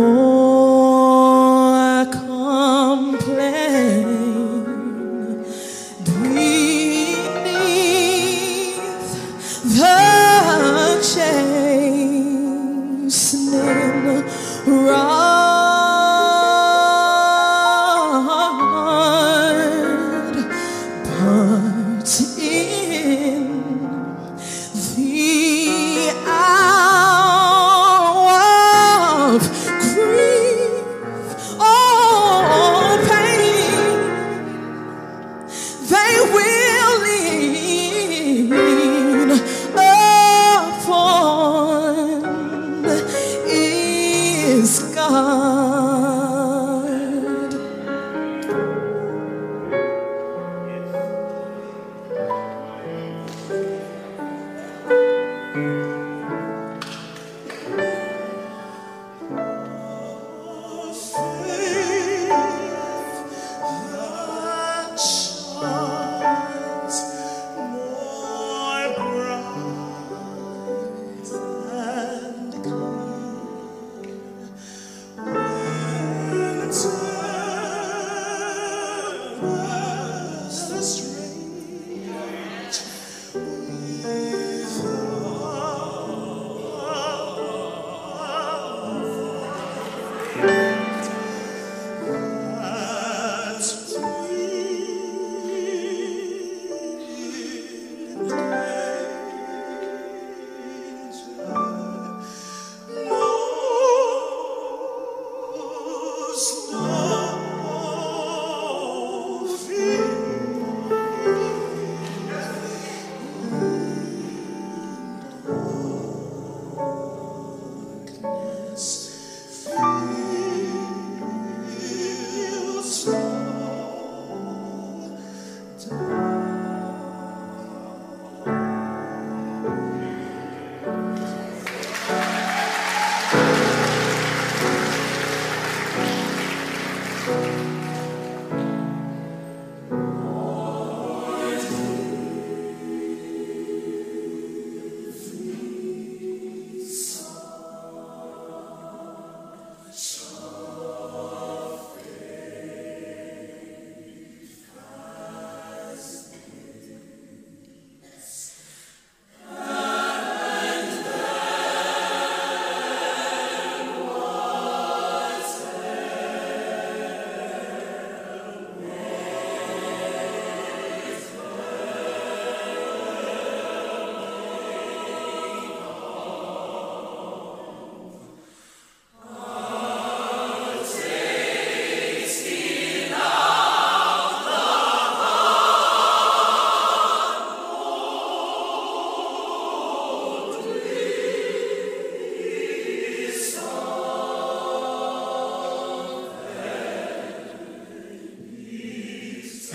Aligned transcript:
nor 0.00 0.39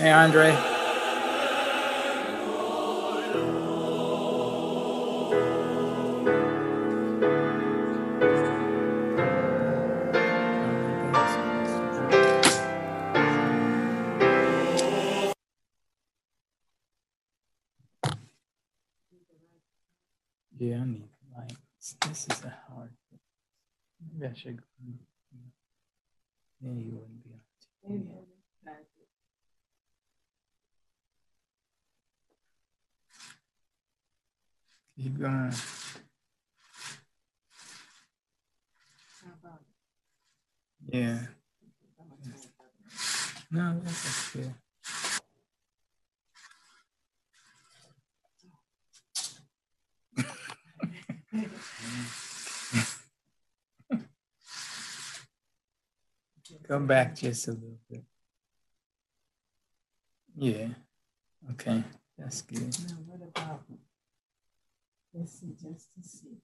Hey, 0.06 0.12
Andre. 0.12 0.65
Come 56.86 56.94
back 56.94 57.16
just 57.16 57.48
a 57.48 57.50
little 57.50 57.80
bit. 57.90 58.04
Yeah. 60.36 60.68
Okay. 61.50 61.82
That's 62.16 62.42
good. 62.42 62.60
Now, 62.60 62.94
what 63.06 63.22
about, 63.28 63.62
let's 65.12 65.32
see, 65.32 65.48
just 65.60 65.88
to 65.94 66.08
see. 66.08 66.36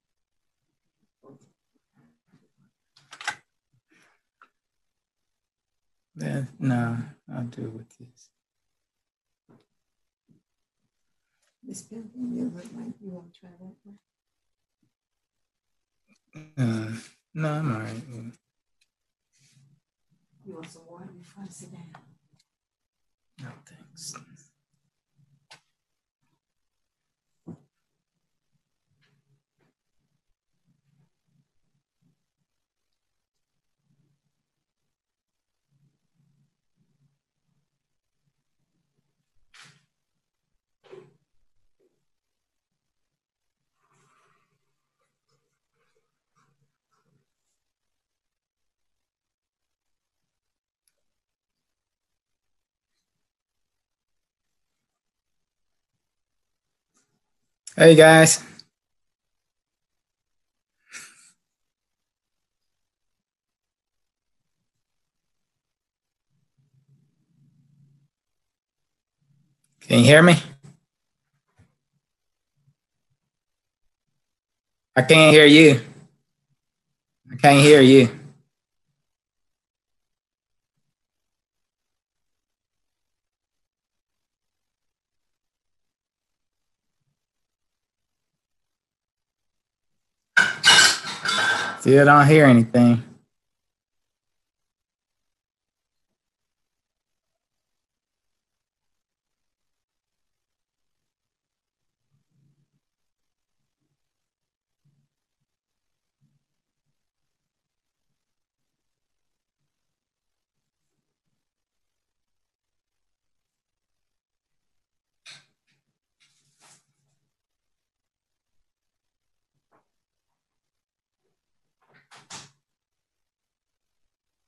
Then, 6.17 6.49
no, 6.59 6.99
I'll 7.33 7.45
do 7.45 7.67
it 7.67 7.73
with 7.73 7.99
this. 7.99 8.31
Miss 11.65 11.85
Pimpin, 11.85 12.35
you 12.37 12.51
look 12.53 12.65
like 12.77 12.95
you 13.01 13.11
want 13.11 13.33
to 13.33 13.41
try 13.41 13.51
that 13.61 13.77
one? 13.85 13.99
Uh, 16.59 16.97
no, 17.33 17.49
I'm 17.49 17.73
all 17.73 17.81
right. 17.81 18.03
Yeah. 18.13 18.23
You 20.45 20.55
want 20.55 20.69
some 20.69 20.83
water 20.91 21.07
before 21.17 21.45
I 21.45 21.49
sit 21.49 21.71
down? 21.71 21.93
No, 23.41 23.49
thanks. 23.65 24.15
Hey 57.75 57.95
guys. 57.95 58.45
Can 69.81 70.01
you 70.01 70.05
hear 70.05 70.23
me? 70.23 70.35
I 74.95 75.01
can't 75.01 75.33
hear 75.33 75.47
you. 75.47 75.81
I 77.33 77.37
can't 77.37 77.63
hear 77.63 77.81
you. 77.81 78.22
Still 91.83 92.05
don't 92.05 92.29
hear 92.29 92.45
anything. 92.45 93.03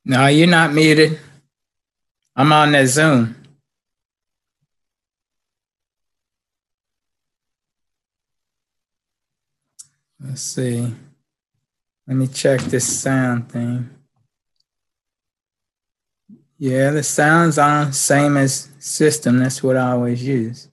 No, 0.05 0.27
you're 0.27 0.47
not 0.47 0.75
muted. 0.75 1.19
I'm 2.37 2.53
on 2.53 2.73
the 2.73 2.87
Zoom. 2.87 3.37
Let's 10.21 10.43
see. 10.43 10.95
Let 12.07 12.17
me 12.17 12.27
check 12.27 12.61
this 12.63 13.01
sound 13.01 13.51
thing. 13.51 13.89
Yeah, 16.59 16.91
the 16.91 17.03
sound's 17.03 17.59
on, 17.59 17.93
same 17.93 18.37
as 18.37 18.69
system. 18.79 19.39
That's 19.39 19.63
what 19.63 19.77
I 19.77 19.93
always 19.93 20.23
use. 20.23 20.69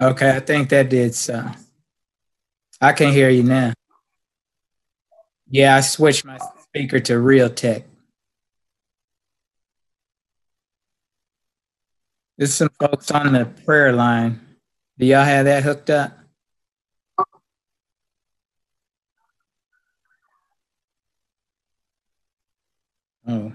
Okay, 0.00 0.30
I 0.30 0.40
think 0.40 0.70
that 0.70 0.88
did 0.88 1.14
so. 1.14 1.44
I 2.80 2.92
can 2.92 3.12
hear 3.12 3.28
you 3.28 3.42
now. 3.42 3.74
Yeah, 5.46 5.76
I 5.76 5.82
switched 5.82 6.24
my 6.24 6.38
speaker 6.62 7.00
to 7.00 7.14
Realtek. 7.14 7.84
There's 12.38 12.54
some 12.54 12.70
folks 12.80 13.10
on 13.10 13.34
the 13.34 13.44
prayer 13.44 13.92
line. 13.92 14.40
Do 14.98 15.04
y'all 15.04 15.24
have 15.24 15.44
that 15.44 15.64
hooked 15.64 15.90
up? 15.90 16.16
Oh, 23.26 23.52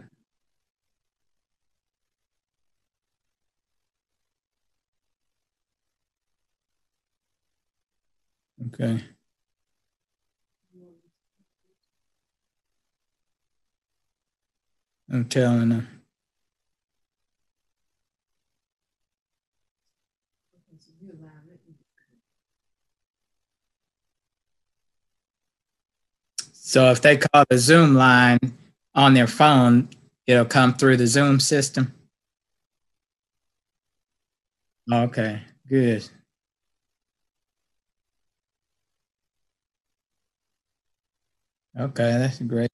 okay. 8.67 9.03
I'm 15.11 15.25
telling 15.25 15.69
them. 15.69 15.87
So 26.53 26.91
if 26.91 27.01
they 27.01 27.17
call 27.17 27.45
the 27.49 27.57
Zoom 27.57 27.93
line 27.93 28.39
on 28.95 29.13
their 29.13 29.27
phone, 29.27 29.87
it'll 30.25 30.45
come 30.45 30.73
through 30.73 30.97
the 30.97 31.07
Zoom 31.07 31.39
system. 31.39 31.93
Okay, 34.91 35.41
good. 35.67 36.07
Okay, 41.77 42.11
that's 42.17 42.39
great. 42.39 42.71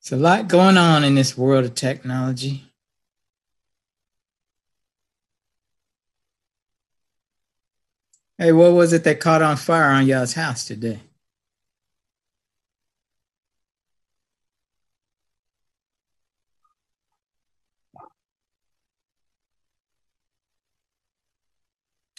It's 0.00 0.12
a 0.12 0.16
lot 0.16 0.48
going 0.48 0.76
on 0.78 1.04
in 1.04 1.14
this 1.16 1.36
world 1.36 1.64
of 1.64 1.74
technology. 1.74 2.64
Hey, 8.38 8.52
what 8.52 8.72
was 8.72 8.92
it 8.92 9.04
that 9.04 9.20
caught 9.20 9.42
on 9.42 9.56
fire 9.56 9.90
on 9.90 10.06
y'all's 10.06 10.34
house 10.34 10.64
today? 10.64 11.00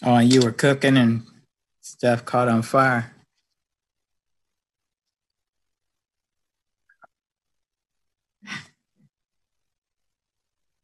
Oh, 0.03 0.19
you 0.19 0.41
were 0.41 0.51
cooking 0.51 0.97
and 0.97 1.23
stuff 1.81 2.25
caught 2.25 2.47
on 2.49 2.61
fire. 2.61 3.13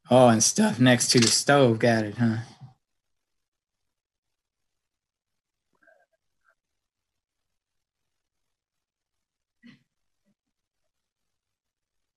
Oh, 0.09 0.29
and 0.29 0.43
stuff 0.43 0.79
next 0.79 1.09
to 1.11 1.19
the 1.19 1.27
stove 1.27 1.79
got 1.79 2.05
it, 2.05 2.17
huh? 2.17 2.37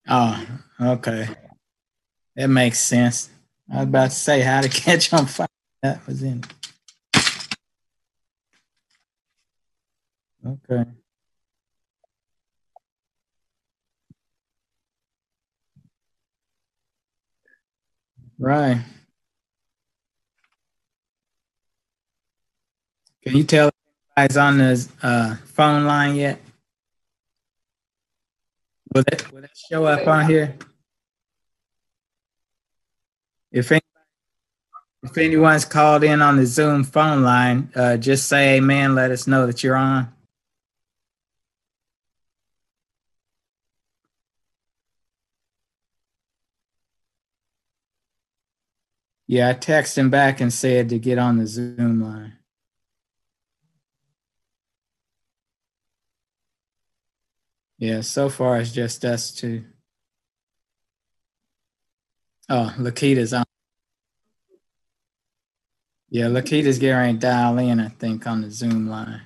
Oh, 0.09 0.47
okay. 0.81 1.29
That 2.37 2.49
makes 2.49 2.79
sense. 2.81 3.31
I 3.73 3.77
was 3.79 3.85
about 3.85 4.11
to 4.11 4.17
say 4.17 4.41
how 4.41 4.61
to 4.61 4.69
catch 4.71 5.13
on 5.13 5.27
fire. 5.27 5.47
That 5.83 6.07
was 6.07 6.23
in. 6.23 6.45
Okay. 10.47 10.85
Right. 18.41 18.81
Can 23.23 23.37
you 23.37 23.45
tell 23.45 23.69
if 23.69 23.75
anybody's 24.17 24.37
on 24.39 24.57
the 24.57 24.89
uh, 25.03 25.37
phone 25.45 25.85
line 25.85 26.15
yet? 26.15 26.41
Will 28.95 29.05
that, 29.11 29.31
will 29.31 29.43
that 29.43 29.51
show 29.71 29.85
up 29.85 30.07
on 30.09 30.27
here? 30.27 30.57
If 33.53 33.71
any, 33.73 33.83
if 35.03 35.19
anyone's 35.19 35.67
called 35.67 36.03
in 36.03 36.23
on 36.23 36.39
the 36.39 36.47
Zoom 36.47 36.83
phone 36.83 37.23
line, 37.23 37.71
uh, 37.75 37.99
just 37.99 38.27
say 38.27 38.57
amen. 38.57 38.95
Let 38.95 39.11
us 39.11 39.27
know 39.27 39.47
that 39.47 39.63
you're 39.63 39.77
on. 39.77 40.11
Yeah, 49.31 49.51
I 49.51 49.55
texted 49.55 49.99
him 49.99 50.11
back 50.11 50.41
and 50.41 50.53
said 50.53 50.89
to 50.89 50.99
get 50.99 51.17
on 51.17 51.39
the 51.39 51.47
Zoom 51.47 52.03
line. 52.03 52.37
Yeah, 57.79 58.01
so 58.01 58.29
far 58.29 58.59
it's 58.59 58.73
just 58.73 59.05
us 59.05 59.31
two. 59.31 59.67
Oh, 62.49 62.75
Lakita's 62.77 63.33
on. 63.33 63.45
Yeah, 66.09 66.27
Lakita's 66.27 66.81
getting 66.81 67.19
dial 67.19 67.57
in, 67.59 67.79
I 67.79 67.91
think, 67.91 68.27
on 68.27 68.41
the 68.41 68.51
Zoom 68.51 68.89
line. 68.89 69.23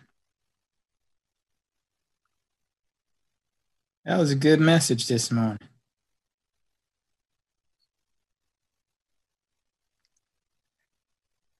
That 4.04 4.18
was 4.18 4.32
a 4.32 4.36
good 4.36 4.60
message 4.60 5.06
this 5.06 5.30
morning. 5.32 5.56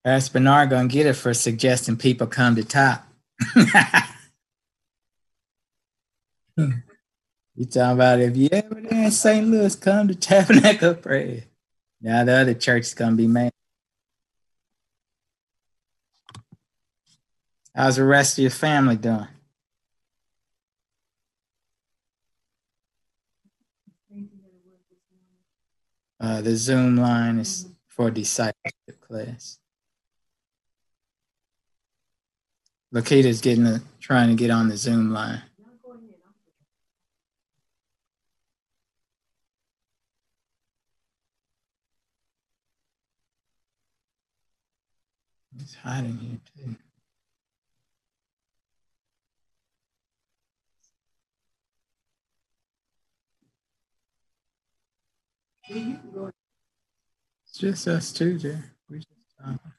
Bernard 0.04 0.68
gonna 0.68 0.88
get 0.88 1.06
it 1.06 1.14
for 1.14 1.32
suggesting 1.32 1.96
people 1.96 2.26
come 2.26 2.56
to 2.56 2.64
top. 2.64 3.06
you 3.56 3.64
talking 7.64 7.92
about 7.94 8.20
if 8.20 8.36
you 8.36 8.50
ever 8.52 8.80
there 8.82 9.04
in 9.06 9.10
St. 9.10 9.46
Louis, 9.46 9.74
come 9.74 10.08
to 10.08 10.14
Tabernacle 10.14 10.94
Prayer. 10.94 11.44
Now 12.02 12.22
the 12.24 12.32
other 12.32 12.54
church 12.54 12.82
is 12.82 12.94
gonna 12.94 13.16
be 13.16 13.26
mad. 13.26 13.50
How's 17.74 17.96
the 17.96 18.04
rest 18.04 18.38
of 18.38 18.42
your 18.42 18.50
family 18.50 18.96
doing? 18.96 19.26
Uh, 26.20 26.40
the 26.40 26.56
Zoom 26.56 26.96
line 26.96 27.38
is 27.38 27.68
for 27.88 28.10
discipleship 28.10 29.00
class. 29.00 29.58
Lakita's 32.94 33.40
getting 33.40 33.66
a, 33.66 33.82
trying 34.00 34.28
to 34.28 34.36
get 34.36 34.50
on 34.50 34.68
the 34.68 34.76
Zoom 34.76 35.12
line. 35.12 35.42
Hot 45.82 46.04
in 46.04 46.16
here 46.18 46.38
too. 46.56 46.76
It's 57.42 57.58
just 57.58 57.88
us 57.88 58.12
two 58.12 58.38
there. 58.38 58.72
We 58.88 58.98
just 58.98 59.08
talking. 59.38 59.73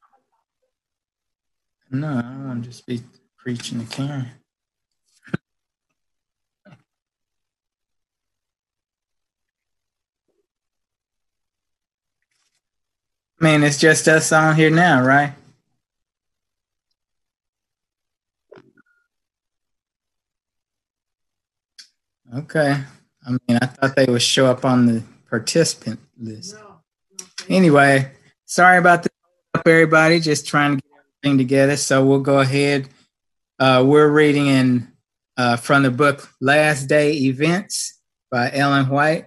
No, 1.99 2.17
I 2.17 2.21
don't 2.21 2.47
want 2.47 2.63
to 2.63 2.69
just 2.69 2.85
be 2.85 3.01
preaching 3.37 3.79
to 3.79 3.95
Karen. 3.95 4.27
I 13.39 13.43
mean, 13.43 13.63
it's 13.63 13.79
just 13.79 14.07
us 14.09 14.31
on 14.33 14.55
here 14.55 14.69
now, 14.69 15.05
right? 15.05 15.33
Okay. 22.35 22.77
I 23.25 23.29
mean, 23.29 23.57
I 23.61 23.65
thought 23.67 23.95
they 23.95 24.05
would 24.05 24.21
show 24.21 24.47
up 24.47 24.65
on 24.65 24.85
the 24.85 25.03
participant 25.29 26.01
list. 26.19 26.55
Anyway, 27.47 28.11
sorry 28.45 28.79
about 28.79 29.03
the 29.03 29.09
everybody. 29.65 30.19
Just 30.19 30.45
trying 30.45 30.75
to 30.75 30.81
get 30.81 30.84
together. 31.25 31.75
So 31.75 32.05
we'll 32.05 32.20
go 32.20 32.39
ahead. 32.39 32.88
Uh, 33.58 33.84
we're 33.86 34.10
reading 34.10 34.46
in 34.46 34.91
uh, 35.38 35.58
from 35.58 35.82
the 35.82 35.89
book 35.89 36.29
Last 36.39 36.86
Day 36.86 37.13
Events 37.13 38.00
by 38.29 38.51
Ellen 38.53 38.89
White, 38.89 39.25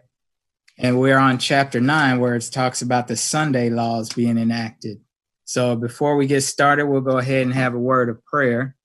and 0.78 1.00
we're 1.00 1.18
on 1.18 1.38
chapter 1.38 1.80
nine 1.80 2.20
where 2.20 2.36
it 2.36 2.48
talks 2.52 2.82
about 2.82 3.08
the 3.08 3.16
Sunday 3.16 3.68
laws 3.68 4.12
being 4.12 4.38
enacted. 4.38 5.00
So 5.44 5.74
before 5.74 6.16
we 6.16 6.26
get 6.28 6.42
started, 6.42 6.86
we'll 6.86 7.00
go 7.00 7.18
ahead 7.18 7.42
and 7.42 7.54
have 7.54 7.74
a 7.74 7.78
word 7.78 8.08
of 8.08 8.24
prayer. 8.24 8.76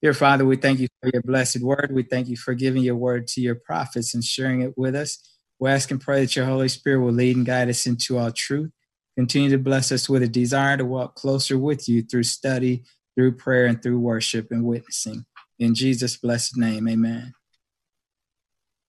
Dear 0.00 0.14
Father, 0.14 0.44
we 0.44 0.56
thank 0.56 0.78
you 0.78 0.86
for 1.02 1.10
your 1.12 1.22
blessed 1.22 1.60
word. 1.60 1.90
We 1.92 2.04
thank 2.04 2.28
you 2.28 2.36
for 2.36 2.54
giving 2.54 2.82
your 2.82 2.96
word 2.96 3.26
to 3.28 3.40
your 3.40 3.56
prophets 3.56 4.14
and 4.14 4.22
sharing 4.22 4.60
it 4.60 4.78
with 4.78 4.94
us. 4.94 5.18
We 5.58 5.70
ask 5.70 5.90
and 5.90 6.00
pray 6.00 6.20
that 6.20 6.36
your 6.36 6.46
Holy 6.46 6.68
Spirit 6.68 7.00
will 7.00 7.12
lead 7.12 7.36
and 7.36 7.44
guide 7.44 7.68
us 7.68 7.86
into 7.86 8.16
all 8.16 8.30
truth. 8.30 8.70
Continue 9.16 9.50
to 9.50 9.58
bless 9.58 9.90
us 9.92 10.08
with 10.08 10.22
a 10.22 10.28
desire 10.28 10.76
to 10.76 10.84
walk 10.84 11.14
closer 11.14 11.58
with 11.58 11.88
you 11.88 12.02
through 12.02 12.24
study, 12.24 12.84
through 13.14 13.32
prayer, 13.32 13.66
and 13.66 13.82
through 13.82 13.98
worship 13.98 14.48
and 14.50 14.64
witnessing. 14.64 15.24
In 15.58 15.74
Jesus' 15.74 16.16
blessed 16.16 16.58
name, 16.58 16.86
amen. 16.86 17.32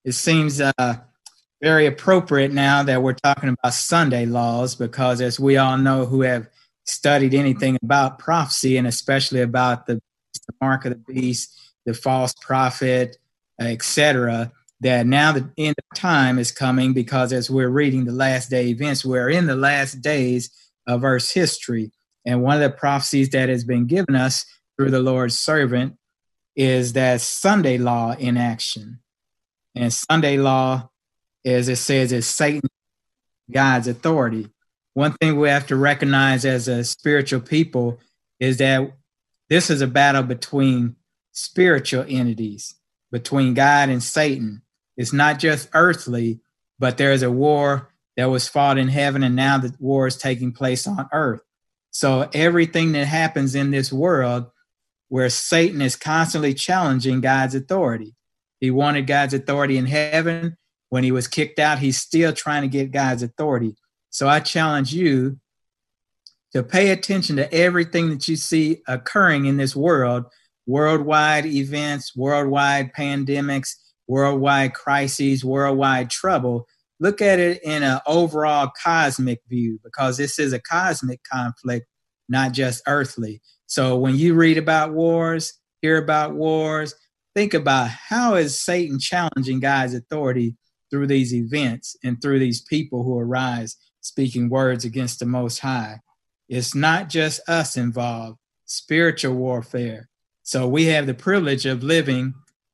It 0.04 0.12
seems 0.14 0.60
uh, 0.60 0.96
very 1.62 1.86
appropriate 1.86 2.52
now 2.52 2.84
that 2.84 3.02
we're 3.02 3.14
talking 3.14 3.50
about 3.50 3.74
Sunday 3.74 4.26
laws 4.26 4.76
because, 4.76 5.22
as 5.22 5.40
we 5.40 5.58
all 5.58 5.78
know 5.78 6.06
who 6.06 6.22
have 6.22 6.50
studied 6.86 7.34
anything 7.34 7.78
about 7.84 8.20
prophecy 8.20 8.78
and 8.78 8.88
especially 8.88 9.42
about 9.42 9.86
the, 9.86 9.96
the 9.96 10.54
mark 10.62 10.86
of 10.86 10.92
the 10.92 11.14
beast, 11.14 11.58
the 11.86 11.94
false 11.94 12.34
prophet, 12.42 13.18
etc., 13.60 14.52
that 14.82 15.08
now 15.08 15.32
the 15.32 15.50
end 15.58 15.76
of 15.78 15.98
time 15.98 16.38
is 16.38 16.52
coming 16.52 16.94
because 16.94 17.34
as 17.34 17.50
we're 17.50 17.70
reading 17.70 18.06
the 18.06 18.12
last 18.12 18.50
day 18.50 18.68
events, 18.68 19.04
we're 19.04 19.30
in 19.30 19.48
the 19.48 19.56
last 19.56 20.02
days 20.02 20.52
of 20.86 21.04
Earth's 21.04 21.32
history. 21.32 21.92
And 22.26 22.44
one 22.44 22.56
of 22.56 22.62
the 22.62 22.78
prophecies 22.78 23.30
that 23.30 23.50
has 23.50 23.64
been 23.64 23.88
given 23.88 24.16
us 24.16 24.46
through 24.76 24.92
the 24.92 25.00
Lord's 25.00 25.38
servant 25.38 25.98
is 26.56 26.94
that 26.94 27.22
Sunday 27.22 27.78
law 27.78 28.14
in 28.14 28.38
action. 28.38 29.00
And 29.76 29.94
Sunday 29.94 30.38
law, 30.38 30.90
as 31.46 31.70
it 31.70 31.78
says, 31.78 32.12
is 32.12 32.28
Satan, 32.28 32.70
God's 33.52 33.88
authority. 33.88 34.50
One 34.94 35.14
thing 35.14 35.40
we 35.40 35.50
have 35.50 35.68
to 35.68 35.76
recognize 35.76 36.46
as 36.46 36.68
a 36.68 36.84
spiritual 36.84 37.42
people 37.42 38.00
is 38.40 38.58
that 38.58 38.92
this 39.50 39.70
is 39.70 39.82
a 39.82 39.88
battle 39.88 40.24
between 40.24 40.96
spiritual 41.32 42.06
entities, 42.08 42.76
between 43.12 43.54
God 43.54 43.90
and 43.90 44.02
Satan. 44.02 44.64
It's 44.98 45.14
not 45.14 45.40
just 45.40 45.70
earthly, 45.74 46.42
but 46.80 46.98
there 46.98 47.12
is 47.12 47.24
a 47.24 47.32
war 47.32 47.90
that 48.16 48.30
was 48.30 48.48
fought 48.48 48.78
in 48.78 48.88
heaven, 48.88 49.24
and 49.24 49.36
now 49.36 49.60
the 49.60 49.74
war 49.80 50.08
is 50.08 50.18
taking 50.18 50.52
place 50.52 50.88
on 50.88 51.08
earth. 51.14 51.42
So 51.92 52.30
everything 52.34 52.92
that 52.94 53.06
happens 53.06 53.56
in 53.56 53.72
this 53.72 53.94
world 53.94 54.48
where 55.10 55.30
Satan 55.30 55.82
is 55.82 55.96
constantly 55.96 56.54
challenging 56.54 57.22
God's 57.22 57.56
authority. 57.56 58.16
He 58.60 58.72
wanted 58.72 59.08
God's 59.08 59.34
authority 59.34 59.78
in 59.78 59.86
heaven. 59.86 60.58
When 60.90 61.04
he 61.04 61.12
was 61.12 61.28
kicked 61.28 61.60
out, 61.60 61.80
he's 61.80 61.98
still 61.98 62.34
trying 62.34 62.64
to 62.64 62.68
get 62.68 62.92
God's 62.92 63.24
authority. 63.24 63.76
So 64.10 64.28
I 64.28 64.40
challenge 64.40 64.94
you 64.94 65.40
to 66.54 66.64
pay 66.64 66.90
attention 66.90 67.36
to 67.38 67.54
everything 67.54 68.10
that 68.10 68.28
you 68.28 68.36
see 68.36 68.82
occurring 68.88 69.46
in 69.46 69.58
this 69.58 69.76
world 69.76 70.26
worldwide 70.66 71.46
events, 71.46 72.16
worldwide 72.16 72.94
pandemics, 72.94 73.76
worldwide 74.08 74.74
crises, 74.74 75.44
worldwide 75.44 76.10
trouble. 76.10 76.68
Look 77.00 77.22
at 77.22 77.40
it 77.40 77.62
in 77.64 77.84
an 77.84 78.00
overall 78.08 78.72
cosmic 78.82 79.42
view 79.48 79.80
because 79.84 80.18
this 80.18 80.40
is 80.40 80.54
a 80.54 80.60
cosmic 80.60 81.22
conflict, 81.24 81.86
not 82.28 82.54
just 82.54 82.82
earthly. 82.88 83.42
So 83.68 83.98
when 83.98 84.16
you 84.16 84.34
read 84.34 84.58
about 84.58 84.94
wars, 84.94 85.54
hear 85.82 85.98
about 85.98 86.34
wars, 86.34 86.96
think 87.36 87.54
about 87.54 87.90
how 87.90 88.36
is 88.36 88.60
Satan 88.60 88.98
challenging 89.00 89.60
God's 89.60 89.94
authority 89.94 90.56
through 90.90 91.08
these 91.08 91.36
events 91.36 91.96
and 92.04 92.22
through 92.22 92.40
these 92.40 92.62
people 92.62 93.04
who 93.04 93.20
arise 93.20 93.76
speaking 94.02 94.50
words 94.50 94.86
against 94.86 95.20
the 95.20 95.26
Most 95.26 95.60
High. 95.60 96.00
It's 96.50 96.74
not 96.74 97.10
just 97.10 97.48
us 97.48 97.76
involved, 97.76 98.40
spiritual 98.66 99.36
warfare. 99.36 100.10
So 100.44 100.68
we 100.68 100.86
have 100.86 101.06
the 101.06 101.14
privilege 101.14 101.66
of 101.66 101.84
living 101.84 102.34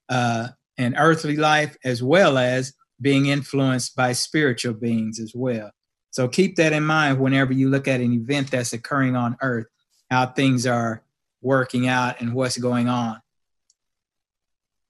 uh, 0.10 0.50
an 0.77 0.96
earthly 0.98 1.36
life 1.36 1.77
as 1.84 2.01
well 2.01 2.38
as 2.38 2.74
being 3.01 3.27
influenced 3.27 3.96
by 3.96 4.13
spiritual 4.13 4.74
beings 4.74 5.20
as 5.20 5.34
well. 5.36 5.72
So 6.12 6.27
keep 6.27 6.56
that 6.58 6.74
in 6.74 6.84
mind 6.84 7.20
whenever 7.20 7.53
you 7.53 7.70
look 7.70 7.88
at 7.88 8.01
an 8.01 8.13
event 8.13 8.51
that's 8.51 8.74
occurring 8.74 9.15
on 9.15 9.36
earth, 9.42 9.68
how 10.10 10.27
things 10.27 10.68
are 10.68 11.03
working 11.42 11.88
out 11.88 12.22
and 12.22 12.34
what's 12.34 12.58
going 12.58 12.88
on. 12.88 13.20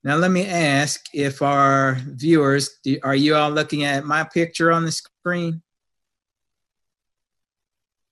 Now, 0.03 0.17
let 0.17 0.31
me 0.31 0.45
ask 0.45 1.05
if 1.13 1.41
our 1.41 1.97
viewers, 2.05 2.77
are 3.03 3.15
you 3.15 3.35
all 3.35 3.49
looking 3.49 3.85
at 3.85 4.03
my 4.05 4.25
picture 4.25 4.69
on 4.69 4.83
the 4.83 4.91
screen? 4.91 5.61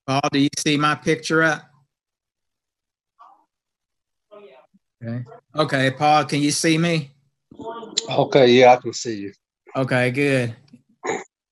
Paul, 0.07 0.21
do 0.31 0.39
you 0.39 0.49
see 0.57 0.77
my 0.77 0.95
picture 0.95 1.43
up? 1.43 1.63
Oh, 4.31 4.39
okay. 5.03 5.25
Okay, 5.53 5.91
Paul, 5.91 6.23
can 6.23 6.41
you 6.41 6.51
see 6.51 6.77
me? 6.77 7.11
Okay, 8.09 8.47
yeah, 8.47 8.73
I 8.73 8.77
can 8.77 8.93
see 8.93 9.17
you. 9.19 9.33
Okay, 9.75 10.11
good. 10.11 10.55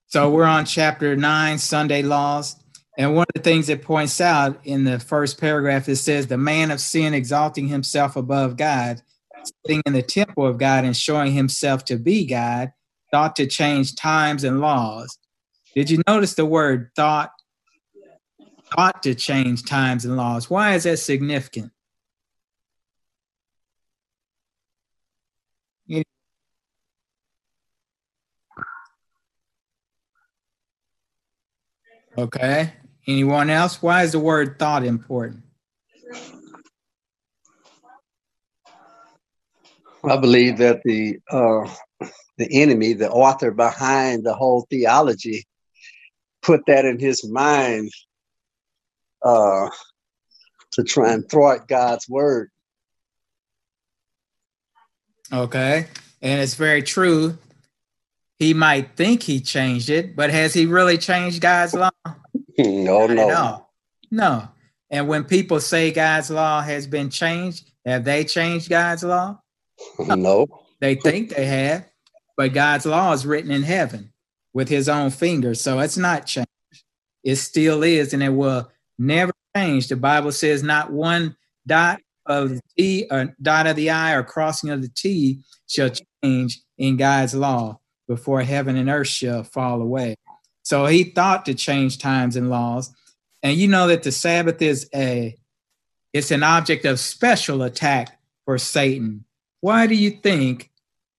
So 0.08 0.30
we're 0.30 0.46
on 0.46 0.66
chapter 0.66 1.16
nine, 1.16 1.58
Sunday 1.58 2.02
laws. 2.02 2.56
And 2.98 3.16
one 3.16 3.28
of 3.34 3.42
the 3.42 3.50
things 3.50 3.70
it 3.70 3.82
points 3.82 4.20
out 4.20 4.60
in 4.66 4.84
the 4.84 5.00
first 5.00 5.40
paragraph, 5.40 5.88
it 5.88 5.96
says, 5.96 6.28
the 6.28 6.38
man 6.38 6.72
of 6.72 6.82
sin 6.82 7.14
exalting 7.14 7.68
himself 7.68 8.16
above 8.16 8.58
God, 8.58 9.02
sitting 9.66 9.82
in 9.86 9.94
the 9.94 10.02
temple 10.02 10.46
of 10.46 10.58
God 10.58 10.84
and 10.84 10.98
showing 10.98 11.32
himself 11.32 11.86
to 11.86 11.98
be 11.98 12.26
God, 12.26 12.74
thought 13.12 13.38
to 13.38 13.48
change 13.48 13.96
times 13.96 14.44
and 14.44 14.60
laws. 14.60 15.18
Did 15.76 15.90
you 15.90 16.02
notice 16.08 16.34
the 16.34 16.46
word 16.46 16.90
thought? 16.96 17.32
Thought 18.76 19.02
to 19.04 19.16
change 19.16 19.64
times 19.64 20.06
and 20.06 20.18
laws. 20.18 20.50
Why 20.50 20.76
is 20.76 20.84
that 20.84 20.98
significant? 20.98 21.72
Okay. 32.20 32.74
Anyone 33.08 33.50
else? 33.50 33.82
Why 33.82 34.04
is 34.04 34.12
the 34.12 34.20
word 34.20 34.60
thought 34.60 34.84
important? 34.84 35.44
I 40.04 40.18
believe 40.18 40.58
that 40.58 40.82
the 40.84 41.20
uh, 41.32 41.74
the 42.38 42.48
enemy, 42.52 42.92
the 42.92 43.10
author 43.10 43.52
behind 43.52 44.26
the 44.26 44.34
whole 44.34 44.68
theology, 44.70 45.46
put 46.42 46.66
that 46.68 46.84
in 46.84 47.00
his 47.00 47.26
mind 47.26 47.90
uh, 49.24 49.70
to 50.74 50.84
try 50.84 51.14
and 51.14 51.30
thwart 51.30 51.70
God's 51.70 52.08
word. 52.10 52.50
Okay. 55.32 55.88
And 56.22 56.42
it's 56.42 56.56
very 56.56 56.84
true. 56.84 57.38
He 58.40 58.54
might 58.54 58.96
think 58.96 59.22
he 59.22 59.42
changed 59.42 59.90
it, 59.90 60.16
but 60.16 60.30
has 60.30 60.54
he 60.54 60.66
really 60.66 60.98
changed 60.98 61.42
God's 61.42 61.74
law? 61.74 61.92
No, 62.58 63.08
Not 63.08 63.16
no. 63.16 63.66
No. 64.12 64.48
And 64.90 65.08
when 65.08 65.24
people 65.24 65.62
say 65.62 65.92
God's 65.92 66.30
law 66.30 66.62
has 66.62 66.88
been 66.88 67.10
changed, 67.10 67.72
have 67.86 68.04
they 68.04 68.26
changed 68.26 68.70
God's 68.70 69.04
law? 69.04 69.40
No. 70.00 70.46
They 70.82 70.96
think 70.96 71.30
they 71.30 71.46
have, 71.46 71.86
but 72.36 72.54
God's 72.54 72.86
law 72.86 73.14
is 73.14 73.26
written 73.26 73.52
in 73.52 73.64
heaven 73.64 74.12
with 74.54 74.68
his 74.68 74.90
own 74.90 75.10
finger. 75.10 75.54
So 75.54 75.80
it's 75.80 75.98
not 75.98 76.26
changed. 76.26 76.50
It 77.24 77.36
still 77.38 77.84
is, 77.84 78.14
and 78.14 78.24
it 78.24 78.30
will 78.30 78.70
never 78.98 79.32
change. 79.56 79.88
The 79.88 79.96
Bible 79.96 80.34
says 80.34 80.64
not 80.64 80.92
one 80.92 81.38
dot 81.66 82.02
of 82.26 82.50
the 82.50 82.62
T 82.78 83.08
or 83.10 83.36
dot 83.42 83.68
of 83.68 83.78
the 83.78 83.90
I 83.90 84.14
or 84.14 84.24
crossing 84.24 84.70
of 84.70 84.82
the 84.82 84.90
T 84.90 85.42
shall 85.68 85.92
change 86.24 86.62
in 86.78 86.98
God's 86.98 87.36
law 87.36 87.79
before 88.10 88.42
heaven 88.42 88.76
and 88.76 88.90
earth 88.90 89.08
shall 89.08 89.44
fall 89.44 89.82
away. 89.82 90.16
So 90.64 90.88
he 90.88 91.04
thought 91.06 91.46
to 91.46 91.54
change 91.54 92.00
times 92.00 92.36
and 92.36 92.50
laws. 92.50 92.94
And 93.44 93.56
you 93.56 93.68
know 93.70 93.88
that 93.88 94.04
the 94.04 94.12
Sabbath 94.12 94.62
is 94.62 94.90
a 94.94 95.36
it's 96.12 96.32
an 96.32 96.42
object 96.42 96.86
of 96.86 97.00
special 97.00 97.62
attack 97.62 98.20
for 98.44 98.58
Satan. 98.58 99.26
Why 99.62 99.86
do 99.86 99.94
you 99.94 100.10
think 100.10 100.72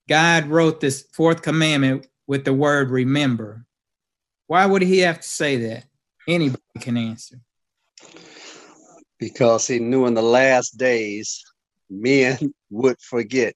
God 0.08 0.46
wrote 0.46 0.80
this 0.80 1.06
fourth 1.12 1.42
commandment 1.42 2.08
with 2.26 2.44
the 2.44 2.52
word 2.52 2.90
remember? 2.90 3.64
Why 4.48 4.66
would 4.66 4.82
he 4.82 4.98
have 4.98 5.20
to 5.20 5.28
say 5.28 5.56
that? 5.68 5.84
Anybody 6.26 6.60
can 6.80 6.96
answer. 6.96 7.36
Because 9.20 9.68
he 9.68 9.78
knew 9.78 10.06
in 10.06 10.14
the 10.14 10.22
last 10.22 10.76
days 10.76 11.44
men 11.88 12.52
would 12.70 13.00
forget. 13.00 13.54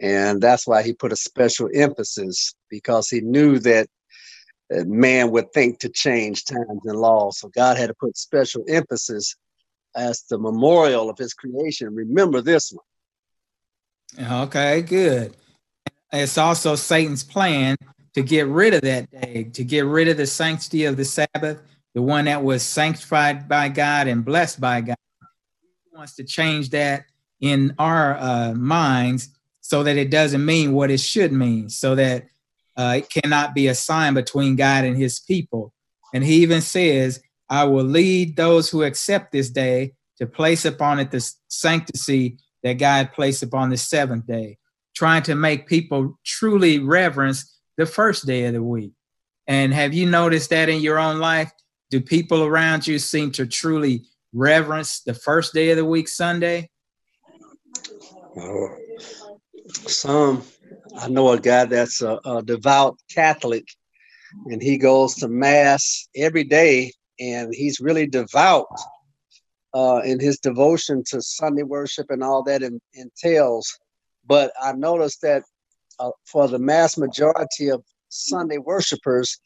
And 0.00 0.42
that's 0.42 0.66
why 0.66 0.82
he 0.82 0.92
put 0.92 1.12
a 1.12 1.16
special 1.16 1.68
emphasis 1.72 2.54
because 2.68 3.08
he 3.08 3.20
knew 3.20 3.58
that 3.60 3.88
man 4.70 5.30
would 5.30 5.52
think 5.52 5.78
to 5.80 5.88
change 5.88 6.44
times 6.44 6.80
and 6.84 6.98
laws. 6.98 7.38
So 7.38 7.48
God 7.48 7.78
had 7.78 7.88
to 7.88 7.94
put 7.94 8.16
special 8.16 8.64
emphasis 8.68 9.36
as 9.94 10.22
the 10.28 10.38
memorial 10.38 11.08
of 11.08 11.16
his 11.16 11.32
creation. 11.32 11.94
Remember 11.94 12.40
this 12.40 12.72
one. 12.72 12.84
Okay, 14.42 14.82
good. 14.82 15.36
It's 16.12 16.38
also 16.38 16.74
Satan's 16.74 17.24
plan 17.24 17.76
to 18.14 18.22
get 18.22 18.46
rid 18.46 18.74
of 18.74 18.82
that 18.82 19.10
day, 19.10 19.44
to 19.52 19.64
get 19.64 19.84
rid 19.84 20.08
of 20.08 20.16
the 20.16 20.26
sanctity 20.26 20.84
of 20.84 20.96
the 20.96 21.04
Sabbath, 21.04 21.62
the 21.94 22.02
one 22.02 22.26
that 22.26 22.42
was 22.42 22.62
sanctified 22.62 23.48
by 23.48 23.68
God 23.68 24.06
and 24.06 24.24
blessed 24.24 24.60
by 24.60 24.80
God. 24.80 24.96
He 25.84 25.96
wants 25.96 26.14
to 26.16 26.24
change 26.24 26.70
that 26.70 27.06
in 27.40 27.74
our 27.78 28.16
uh, 28.16 28.54
minds 28.54 29.35
so 29.66 29.82
that 29.82 29.96
it 29.96 30.12
doesn't 30.12 30.44
mean 30.44 30.72
what 30.72 30.92
it 30.92 31.00
should 31.00 31.32
mean, 31.32 31.68
so 31.68 31.96
that 31.96 32.28
uh, 32.76 32.98
it 32.98 33.10
cannot 33.10 33.52
be 33.52 33.66
a 33.66 33.74
sign 33.74 34.14
between 34.14 34.54
God 34.54 34.84
and 34.84 34.96
his 34.96 35.18
people. 35.18 35.72
And 36.14 36.22
he 36.22 36.36
even 36.42 36.60
says, 36.60 37.20
I 37.50 37.64
will 37.64 37.84
lead 37.84 38.36
those 38.36 38.70
who 38.70 38.84
accept 38.84 39.32
this 39.32 39.50
day 39.50 39.94
to 40.18 40.26
place 40.26 40.64
upon 40.64 41.00
it 41.00 41.10
the 41.10 41.32
sanctity 41.48 42.38
that 42.62 42.74
God 42.74 43.10
placed 43.12 43.42
upon 43.42 43.70
the 43.70 43.76
seventh 43.76 44.24
day, 44.28 44.58
trying 44.94 45.24
to 45.24 45.34
make 45.34 45.66
people 45.66 46.16
truly 46.24 46.78
reverence 46.78 47.58
the 47.76 47.86
first 47.86 48.24
day 48.24 48.44
of 48.44 48.52
the 48.52 48.62
week. 48.62 48.92
And 49.48 49.74
have 49.74 49.92
you 49.92 50.08
noticed 50.08 50.50
that 50.50 50.68
in 50.68 50.80
your 50.80 51.00
own 51.00 51.18
life? 51.18 51.50
Do 51.90 52.00
people 52.00 52.44
around 52.44 52.86
you 52.86 53.00
seem 53.00 53.32
to 53.32 53.48
truly 53.48 54.04
reverence 54.32 55.00
the 55.00 55.14
first 55.14 55.54
day 55.54 55.70
of 55.70 55.76
the 55.76 55.84
week, 55.84 56.06
Sunday? 56.06 56.70
Uh, 58.40 58.85
some, 59.68 60.42
I 60.98 61.08
know 61.08 61.30
a 61.30 61.40
guy 61.40 61.64
that's 61.64 62.02
a, 62.02 62.18
a 62.24 62.42
devout 62.42 62.98
Catholic 63.10 63.66
and 64.46 64.62
he 64.62 64.76
goes 64.78 65.14
to 65.16 65.28
Mass 65.28 66.08
every 66.14 66.44
day 66.44 66.92
and 67.18 67.54
he's 67.54 67.80
really 67.80 68.06
devout 68.06 68.66
uh, 69.74 70.00
in 70.04 70.20
his 70.20 70.38
devotion 70.38 71.02
to 71.08 71.20
Sunday 71.20 71.62
worship 71.62 72.06
and 72.10 72.22
all 72.22 72.42
that 72.44 72.62
in, 72.62 72.80
entails. 72.94 73.78
But 74.26 74.52
I 74.60 74.72
noticed 74.72 75.22
that 75.22 75.42
uh, 75.98 76.10
for 76.26 76.48
the 76.48 76.58
mass 76.58 76.96
majority 76.96 77.68
of 77.68 77.82
Sunday 78.08 78.58
worshipers, 78.58 79.38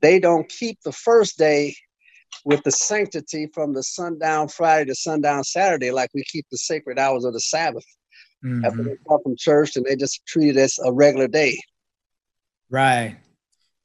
they 0.00 0.18
don't 0.18 0.48
keep 0.48 0.78
the 0.82 0.92
first 0.92 1.38
day 1.38 1.74
with 2.44 2.62
the 2.64 2.70
sanctity 2.70 3.48
from 3.52 3.72
the 3.72 3.82
sundown 3.82 4.48
Friday 4.48 4.86
to 4.86 4.94
sundown 4.94 5.44
Saturday, 5.44 5.90
like 5.90 6.10
we 6.14 6.24
keep 6.24 6.46
the 6.50 6.58
sacred 6.58 6.98
hours 6.98 7.24
of 7.24 7.32
the 7.32 7.40
Sabbath. 7.40 7.84
After 8.44 8.82
Mhm. 8.82 8.84
they 8.84 8.96
come 9.08 9.22
from 9.22 9.36
church, 9.36 9.76
and 9.76 9.84
they 9.84 9.96
just 9.96 10.24
treat 10.26 10.50
it 10.50 10.56
as 10.56 10.78
a 10.84 10.92
regular 10.92 11.26
day. 11.28 11.58
Right. 12.70 13.16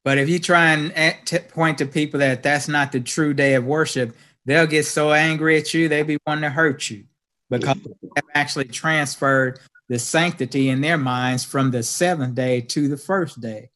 But 0.03 0.17
if 0.17 0.29
you 0.29 0.39
try 0.39 0.73
and 0.73 1.15
t- 1.25 1.39
point 1.39 1.77
to 1.77 1.85
people 1.85 2.19
that 2.19 2.43
that's 2.43 2.67
not 2.67 2.91
the 2.91 2.99
true 2.99 3.33
day 3.33 3.53
of 3.53 3.65
worship, 3.65 4.15
they'll 4.45 4.67
get 4.67 4.85
so 4.85 5.13
angry 5.13 5.57
at 5.57 5.73
you, 5.73 5.87
they 5.87 6.03
be 6.03 6.17
wanting 6.25 6.43
to 6.43 6.49
hurt 6.49 6.89
you 6.89 7.05
because 7.49 7.77
they 7.83 8.09
have 8.15 8.25
actually 8.33 8.65
transferred 8.65 9.59
the 9.89 9.99
sanctity 9.99 10.69
in 10.69 10.81
their 10.81 10.97
minds 10.97 11.43
from 11.43 11.69
the 11.71 11.83
seventh 11.83 12.33
day 12.33 12.61
to 12.61 12.87
the 12.87 12.97
first 12.97 13.39
day, 13.41 13.69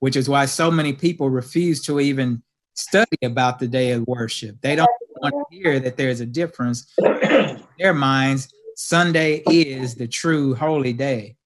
which 0.00 0.16
is 0.16 0.28
why 0.28 0.46
so 0.46 0.70
many 0.70 0.92
people 0.92 1.30
refuse 1.30 1.82
to 1.82 2.00
even 2.00 2.42
study 2.74 3.18
about 3.22 3.58
the 3.58 3.68
day 3.68 3.92
of 3.92 4.06
worship. 4.06 4.56
They 4.62 4.74
don't 4.74 4.90
want 5.20 5.34
to 5.50 5.56
hear 5.56 5.78
that 5.80 5.96
there's 5.96 6.20
a 6.20 6.26
difference. 6.26 6.92
In 6.98 7.62
their 7.78 7.94
minds, 7.94 8.52
Sunday 8.80 9.42
is 9.46 9.94
the 9.94 10.08
true 10.08 10.54
holy 10.54 10.94
day. 10.94 11.36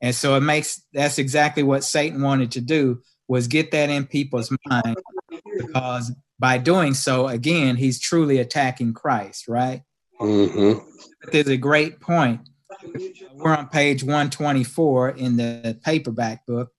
And 0.00 0.14
so 0.14 0.36
it 0.36 0.42
makes 0.42 0.80
that's 0.92 1.18
exactly 1.18 1.64
what 1.64 1.82
Satan 1.82 2.22
wanted 2.22 2.52
to 2.52 2.60
do 2.60 3.02
was 3.26 3.48
get 3.48 3.72
that 3.72 3.90
in 3.90 4.06
people's 4.06 4.52
mind 4.66 4.96
because 5.58 6.12
by 6.38 6.58
doing 6.58 6.94
so, 6.94 7.26
again, 7.26 7.74
he's 7.74 7.98
truly 7.98 8.38
attacking 8.38 8.94
Christ, 8.94 9.48
right? 9.48 9.82
Mm-hmm. 10.20 10.86
But 11.20 11.32
there's 11.32 11.48
a 11.48 11.56
great 11.56 11.98
point. 11.98 12.48
We're 13.32 13.56
on 13.56 13.68
page 13.70 14.04
124 14.04 15.10
in 15.10 15.36
the 15.36 15.78
paperback 15.84 16.46
book. 16.46 16.70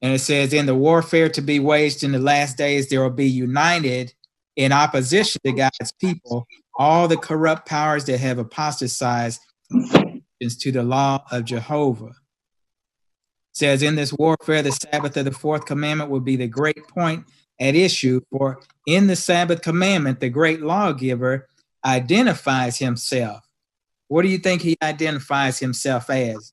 And 0.00 0.14
it 0.14 0.20
says, 0.20 0.54
In 0.54 0.64
the 0.64 0.74
warfare 0.74 1.28
to 1.30 1.42
be 1.42 1.60
waged 1.60 2.04
in 2.04 2.12
the 2.12 2.18
last 2.18 2.56
days, 2.56 2.88
there 2.88 3.02
will 3.02 3.10
be 3.10 3.28
united 3.28 4.14
in 4.56 4.72
opposition 4.72 5.40
to 5.44 5.52
God's 5.52 5.92
people 6.00 6.46
all 6.78 7.08
the 7.08 7.16
corrupt 7.16 7.68
powers 7.68 8.04
that 8.04 8.18
have 8.18 8.38
apostatized 8.38 9.40
to 9.70 10.72
the 10.72 10.82
law 10.82 11.24
of 11.30 11.44
Jehovah. 11.44 12.06
It 12.06 12.14
says, 13.52 13.82
In 13.82 13.96
this 13.96 14.12
warfare, 14.12 14.62
the 14.62 14.72
Sabbath 14.72 15.16
of 15.16 15.24
the 15.24 15.32
fourth 15.32 15.66
commandment 15.66 16.10
will 16.10 16.20
be 16.20 16.36
the 16.36 16.46
great 16.46 16.86
point 16.88 17.26
at 17.60 17.74
issue, 17.74 18.20
for 18.30 18.60
in 18.86 19.08
the 19.08 19.16
Sabbath 19.16 19.62
commandment, 19.62 20.20
the 20.20 20.28
great 20.28 20.62
lawgiver 20.62 21.48
identifies 21.84 22.78
himself. 22.78 23.44
What 24.06 24.22
do 24.22 24.28
you 24.28 24.38
think 24.38 24.62
he 24.62 24.76
identifies 24.80 25.58
himself 25.58 26.08
as? 26.08 26.52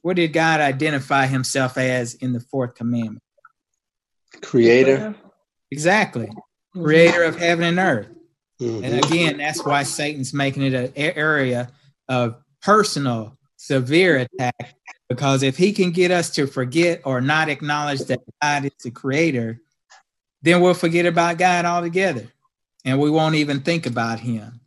What 0.00 0.16
did 0.16 0.32
God 0.32 0.60
identify 0.60 1.26
himself 1.26 1.76
as 1.78 2.14
in 2.14 2.32
the 2.32 2.40
fourth 2.40 2.74
commandment? 2.74 3.22
Creator. 4.40 5.14
Exactly. 5.70 6.26
Mm-hmm. 6.26 6.82
Creator 6.82 7.22
of 7.22 7.36
heaven 7.36 7.64
and 7.64 7.78
earth. 7.78 8.08
Mhm. 8.62 8.84
And 8.84 9.04
again, 9.04 9.36
that's 9.38 9.64
why 9.64 9.82
Satan's 9.82 10.32
making 10.32 10.62
it 10.62 10.74
an 10.74 10.92
area 10.94 11.70
of 12.08 12.36
personal, 12.60 13.36
severe 13.56 14.18
attack. 14.18 14.74
Because 15.08 15.42
if 15.42 15.56
he 15.56 15.72
can 15.72 15.90
get 15.90 16.10
us 16.10 16.30
to 16.30 16.46
forget 16.46 17.02
or 17.04 17.20
not 17.20 17.48
acknowledge 17.48 18.00
that 18.00 18.20
God 18.40 18.64
is 18.64 18.72
the 18.82 18.90
creator, 18.90 19.60
then 20.42 20.60
we'll 20.60 20.74
forget 20.74 21.06
about 21.06 21.38
God 21.38 21.64
altogether 21.64 22.26
and 22.84 22.98
we 22.98 23.10
won't 23.10 23.34
even 23.34 23.60
think 23.60 23.86
about 23.86 24.20
him. 24.20 24.60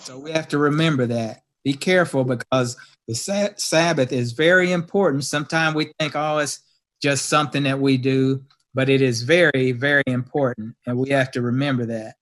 So 0.00 0.18
we 0.18 0.30
have 0.30 0.48
to 0.48 0.58
remember 0.58 1.06
that. 1.06 1.42
Be 1.64 1.72
careful 1.72 2.24
because 2.24 2.76
the 3.08 3.14
sa- 3.14 3.54
Sabbath 3.56 4.12
is 4.12 4.32
very 4.32 4.72
important. 4.72 5.24
Sometimes 5.24 5.74
we 5.74 5.92
think, 5.98 6.14
oh, 6.14 6.38
it's 6.38 6.60
just 7.02 7.26
something 7.26 7.64
that 7.64 7.80
we 7.80 7.96
do, 7.96 8.44
but 8.74 8.88
it 8.88 9.02
is 9.02 9.22
very, 9.22 9.72
very 9.72 10.04
important. 10.06 10.76
And 10.86 10.96
we 10.96 11.10
have 11.10 11.30
to 11.32 11.42
remember 11.42 11.86
that. 11.86 12.14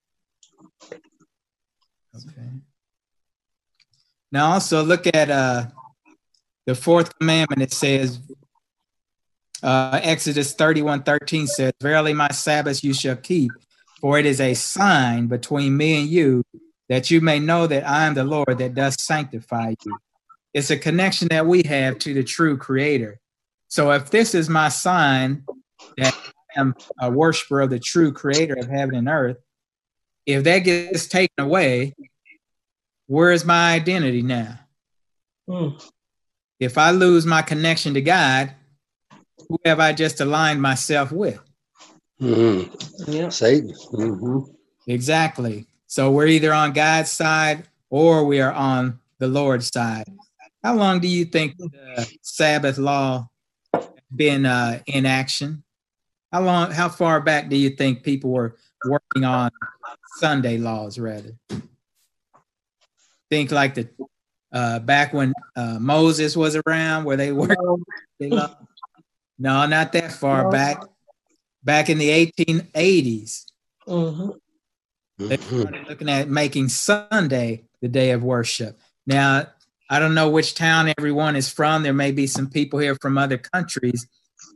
Okay. 2.16 2.48
Now 4.30 4.52
also 4.52 4.82
look 4.82 5.06
at 5.06 5.30
uh, 5.30 5.66
the 6.66 6.74
fourth 6.74 7.16
commandment. 7.18 7.62
It 7.62 7.72
says, 7.72 8.20
uh, 9.62 10.00
Exodus 10.02 10.54
31, 10.54 11.02
13 11.02 11.46
says, 11.46 11.72
Verily 11.80 12.12
my 12.12 12.28
Sabbath 12.28 12.84
you 12.84 12.94
shall 12.94 13.16
keep, 13.16 13.50
for 14.00 14.18
it 14.18 14.26
is 14.26 14.40
a 14.40 14.54
sign 14.54 15.26
between 15.26 15.76
me 15.76 16.00
and 16.00 16.08
you, 16.08 16.44
that 16.88 17.10
you 17.10 17.20
may 17.20 17.38
know 17.38 17.66
that 17.66 17.88
I 17.88 18.06
am 18.06 18.14
the 18.14 18.24
Lord 18.24 18.58
that 18.58 18.74
does 18.74 18.96
sanctify 19.02 19.74
you. 19.84 19.98
it's 20.52 20.70
a 20.70 20.76
connection 20.76 21.28
that 21.30 21.46
we 21.46 21.62
have 21.64 21.98
to 22.00 22.14
the 22.14 22.22
true 22.24 22.56
creator. 22.56 23.18
So 23.68 23.90
if 23.90 24.10
this 24.10 24.34
is 24.34 24.48
my 24.48 24.68
sign 24.68 25.44
that 25.96 26.14
I 26.56 26.60
am 26.60 26.74
a 27.00 27.10
worshiper 27.10 27.62
of 27.62 27.70
the 27.70 27.80
true 27.80 28.12
creator 28.12 28.54
of 28.54 28.68
heaven 28.68 28.94
and 28.94 29.08
earth, 29.08 29.38
if 30.26 30.44
that 30.44 30.60
gets 30.60 31.06
taken 31.06 31.44
away, 31.44 31.94
where 33.06 33.32
is 33.32 33.44
my 33.44 33.74
identity 33.74 34.22
now? 34.22 34.58
Mm. 35.48 35.82
If 36.60 36.78
I 36.78 36.90
lose 36.90 37.26
my 37.26 37.42
connection 37.42 37.94
to 37.94 38.00
God, 38.00 38.52
who 39.48 39.58
have 39.64 39.80
I 39.80 39.92
just 39.92 40.20
aligned 40.20 40.62
myself 40.62 41.12
with? 41.12 41.40
Mhm. 42.20 42.70
Yep. 43.08 43.32
Satan. 43.32 43.74
hmm 43.90 44.38
Exactly. 44.86 45.66
So 45.86 46.10
we're 46.10 46.26
either 46.26 46.52
on 46.52 46.72
God's 46.72 47.10
side 47.10 47.68
or 47.90 48.24
we 48.24 48.40
are 48.40 48.52
on 48.52 49.00
the 49.18 49.28
Lord's 49.28 49.68
side. 49.72 50.04
How 50.62 50.74
long 50.74 51.00
do 51.00 51.08
you 51.08 51.24
think 51.24 51.56
the 51.56 52.10
Sabbath 52.22 52.78
law 52.78 53.28
been 54.14 54.46
uh, 54.46 54.80
in 54.86 55.06
action? 55.06 55.62
How 56.32 56.42
long? 56.42 56.70
How 56.70 56.88
far 56.88 57.20
back 57.20 57.48
do 57.48 57.56
you 57.56 57.70
think 57.70 58.02
people 58.02 58.30
were 58.30 58.56
working 58.86 59.24
on 59.24 59.50
Sunday 60.16 60.58
laws? 60.58 60.98
Rather, 60.98 61.32
think 63.34 63.50
like 63.50 63.74
the 63.74 63.88
uh, 64.52 64.78
back 64.78 65.12
when 65.12 65.32
uh, 65.56 65.78
Moses 65.80 66.36
was 66.36 66.56
around, 66.66 67.04
where 67.04 67.16
they 67.16 67.32
worked. 67.32 67.56
They 68.20 68.30
law? 68.30 68.54
No, 69.40 69.66
not 69.66 69.90
that 69.94 70.12
far 70.12 70.44
No. 70.44 70.50
back. 70.50 70.84
Back 71.64 71.90
in 71.90 71.98
the 71.98 72.10
1880s, 72.10 73.46
hmm 73.88 74.30
they 75.18 75.36
started 75.36 75.88
looking 75.88 76.08
at 76.08 76.28
making 76.28 76.68
Sunday 76.68 77.64
the 77.82 77.88
day 77.88 78.12
of 78.12 78.22
worship. 78.22 78.78
Now, 79.04 79.46
I 79.90 79.98
don't 79.98 80.14
know 80.14 80.30
which 80.30 80.54
town 80.54 80.92
everyone 80.96 81.34
is 81.34 81.50
from. 81.50 81.82
There 81.82 81.92
may 81.92 82.12
be 82.12 82.28
some 82.28 82.48
people 82.48 82.78
here 82.78 82.96
from 83.02 83.18
other 83.18 83.38
countries, 83.38 84.06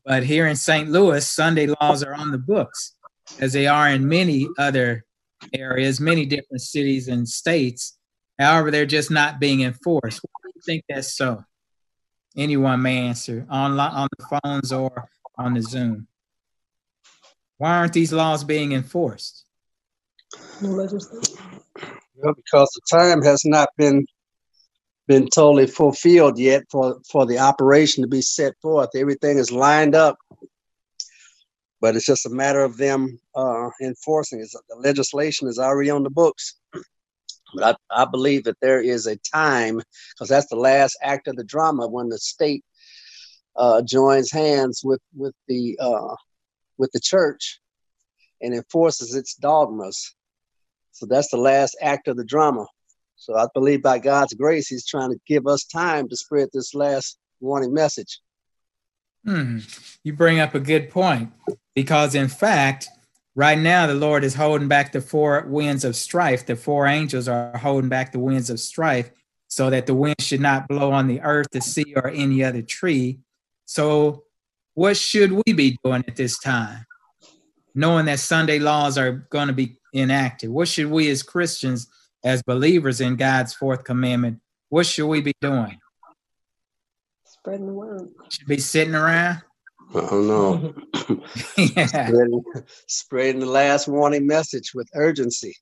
but 0.04 0.22
here 0.22 0.46
in 0.46 0.54
St. 0.54 0.88
Louis, 0.88 1.26
Sunday 1.26 1.66
laws 1.80 2.04
are 2.04 2.14
on 2.14 2.30
the 2.30 2.38
books, 2.38 2.94
as 3.40 3.52
they 3.52 3.66
are 3.66 3.88
in 3.88 4.06
many 4.08 4.46
other 4.56 5.04
areas, 5.52 5.98
many 6.00 6.26
different 6.26 6.62
cities 6.62 7.08
and 7.08 7.28
states. 7.28 7.97
However, 8.38 8.70
they're 8.70 8.86
just 8.86 9.10
not 9.10 9.40
being 9.40 9.62
enforced. 9.62 10.20
Why 10.22 10.40
do 10.44 10.52
you 10.54 10.62
think 10.64 10.84
that's 10.88 11.16
so? 11.16 11.44
Anyone 12.36 12.82
may 12.82 12.98
answer 12.98 13.46
on 13.50 13.78
on 13.80 14.08
the 14.16 14.40
phones 14.42 14.72
or 14.72 15.08
on 15.36 15.54
the 15.54 15.62
Zoom. 15.62 16.06
Why 17.56 17.76
aren't 17.76 17.92
these 17.92 18.12
laws 18.12 18.44
being 18.44 18.72
enforced? 18.72 19.44
Well, 22.16 22.34
because 22.34 22.68
the 22.74 22.80
time 22.90 23.22
has 23.22 23.44
not 23.44 23.70
been 23.76 24.06
been 25.08 25.28
totally 25.28 25.66
fulfilled 25.66 26.38
yet 26.38 26.64
for 26.70 27.00
for 27.10 27.26
the 27.26 27.38
operation 27.38 28.02
to 28.02 28.08
be 28.08 28.22
set 28.22 28.54
forth. 28.62 28.90
Everything 28.94 29.38
is 29.38 29.50
lined 29.50 29.96
up, 29.96 30.16
but 31.80 31.96
it's 31.96 32.06
just 32.06 32.26
a 32.26 32.30
matter 32.30 32.62
of 32.62 32.76
them 32.76 33.18
uh, 33.34 33.70
enforcing 33.82 34.40
it. 34.40 34.48
The 34.68 34.76
legislation 34.76 35.48
is 35.48 35.58
already 35.58 35.90
on 35.90 36.04
the 36.04 36.10
books. 36.10 36.54
But 37.54 37.78
I, 37.90 38.02
I 38.02 38.04
believe 38.04 38.44
that 38.44 38.60
there 38.60 38.80
is 38.80 39.06
a 39.06 39.16
time 39.16 39.80
because 40.14 40.28
that's 40.28 40.48
the 40.48 40.56
last 40.56 40.98
act 41.02 41.28
of 41.28 41.36
the 41.36 41.44
drama 41.44 41.86
when 41.86 42.08
the 42.08 42.18
state 42.18 42.64
uh, 43.56 43.82
joins 43.82 44.30
hands 44.30 44.82
with 44.84 45.00
with 45.14 45.34
the 45.48 45.78
uh, 45.80 46.14
with 46.76 46.90
the 46.92 47.00
church 47.00 47.60
and 48.40 48.54
enforces 48.54 49.14
its 49.14 49.34
dogmas. 49.34 50.14
So 50.92 51.06
that's 51.06 51.30
the 51.30 51.36
last 51.36 51.76
act 51.82 52.08
of 52.08 52.16
the 52.16 52.24
drama. 52.24 52.66
So 53.16 53.36
I 53.36 53.46
believe 53.52 53.82
by 53.82 53.98
God's 53.98 54.34
grace, 54.34 54.68
He's 54.68 54.86
trying 54.86 55.10
to 55.10 55.18
give 55.26 55.46
us 55.46 55.64
time 55.64 56.08
to 56.08 56.16
spread 56.16 56.48
this 56.52 56.74
last 56.74 57.18
warning 57.40 57.74
message. 57.74 58.20
Hmm. 59.24 59.58
You 60.04 60.12
bring 60.12 60.38
up 60.38 60.54
a 60.54 60.60
good 60.60 60.90
point 60.90 61.32
because, 61.74 62.14
in 62.14 62.28
fact, 62.28 62.88
right 63.38 63.56
now 63.56 63.86
the 63.86 63.94
Lord 63.94 64.24
is 64.24 64.34
holding 64.34 64.66
back 64.66 64.90
the 64.90 65.00
four 65.00 65.44
winds 65.46 65.84
of 65.84 65.94
strife. 65.94 66.44
The 66.44 66.56
four 66.56 66.88
angels 66.88 67.28
are 67.28 67.56
holding 67.56 67.88
back 67.88 68.10
the 68.10 68.18
winds 68.18 68.50
of 68.50 68.58
strife 68.58 69.12
so 69.46 69.70
that 69.70 69.86
the 69.86 69.94
wind 69.94 70.20
should 70.20 70.40
not 70.40 70.66
blow 70.66 70.90
on 70.90 71.06
the 71.06 71.20
earth, 71.20 71.46
the 71.52 71.60
sea, 71.60 71.94
or 71.94 72.08
any 72.08 72.42
other 72.42 72.62
tree. 72.62 73.20
So, 73.64 74.24
what 74.74 74.96
should 74.96 75.30
we 75.30 75.52
be 75.52 75.78
doing 75.84 76.04
at 76.08 76.16
this 76.16 76.40
time? 76.40 76.84
Knowing 77.76 78.06
that 78.06 78.18
Sunday 78.18 78.58
laws 78.58 78.98
are 78.98 79.12
going 79.30 79.46
to 79.46 79.54
be 79.54 79.78
enacted, 79.94 80.50
what 80.50 80.66
should 80.66 80.90
we 80.90 81.08
as 81.08 81.22
Christians, 81.22 81.86
as 82.24 82.42
believers 82.42 83.00
in 83.00 83.14
God's 83.14 83.54
fourth 83.54 83.84
commandment, 83.84 84.40
what 84.68 84.84
should 84.84 85.06
we 85.06 85.20
be 85.20 85.34
doing? 85.40 85.78
Spreading 87.24 87.66
the 87.68 87.72
word. 87.72 88.08
Should 88.30 88.48
be 88.48 88.58
sitting 88.58 88.96
around? 88.96 89.42
I 89.94 90.00
don't 90.00 90.28
know. 90.28 90.74
yeah, 91.56 91.86
spreading, 91.86 92.42
spreading 92.86 93.40
the 93.40 93.46
last 93.46 93.88
warning 93.88 94.26
message 94.26 94.74
with 94.74 94.88
urgency, 94.94 95.56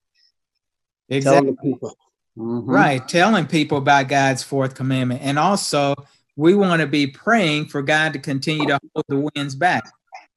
exactly. 1.08 1.40
telling 1.40 1.56
people. 1.56 1.96
Mhm. 2.36 2.64
Right, 2.66 3.06
telling 3.08 3.46
people 3.46 3.78
about 3.78 4.08
God's 4.08 4.42
fourth 4.42 4.74
commandment. 4.74 5.22
And 5.22 5.38
also, 5.38 5.94
we 6.36 6.54
want 6.54 6.82
to 6.82 6.86
be 6.86 7.06
praying 7.06 7.66
for 7.66 7.80
God 7.82 8.12
to 8.12 8.18
continue 8.18 8.66
to 8.66 8.78
hold 8.94 9.04
the 9.08 9.30
winds 9.34 9.54
back 9.54 9.84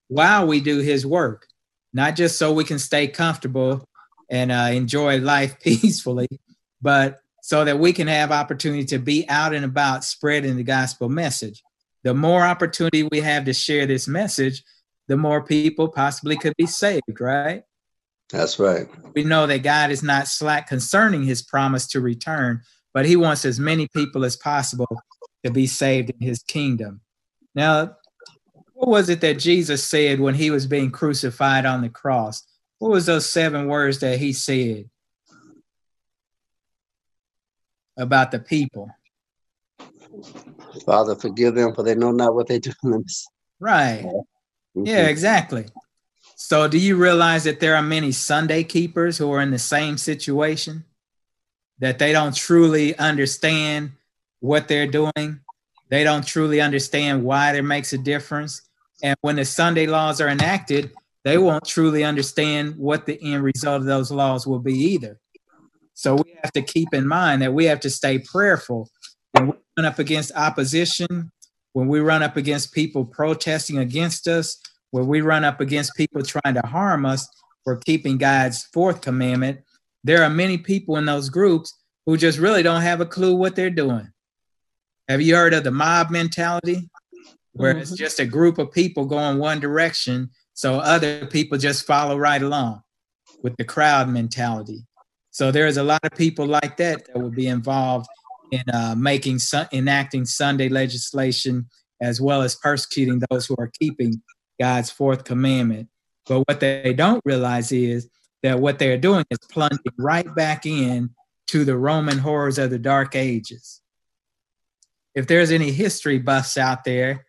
while 0.08 0.48
we 0.48 0.62
do 0.62 0.78
his 0.78 1.06
work, 1.06 1.48
not 1.94 2.16
just 2.16 2.38
so 2.38 2.54
we 2.54 2.64
can 2.64 2.80
stay 2.80 3.08
comfortable 3.08 3.86
and 4.30 4.52
uh, 4.52 4.70
enjoy 4.72 5.20
life 5.20 5.60
peacefully, 5.64 6.28
but 6.82 7.20
so 7.42 7.66
that 7.66 7.80
we 7.80 7.92
can 7.92 8.08
have 8.08 8.32
opportunity 8.32 8.86
to 8.86 9.00
be 9.00 9.28
out 9.28 9.54
and 9.54 9.66
about 9.66 10.04
spreading 10.04 10.56
the 10.56 10.64
gospel 10.64 11.10
message. 11.10 11.64
The 12.04 12.14
more 12.14 12.44
opportunity 12.44 13.04
we 13.04 13.20
have 13.22 13.46
to 13.46 13.54
share 13.54 13.86
this 13.86 14.08
message, 14.08 14.64
the 15.08 15.18
more 15.18 15.44
people 15.44 15.90
possibly 15.90 16.38
could 16.38 16.54
be 16.58 16.66
saved, 16.66 17.20
right? 17.20 17.64
That's 18.30 18.60
right. 18.60 18.88
we 19.16 19.24
know 19.24 19.48
that 19.48 19.64
God 19.64 19.90
is 19.90 20.04
not 20.04 20.28
slack 20.28 20.68
concerning 20.68 21.24
his 21.24 21.42
promise 21.42 21.88
to 21.88 22.00
return, 22.00 22.62
but 22.94 23.06
he 23.06 23.16
wants 23.16 23.44
as 23.44 23.60
many 23.60 23.88
people 23.88 24.24
as 24.24 24.38
possible 24.38 24.88
to 25.44 25.52
be 25.52 25.66
saved 25.66 26.12
in 26.12 26.22
his 26.22 26.44
kingdom. 26.44 27.02
Now, 27.56 27.98
what 28.74 28.90
was 28.90 29.10
it 29.10 29.22
that 29.22 29.40
Jesus 29.40 29.84
said 29.84 30.20
when 30.20 30.36
he 30.36 30.52
was 30.52 30.68
being 30.68 30.92
crucified 30.92 31.66
on 31.66 31.82
the 31.82 31.90
cross? 31.90 32.44
What 32.78 32.92
was 32.92 33.08
those 33.08 33.30
seven 33.30 33.68
words 33.68 34.00
that 34.00 34.20
he 34.20 34.32
said 34.32 34.90
about 37.98 38.32
the 38.32 38.40
people? 38.40 38.90
Father, 40.86 41.16
forgive 41.16 41.56
them, 41.56 41.74
for 41.74 41.84
they 41.84 41.96
know 41.96 42.12
not 42.12 42.36
what 42.36 42.48
they 42.48 42.60
do. 42.60 42.72
Right. 43.60 44.04
Mm-hmm. 44.04 44.86
Yeah, 44.86 45.08
exactly. 45.08 45.66
So, 46.36 46.68
do 46.68 46.78
you 46.78 46.96
realize 46.96 47.44
that 47.44 47.60
there 47.60 47.76
are 47.76 47.82
many 47.82 48.12
Sunday 48.12 48.64
keepers 48.64 49.18
who 49.18 49.32
are 49.32 49.42
in 49.42 49.52
the 49.52 49.60
same 49.60 49.98
situation? 49.98 50.86
That 51.80 52.00
they 52.00 52.12
don't 52.12 52.36
truly 52.36 52.98
understand 52.98 53.92
what 54.40 54.68
they're 54.68 54.88
doing, 54.88 55.40
they 55.90 56.04
don't 56.04 56.26
truly 56.26 56.62
understand 56.62 57.24
why 57.24 57.56
it 57.56 57.62
makes 57.64 57.94
a 57.94 57.98
difference. 57.98 58.62
And 59.02 59.16
when 59.22 59.38
the 59.38 59.46
Sunday 59.46 59.88
laws 59.88 60.22
are 60.22 60.28
enacted, 60.28 60.92
they 61.24 61.38
won't 61.38 61.66
truly 61.66 62.04
understand 62.04 62.76
what 62.78 63.06
the 63.06 63.20
end 63.22 63.44
result 63.44 63.82
of 63.82 63.86
those 63.86 64.12
laws 64.12 64.46
will 64.46 64.60
be 64.60 64.74
either. 64.74 65.20
So, 65.94 66.16
we 66.16 66.38
have 66.42 66.54
to 66.54 66.62
keep 66.62 66.94
in 66.94 67.08
mind 67.08 67.42
that 67.42 67.54
we 67.54 67.66
have 67.66 67.82
to 67.82 67.90
stay 67.90 68.20
prayerful 68.20 68.90
we 69.34 69.52
run 69.80 69.86
up 69.86 69.98
against 69.98 70.34
opposition, 70.36 71.32
when 71.72 71.88
we 71.88 72.02
run 72.02 72.22
up 72.22 72.36
against 72.36 72.74
people 72.74 73.06
protesting 73.06 73.78
against 73.78 74.28
us, 74.28 74.58
when 74.92 75.08
we 75.08 75.22
run 75.22 75.46
up 75.46 75.62
against 75.62 75.96
people 75.96 76.22
trying 76.22 76.54
to 76.54 76.68
harm 76.68 77.06
us 77.06 77.26
for 77.64 77.78
keeping 77.78 78.18
God's 78.18 78.66
fourth 78.74 79.00
commandment, 79.00 79.62
there 80.04 80.22
are 80.22 80.30
many 80.30 80.58
people 80.58 80.98
in 80.98 81.06
those 81.06 81.30
groups 81.30 81.80
who 82.06 82.18
just 82.18 82.40
really 82.40 82.62
don't 82.62 82.82
have 82.82 83.00
a 83.00 83.06
clue 83.06 83.34
what 83.36 83.56
they're 83.56 83.70
doing. 83.70 84.12
Have 85.08 85.22
you 85.22 85.34
heard 85.38 85.54
of 85.54 85.64
the 85.64 85.72
mob 85.72 86.10
mentality? 86.10 86.90
Where 87.54 87.78
it's 87.78 87.92
Mhm. 87.92 87.98
just 87.98 88.20
a 88.20 88.26
group 88.26 88.58
of 88.58 88.74
people 88.74 89.06
going 89.06 89.40
one 89.40 89.62
direction, 89.62 90.30
so 90.54 90.80
other 90.80 91.26
people 91.26 91.58
just 91.58 91.86
follow 91.86 92.18
right 92.18 92.42
along 92.42 92.82
with 93.44 93.56
the 93.58 93.64
crowd 93.64 94.10
mentality. 94.10 94.86
So 95.32 95.52
there's 95.52 95.78
a 95.78 95.84
lot 95.84 96.02
of 96.04 96.12
people 96.18 96.46
like 96.46 96.76
that 96.78 97.06
that 97.06 97.18
would 97.18 97.36
be 97.36 97.48
involved 97.48 98.08
in 98.52 98.64
uh, 98.74 98.96
making 98.98 99.40
sun- 99.40 99.68
enacting 99.72 100.26
Sunday 100.26 100.70
legislation 100.70 101.68
as 102.02 102.22
well 102.22 102.42
as 102.42 102.56
persecuting 102.56 103.22
those 103.30 103.46
who 103.46 103.56
are 103.60 103.72
keeping 103.80 104.22
God's 104.60 104.90
fourth 104.90 105.24
commandment. 105.24 105.90
But 106.28 106.42
what 106.48 106.60
they 106.60 106.94
don't 106.94 107.22
realize 107.26 107.72
is 107.72 108.10
that 108.44 108.60
what 108.60 108.80
they're 108.80 108.98
doing 108.98 109.26
is 109.30 109.40
plunging 109.52 109.80
right 109.98 110.34
back 110.36 110.66
in 110.66 111.10
to 111.48 111.66
the 111.66 111.78
Roman 111.78 112.20
horrors 112.20 112.58
of 112.58 112.70
the 112.70 112.80
Dark 112.80 113.16
Ages. 113.16 113.82
If 115.16 115.28
there's 115.28 115.52
any 115.52 115.72
history 115.72 116.20
buffs 116.20 116.58
out 116.58 116.84
there, 116.84 117.26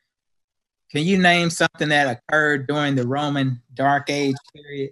can 0.93 1.05
you 1.05 1.19
name 1.19 1.51
something 1.51 1.89
that 1.89 2.21
occurred 2.29 2.67
during 2.67 2.95
the 2.95 3.07
Roman 3.07 3.63
Dark 3.73 4.11
Age 4.11 4.37
period? 4.55 4.91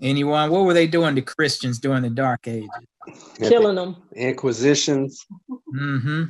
Anyone? 0.00 0.50
What 0.50 0.64
were 0.64 0.74
they 0.74 0.86
doing 0.86 1.14
to 1.16 1.22
Christians 1.22 1.78
during 1.78 2.02
the 2.02 2.10
Dark 2.10 2.46
Ages? 2.46 2.68
killing 3.38 3.76
them, 3.76 3.96
Inquisitions. 4.12 5.24
Mm-hmm. 5.50 6.24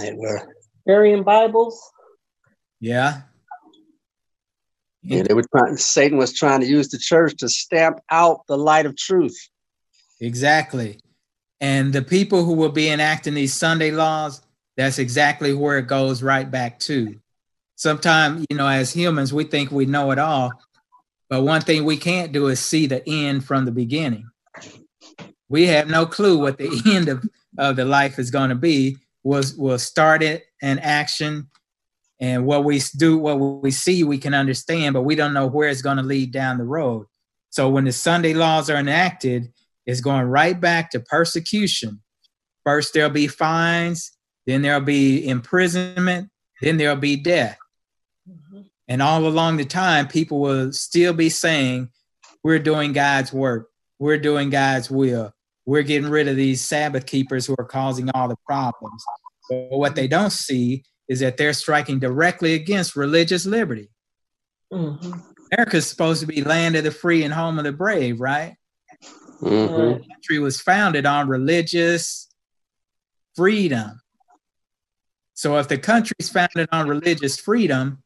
They 0.00 0.12
were, 0.12 0.54
burying 0.84 1.22
Bibles. 1.22 1.80
Yeah. 2.80 3.22
yeah, 5.02 5.22
they 5.22 5.34
were 5.34 5.44
trying. 5.54 5.76
Satan 5.76 6.18
was 6.18 6.32
trying 6.32 6.60
to 6.60 6.66
use 6.66 6.88
the 6.88 6.98
church 6.98 7.36
to 7.38 7.48
stamp 7.48 8.00
out 8.10 8.40
the 8.48 8.58
light 8.58 8.86
of 8.86 8.96
truth. 8.96 9.36
Exactly. 10.20 11.00
And 11.60 11.92
the 11.92 12.02
people 12.02 12.44
who 12.44 12.52
will 12.52 12.70
be 12.70 12.90
enacting 12.90 13.34
these 13.34 13.54
Sunday 13.54 13.90
laws, 13.90 14.42
that's 14.76 14.98
exactly 14.98 15.54
where 15.54 15.78
it 15.78 15.86
goes 15.86 16.22
right 16.22 16.50
back 16.50 16.78
to. 16.80 17.18
Sometimes, 17.76 18.44
you 18.50 18.56
know, 18.56 18.68
as 18.68 18.92
humans, 18.92 19.32
we 19.32 19.44
think 19.44 19.70
we 19.70 19.86
know 19.86 20.10
it 20.10 20.18
all. 20.18 20.52
But 21.28 21.42
one 21.42 21.60
thing 21.60 21.84
we 21.84 21.96
can't 21.96 22.32
do 22.32 22.46
is 22.48 22.60
see 22.60 22.86
the 22.86 23.02
end 23.08 23.44
from 23.44 23.64
the 23.64 23.72
beginning. 23.72 24.28
We 25.48 25.66
have 25.66 25.88
no 25.88 26.06
clue 26.06 26.38
what 26.38 26.58
the 26.58 26.82
end 26.86 27.08
of, 27.08 27.24
of 27.58 27.76
the 27.76 27.84
life 27.84 28.18
is 28.18 28.30
going 28.30 28.50
to 28.50 28.56
be. 28.56 28.96
We'll, 29.22 29.42
we'll 29.56 29.78
start 29.78 30.22
it 30.22 30.44
in 30.62 30.78
action. 30.78 31.50
And 32.20 32.46
what 32.46 32.64
we 32.64 32.80
do, 32.96 33.18
what 33.18 33.34
we 33.36 33.70
see, 33.70 34.04
we 34.04 34.18
can 34.18 34.34
understand, 34.34 34.94
but 34.94 35.02
we 35.02 35.14
don't 35.14 35.34
know 35.34 35.46
where 35.46 35.68
it's 35.68 35.82
going 35.82 35.98
to 35.98 36.02
lead 36.02 36.32
down 36.32 36.58
the 36.58 36.64
road. 36.64 37.06
So 37.50 37.68
when 37.68 37.84
the 37.84 37.92
Sunday 37.92 38.34
laws 38.34 38.70
are 38.70 38.76
enacted, 38.76 39.52
it's 39.84 40.00
going 40.00 40.24
right 40.24 40.58
back 40.58 40.90
to 40.90 41.00
persecution. 41.00 42.00
First, 42.64 42.94
there'll 42.94 43.10
be 43.10 43.28
fines, 43.28 44.12
then 44.46 44.62
there'll 44.62 44.80
be 44.80 45.26
imprisonment, 45.28 46.30
then 46.60 46.76
there'll 46.76 46.96
be 46.96 47.16
death. 47.16 47.58
And 48.88 49.02
all 49.02 49.26
along 49.26 49.56
the 49.56 49.64
time, 49.64 50.06
people 50.06 50.40
will 50.40 50.72
still 50.72 51.12
be 51.12 51.28
saying, 51.28 51.90
We're 52.44 52.58
doing 52.58 52.92
God's 52.92 53.32
work, 53.32 53.68
we're 53.98 54.18
doing 54.18 54.50
God's 54.50 54.90
will, 54.90 55.32
we're 55.64 55.82
getting 55.82 56.10
rid 56.10 56.28
of 56.28 56.36
these 56.36 56.60
Sabbath 56.60 57.06
keepers 57.06 57.46
who 57.46 57.54
are 57.58 57.64
causing 57.64 58.08
all 58.10 58.28
the 58.28 58.36
problems. 58.46 59.04
But 59.48 59.70
what 59.70 59.94
they 59.94 60.06
don't 60.06 60.30
see 60.30 60.84
is 61.08 61.20
that 61.20 61.36
they're 61.36 61.52
striking 61.52 61.98
directly 61.98 62.54
against 62.54 62.96
religious 62.96 63.46
liberty. 63.46 63.90
Mhm. 64.72 65.22
America's 65.52 65.86
supposed 65.86 66.20
to 66.20 66.26
be 66.26 66.42
land 66.42 66.76
of 66.76 66.84
the 66.84 66.90
free 66.90 67.22
and 67.22 67.32
home 67.32 67.58
of 67.58 67.64
the 67.64 67.72
brave, 67.72 68.20
right? 68.20 68.56
Mhm. 69.40 70.00
The 70.00 70.08
country 70.08 70.38
was 70.38 70.60
founded 70.60 71.06
on 71.06 71.28
religious 71.28 72.28
freedom. 73.36 74.00
So 75.34 75.58
if 75.58 75.68
the 75.68 75.78
country's 75.78 76.30
founded 76.30 76.68
on 76.72 76.88
religious 76.88 77.38
freedom, 77.38 78.02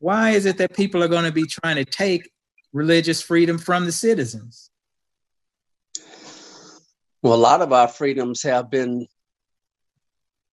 why 0.00 0.30
is 0.30 0.46
it 0.46 0.56
that 0.58 0.74
people 0.74 1.02
are 1.02 1.08
going 1.08 1.24
to 1.24 1.32
be 1.32 1.46
trying 1.46 1.76
to 1.76 1.84
take 1.84 2.28
religious 2.72 3.22
freedom 3.22 3.58
from 3.58 3.84
the 3.84 3.92
citizens? 3.92 4.70
Well, 7.22 7.34
a 7.34 7.36
lot 7.36 7.60
of 7.60 7.72
our 7.72 7.86
freedoms 7.86 8.42
have 8.42 8.70
been 8.70 9.06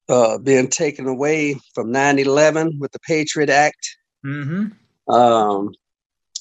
uh, 0.09 0.37
being 0.37 0.67
taken 0.67 1.07
away 1.07 1.55
from 1.73 1.91
9/11 1.91 2.79
with 2.79 2.91
the 2.91 2.99
Patriot 2.99 3.49
Act. 3.49 3.97
hmm 4.23 4.67
Um, 5.07 5.73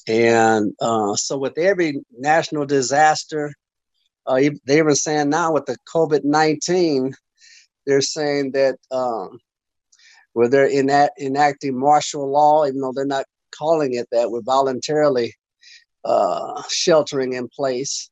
and 0.07 0.73
uh, 0.81 1.15
so, 1.15 1.37
with 1.37 1.57
every 1.57 2.01
national 2.17 2.65
disaster, 2.65 3.53
uh, 4.25 4.41
they 4.65 4.81
were 4.81 4.95
saying 4.95 5.29
now 5.29 5.53
with 5.53 5.65
the 5.65 5.77
COVID 5.93 6.25
19, 6.25 7.13
they're 7.85 8.01
saying 8.01 8.51
that 8.51 8.77
um, 8.91 9.39
where 10.37 10.47
they're 10.47 10.67
enact- 10.67 11.19
enacting 11.19 11.75
martial 11.75 12.31
law, 12.31 12.63
even 12.63 12.79
though 12.79 12.91
they're 12.93 13.07
not 13.07 13.25
calling 13.49 13.95
it 13.95 14.07
that, 14.11 14.29
we're 14.29 14.43
voluntarily 14.43 15.33
uh, 16.05 16.61
sheltering 16.69 17.33
in 17.33 17.47
place. 17.47 18.11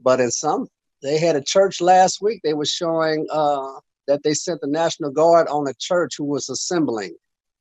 But 0.00 0.18
in 0.18 0.32
some, 0.32 0.66
they 1.00 1.16
had 1.16 1.36
a 1.36 1.40
church 1.40 1.80
last 1.80 2.20
week, 2.20 2.40
they 2.42 2.54
were 2.54 2.64
showing 2.64 3.28
uh, 3.30 3.74
that 4.08 4.24
they 4.24 4.34
sent 4.34 4.62
the 4.62 4.66
National 4.66 5.12
Guard 5.12 5.46
on 5.46 5.68
a 5.68 5.74
church 5.78 6.14
who 6.18 6.24
was 6.24 6.48
assembling. 6.48 7.14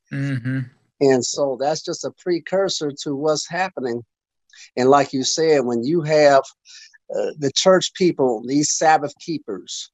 hmm 0.10 0.62
And 1.00 1.24
so 1.24 1.56
that's 1.62 1.84
just 1.84 2.04
a 2.04 2.12
precursor 2.18 2.92
to 3.04 3.16
what's 3.16 3.48
happening. 3.48 4.02
And 4.76 4.90
like 4.90 5.14
you 5.14 5.24
said, 5.24 5.66
when 5.66 5.84
you 5.84 6.02
have 6.02 6.42
uh, 7.16 7.34
the 7.38 7.52
church 7.54 7.94
people, 7.94 8.42
these 8.48 8.72
Sabbath 8.76 9.14
keepers, 9.20 9.92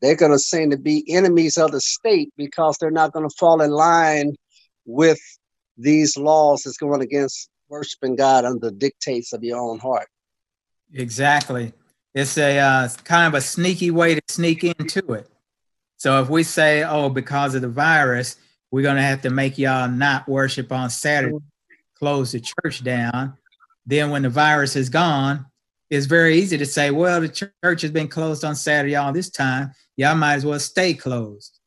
they're 0.00 0.16
going 0.16 0.32
to 0.32 0.38
seem 0.38 0.70
to 0.70 0.76
be 0.76 1.04
enemies 1.08 1.56
of 1.56 1.72
the 1.72 1.80
state 1.80 2.32
because 2.36 2.76
they're 2.78 2.90
not 2.90 3.12
going 3.12 3.28
to 3.28 3.34
fall 3.36 3.60
in 3.60 3.70
line 3.70 4.34
with 4.86 5.20
these 5.76 6.16
laws 6.16 6.62
that's 6.62 6.76
going 6.76 7.02
against 7.02 7.48
worshiping 7.68 8.16
God 8.16 8.44
under 8.44 8.70
the 8.70 8.72
dictates 8.72 9.32
of 9.32 9.42
your 9.44 9.58
own 9.58 9.78
heart. 9.78 10.08
Exactly. 10.92 11.72
It's 12.14 12.38
a 12.38 12.58
uh, 12.58 12.88
kind 13.04 13.28
of 13.28 13.38
a 13.38 13.40
sneaky 13.40 13.90
way 13.90 14.14
to 14.14 14.22
sneak 14.28 14.64
into 14.64 15.12
it. 15.12 15.28
So 15.98 16.22
if 16.22 16.28
we 16.30 16.42
say, 16.42 16.84
oh, 16.84 17.08
because 17.08 17.54
of 17.54 17.62
the 17.62 17.68
virus, 17.68 18.36
we're 18.70 18.82
going 18.82 18.96
to 18.96 19.02
have 19.02 19.22
to 19.22 19.30
make 19.30 19.58
y'all 19.58 19.88
not 19.88 20.28
worship 20.28 20.72
on 20.72 20.90
Saturday, 20.90 21.36
close 21.98 22.32
the 22.32 22.40
church 22.40 22.82
down. 22.84 23.36
Then 23.86 24.10
when 24.10 24.22
the 24.22 24.30
virus 24.30 24.76
is 24.76 24.88
gone, 24.88 25.46
it's 25.90 26.06
very 26.06 26.38
easy 26.38 26.58
to 26.58 26.66
say, 26.66 26.90
well, 26.90 27.20
the 27.20 27.28
church 27.28 27.82
has 27.82 27.90
been 27.90 28.08
closed 28.08 28.44
on 28.44 28.54
Saturday 28.54 28.94
all 28.94 29.12
this 29.12 29.30
time. 29.30 29.72
Y'all 29.98 30.14
might 30.14 30.34
as 30.34 30.46
well 30.46 30.60
stay 30.60 30.94
closed. 30.94 31.58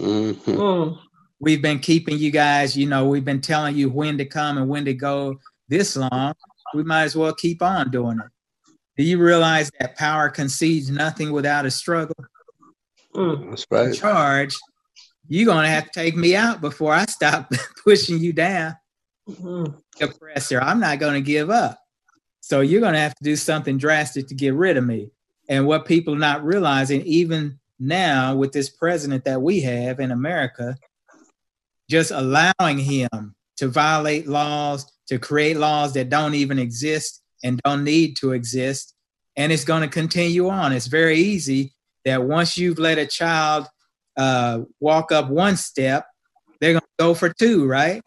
Mhm. 0.00 0.34
Mm. 0.36 0.98
We've 1.38 1.60
been 1.60 1.80
keeping 1.80 2.16
you 2.16 2.30
guys, 2.30 2.74
you 2.78 2.86
know, 2.86 3.06
we've 3.06 3.26
been 3.26 3.42
telling 3.42 3.76
you 3.76 3.90
when 3.90 4.16
to 4.16 4.24
come 4.24 4.56
and 4.56 4.70
when 4.70 4.86
to 4.86 4.94
go 4.94 5.38
this 5.68 5.94
long. 5.94 6.34
We 6.74 6.82
might 6.82 7.02
as 7.02 7.14
well 7.14 7.34
keep 7.34 7.60
on 7.60 7.90
doing 7.90 8.18
it. 8.20 8.72
Do 8.96 9.04
you 9.04 9.18
realize 9.18 9.70
that 9.78 9.98
power 9.98 10.30
concedes 10.30 10.90
nothing 10.90 11.30
without 11.30 11.66
a 11.66 11.70
struggle? 11.70 12.16
Mm. 13.14 13.50
That's 13.50 13.66
right. 13.70 13.94
Charge, 13.94 14.56
you're 15.28 15.44
going 15.44 15.64
to 15.64 15.70
have 15.70 15.84
to 15.84 15.90
take 15.92 16.16
me 16.16 16.34
out 16.34 16.62
before 16.62 16.94
I 16.94 17.04
stop 17.04 17.52
pushing 17.84 18.18
you 18.18 18.32
down. 18.32 18.76
Mm. 19.28 19.76
oppressor. 20.00 20.58
I'm 20.58 20.80
not 20.80 21.00
going 21.00 21.14
to 21.14 21.20
give 21.20 21.50
up. 21.50 21.78
So 22.40 22.62
you're 22.62 22.80
going 22.80 22.94
to 22.94 22.98
have 22.98 23.14
to 23.14 23.24
do 23.24 23.36
something 23.36 23.76
drastic 23.76 24.28
to 24.28 24.34
get 24.34 24.54
rid 24.54 24.78
of 24.78 24.86
me. 24.86 25.10
And 25.52 25.66
what 25.66 25.84
people 25.84 26.14
are 26.14 26.18
not 26.18 26.42
realizing, 26.42 27.02
even 27.02 27.58
now 27.78 28.34
with 28.34 28.52
this 28.52 28.70
president 28.70 29.26
that 29.26 29.42
we 29.42 29.60
have 29.60 30.00
in 30.00 30.10
America, 30.10 30.78
just 31.90 32.10
allowing 32.10 32.78
him 32.78 33.34
to 33.58 33.68
violate 33.68 34.26
laws, 34.26 34.90
to 35.08 35.18
create 35.18 35.58
laws 35.58 35.92
that 35.92 36.08
don't 36.08 36.34
even 36.34 36.58
exist 36.58 37.20
and 37.44 37.60
don't 37.66 37.84
need 37.84 38.16
to 38.16 38.32
exist. 38.32 38.94
And 39.36 39.52
it's 39.52 39.64
going 39.64 39.82
to 39.82 39.88
continue 39.88 40.48
on. 40.48 40.72
It's 40.72 40.86
very 40.86 41.18
easy 41.18 41.74
that 42.06 42.24
once 42.24 42.56
you've 42.56 42.78
let 42.78 42.96
a 42.96 43.04
child 43.04 43.66
uh, 44.16 44.60
walk 44.80 45.12
up 45.12 45.28
one 45.28 45.58
step, 45.58 46.06
they're 46.62 46.72
going 46.72 46.80
to 46.80 46.86
go 46.98 47.12
for 47.12 47.28
two, 47.28 47.66
right? 47.66 48.00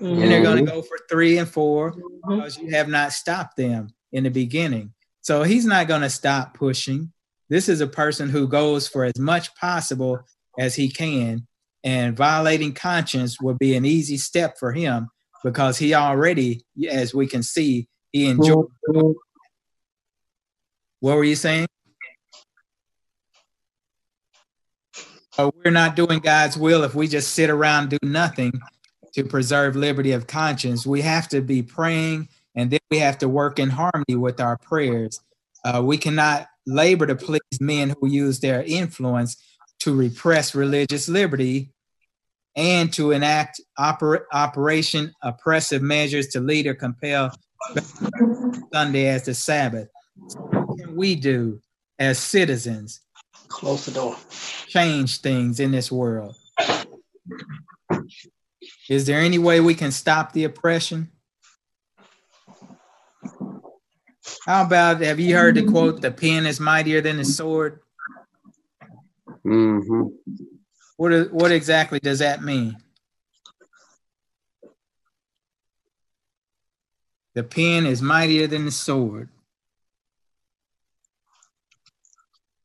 and 0.00 0.22
they're 0.22 0.42
going 0.42 0.64
to 0.64 0.70
go 0.70 0.80
for 0.80 0.96
three 1.10 1.36
and 1.36 1.48
four 1.50 1.94
because 2.26 2.56
you 2.56 2.70
have 2.70 2.88
not 2.88 3.12
stopped 3.12 3.58
them 3.58 3.88
in 4.10 4.24
the 4.24 4.30
beginning. 4.30 4.94
So 5.28 5.42
he's 5.42 5.66
not 5.66 5.88
going 5.88 6.00
to 6.00 6.08
stop 6.08 6.54
pushing. 6.54 7.12
This 7.50 7.68
is 7.68 7.82
a 7.82 7.86
person 7.86 8.30
who 8.30 8.48
goes 8.48 8.88
for 8.88 9.04
as 9.04 9.18
much 9.18 9.54
possible 9.56 10.20
as 10.58 10.74
he 10.74 10.88
can, 10.88 11.46
and 11.84 12.16
violating 12.16 12.72
conscience 12.72 13.38
will 13.38 13.52
be 13.52 13.76
an 13.76 13.84
easy 13.84 14.16
step 14.16 14.56
for 14.58 14.72
him 14.72 15.10
because 15.44 15.76
he 15.76 15.92
already, 15.92 16.64
as 16.88 17.14
we 17.14 17.26
can 17.26 17.42
see, 17.42 17.88
he 18.10 18.24
enjoys. 18.24 18.68
What 21.00 21.16
were 21.16 21.24
you 21.24 21.36
saying? 21.36 21.66
Uh, 25.36 25.50
we're 25.62 25.70
not 25.70 25.94
doing 25.94 26.20
God's 26.20 26.56
will 26.56 26.84
if 26.84 26.94
we 26.94 27.06
just 27.06 27.34
sit 27.34 27.50
around 27.50 27.90
do 27.90 27.98
nothing 28.02 28.58
to 29.12 29.24
preserve 29.24 29.76
liberty 29.76 30.12
of 30.12 30.26
conscience. 30.26 30.86
We 30.86 31.02
have 31.02 31.28
to 31.28 31.42
be 31.42 31.62
praying 31.62 32.28
and 32.58 32.72
then 32.72 32.80
we 32.90 32.98
have 32.98 33.18
to 33.18 33.28
work 33.28 33.60
in 33.60 33.70
harmony 33.70 34.16
with 34.16 34.40
our 34.40 34.58
prayers. 34.58 35.20
Uh, 35.64 35.80
we 35.82 35.96
cannot 35.96 36.48
labor 36.66 37.06
to 37.06 37.14
please 37.14 37.40
men 37.60 37.94
who 38.00 38.08
use 38.08 38.40
their 38.40 38.64
influence 38.64 39.36
to 39.78 39.94
repress 39.94 40.56
religious 40.56 41.08
liberty 41.08 41.72
and 42.56 42.92
to 42.92 43.12
enact 43.12 43.60
oper- 43.78 44.24
operation 44.32 45.14
oppressive 45.22 45.82
measures 45.82 46.26
to 46.26 46.40
lead 46.40 46.66
or 46.66 46.74
compel 46.74 47.30
Sunday 48.74 49.06
as 49.06 49.24
the 49.24 49.34
Sabbath. 49.34 49.88
What 50.40 50.78
can 50.80 50.96
we 50.96 51.14
do 51.14 51.60
as 52.00 52.18
citizens 52.18 53.00
Close 53.46 53.86
the 53.86 53.92
door. 53.92 54.16
change 54.66 55.20
things 55.20 55.60
in 55.60 55.70
this 55.70 55.92
world? 55.92 56.34
Is 58.88 59.06
there 59.06 59.20
any 59.20 59.38
way 59.38 59.60
we 59.60 59.76
can 59.76 59.92
stop 59.92 60.32
the 60.32 60.42
oppression? 60.42 61.12
How 64.46 64.64
about 64.64 65.00
have 65.00 65.20
you 65.20 65.34
heard 65.36 65.54
the 65.56 65.62
quote, 65.64 66.00
the 66.00 66.10
pen 66.10 66.46
is 66.46 66.58
mightier 66.60 67.00
than 67.00 67.16
the 67.18 67.24
sword? 67.24 67.80
hmm 69.42 70.02
What, 70.96 71.12
is- 71.12 71.30
what 71.30 71.52
exactly 71.52 72.00
does 72.00 72.20
that 72.20 72.42
mean? 72.42 72.76
The 77.34 77.42
pen 77.44 77.86
is 77.86 78.02
mightier 78.02 78.46
than 78.46 78.64
the 78.64 78.70
sword. 78.70 79.28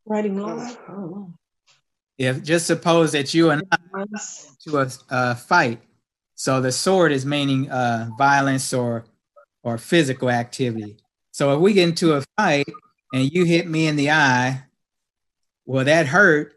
Writing 0.06 0.40
law. 0.40 0.68
Oh, 0.90 1.34
If 2.18 2.44
just 2.44 2.66
suppose 2.66 3.12
that 3.12 3.34
you 3.34 3.52
and 3.52 3.64
I 3.72 3.78
to 4.64 4.78
a, 4.80 4.90
a 5.10 5.36
fight. 5.36 5.82
So 6.36 6.60
the 6.60 6.72
sword 6.72 7.12
is 7.12 7.26
meaning 7.26 7.70
uh, 7.70 8.10
violence 8.18 8.74
or 8.74 9.06
or 9.64 9.78
physical 9.78 10.30
activity. 10.30 10.98
So 11.34 11.54
if 11.54 11.60
we 11.60 11.74
get 11.74 11.90
into 11.90 12.14
a 12.14 12.24
fight 12.38 12.68
and 13.14 13.30
you 13.30 13.44
hit 13.44 13.68
me 13.68 13.88
in 13.88 13.98
the 13.98 14.12
eye, 14.12 14.64
well, 15.66 15.84
that 15.84 16.08
hurt. 16.08 16.54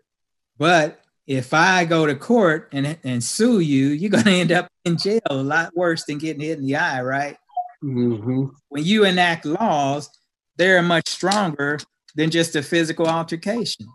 But 0.59 1.01
if 1.27 1.53
I 1.53 1.85
go 1.85 2.07
to 2.07 2.15
court 2.15 2.69
and, 2.73 2.97
and 3.03 3.25
sue 3.25 3.59
you, 3.59 3.89
you're 3.89 4.11
going 4.11 4.25
to 4.25 4.31
end 4.31 4.53
up 4.53 4.69
in 4.85 4.97
jail 4.97 5.21
a 5.29 5.35
lot 5.35 5.75
worse 5.75 6.05
than 6.05 6.19
getting 6.19 6.43
hit 6.43 6.59
in 6.59 6.67
the 6.67 6.77
eye, 6.77 7.03
right? 7.03 7.37
hmm 7.81 8.45
When 8.69 8.85
you 8.85 9.05
enact 9.05 9.45
laws, 9.45 10.09
they're 10.57 10.83
much 10.83 11.09
stronger 11.09 11.79
than 12.15 12.31
just 12.31 12.55
a 12.55 12.63
physical 12.63 13.09
altercation. 13.09 13.87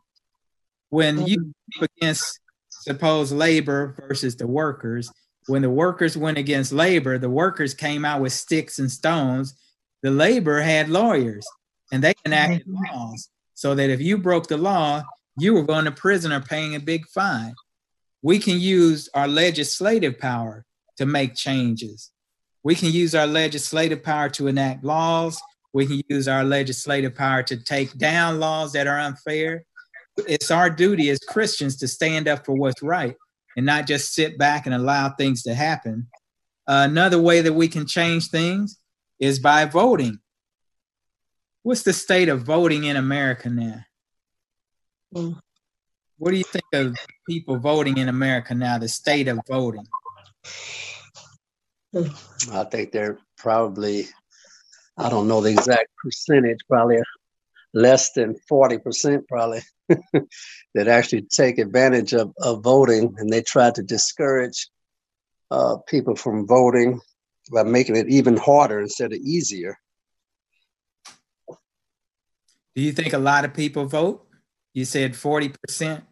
When 0.90 1.26
you 1.26 1.54
against 1.82 2.42
suppose 2.82 3.32
labor 3.32 3.96
versus 4.08 4.36
the 4.36 4.48
workers. 4.48 5.12
When 5.48 5.62
the 5.62 5.70
workers 5.70 6.18
went 6.18 6.38
against 6.38 6.72
labor, 6.72 7.18
the 7.18 7.30
workers 7.30 7.74
came 7.74 8.06
out 8.06 8.22
with 8.22 8.34
sticks 8.34 8.80
and 8.80 8.92
stones. 8.92 9.56
The 10.04 10.12
labor 10.12 10.62
had 10.62 10.90
lawyers 10.90 11.46
and 11.92 12.04
they 12.04 12.14
enacted 12.26 12.64
laws 12.68 13.30
so 13.54 13.76
that 13.76 13.90
if 13.90 14.02
you 14.02 14.18
broke 14.18 14.48
the 14.48 14.58
law, 14.58 15.04
you 15.38 15.54
were 15.54 15.64
going 15.64 15.86
to 15.86 15.92
prison 15.92 16.32
or 16.32 16.42
paying 16.42 16.76
a 16.76 16.80
big 16.80 17.08
fine. 17.08 17.54
We 18.22 18.40
can 18.40 18.60
use 18.60 19.10
our 19.14 19.28
legislative 19.28 20.20
power 20.20 20.66
to 20.98 21.06
make 21.06 21.36
changes. 21.36 22.12
We 22.64 22.76
can 22.76 22.92
use 22.92 23.16
our 23.16 23.28
legislative 23.28 24.04
power 24.04 24.30
to 24.30 24.48
enact 24.48 24.84
laws. 24.84 25.42
We 25.74 25.88
can 25.88 26.02
use 26.10 26.28
our 26.28 26.44
legislative 26.44 27.16
power 27.16 27.44
to 27.44 27.58
take 27.58 27.98
down 27.98 28.40
laws 28.40 28.74
that 28.74 28.88
are 28.88 29.00
unfair 29.00 29.66
it's 30.28 30.52
our 30.52 30.70
duty 30.70 31.10
as 31.10 31.20
Christians 31.20 31.78
to 31.78 31.88
stand 31.88 32.28
up 32.28 32.46
for 32.46 32.54
what's 32.54 32.82
right 32.82 33.16
and 33.58 33.66
not 33.66 33.88
just 33.88 34.14
sit 34.14 34.38
back 34.38 34.66
and 34.66 34.76
allow 34.76 35.10
things 35.10 35.44
to 35.44 35.54
happen. 35.54 36.08
Uh, 36.68 36.86
another 36.90 37.22
way 37.22 37.42
that 37.42 37.54
we 37.54 37.68
can 37.68 37.86
change 37.86 38.30
things 38.30 38.78
is 39.22 39.40
by 39.40 39.66
voting. 39.66 40.20
What's 41.64 41.84
the 41.84 41.94
state 41.94 42.28
of 42.28 42.42
voting 42.42 42.86
in 42.86 42.98
America 42.98 43.50
now? 43.50 43.86
Mm. 45.16 45.40
What 46.18 46.32
do 46.32 46.38
you 46.38 46.44
think 46.44 46.66
of 46.74 46.96
people 47.30 47.58
voting 47.58 47.98
in 47.98 48.10
America 48.10 48.56
now, 48.56 48.80
the 48.80 48.88
state 48.88 49.28
of 49.28 49.40
voting? 49.48 49.88
I 51.94 52.64
think 52.64 52.92
they're 52.92 53.20
probably, 53.38 54.08
I 54.98 55.10
don't 55.10 55.28
know 55.28 55.42
the 55.42 55.52
exact 55.52 55.90
percentage, 56.04 56.60
probably 56.68 56.98
less 57.74 58.12
than 58.14 58.36
40% 58.52 59.28
probably 59.28 59.62
that 59.90 60.88
actually 60.88 61.24
take 61.24 61.58
advantage 61.58 62.14
of, 62.14 62.34
of 62.42 62.64
voting 62.64 63.14
and 63.18 63.30
they 63.30 63.42
try 63.42 63.72
to 63.72 63.84
discourage 63.84 64.68
uh, 65.52 65.78
people 65.88 66.16
from 66.16 66.48
voting 66.48 67.00
by 67.52 67.64
making 67.64 67.96
it 67.96 68.10
even 68.10 68.38
harder 68.38 68.80
instead 68.80 69.14
of 69.14 69.20
easier. 69.20 69.78
Do 72.76 72.82
you 72.82 72.92
think 72.92 73.14
a 73.14 73.18
lot 73.18 73.46
of 73.46 73.54
people 73.54 73.86
vote? 73.86 74.28
You 74.74 74.86
said 74.86 75.14
40%. 75.14 76.04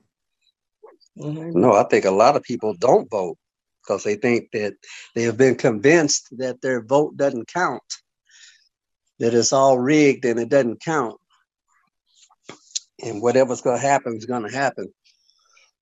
Mhm. 1.18 1.54
No, 1.54 1.74
I 1.74 1.84
think 1.84 2.06
a 2.06 2.12
lot 2.12 2.36
of 2.36 2.44
people 2.44 2.74
don't 2.74 3.10
vote 3.10 3.38
because 3.82 4.04
they 4.04 4.16
think 4.16 4.52
that 4.52 4.76
they 5.16 5.24
have 5.24 5.38
been 5.38 5.56
convinced 5.56 6.28
that 6.38 6.62
their 6.62 6.82
vote 6.82 7.18
doesn't 7.18 7.48
count, 7.48 7.84
that 9.20 9.34
it's 9.34 9.54
all 9.54 9.80
rigged 9.80 10.26
and 10.26 10.40
it 10.40 10.50
doesn't 10.50 10.82
count. 10.82 11.20
And 13.02 13.22
whatever's 13.22 13.62
going 13.62 13.80
to 13.80 13.88
happen 13.88 14.18
is 14.18 14.26
going 14.26 14.48
to 14.48 14.56
happen. 14.56 14.94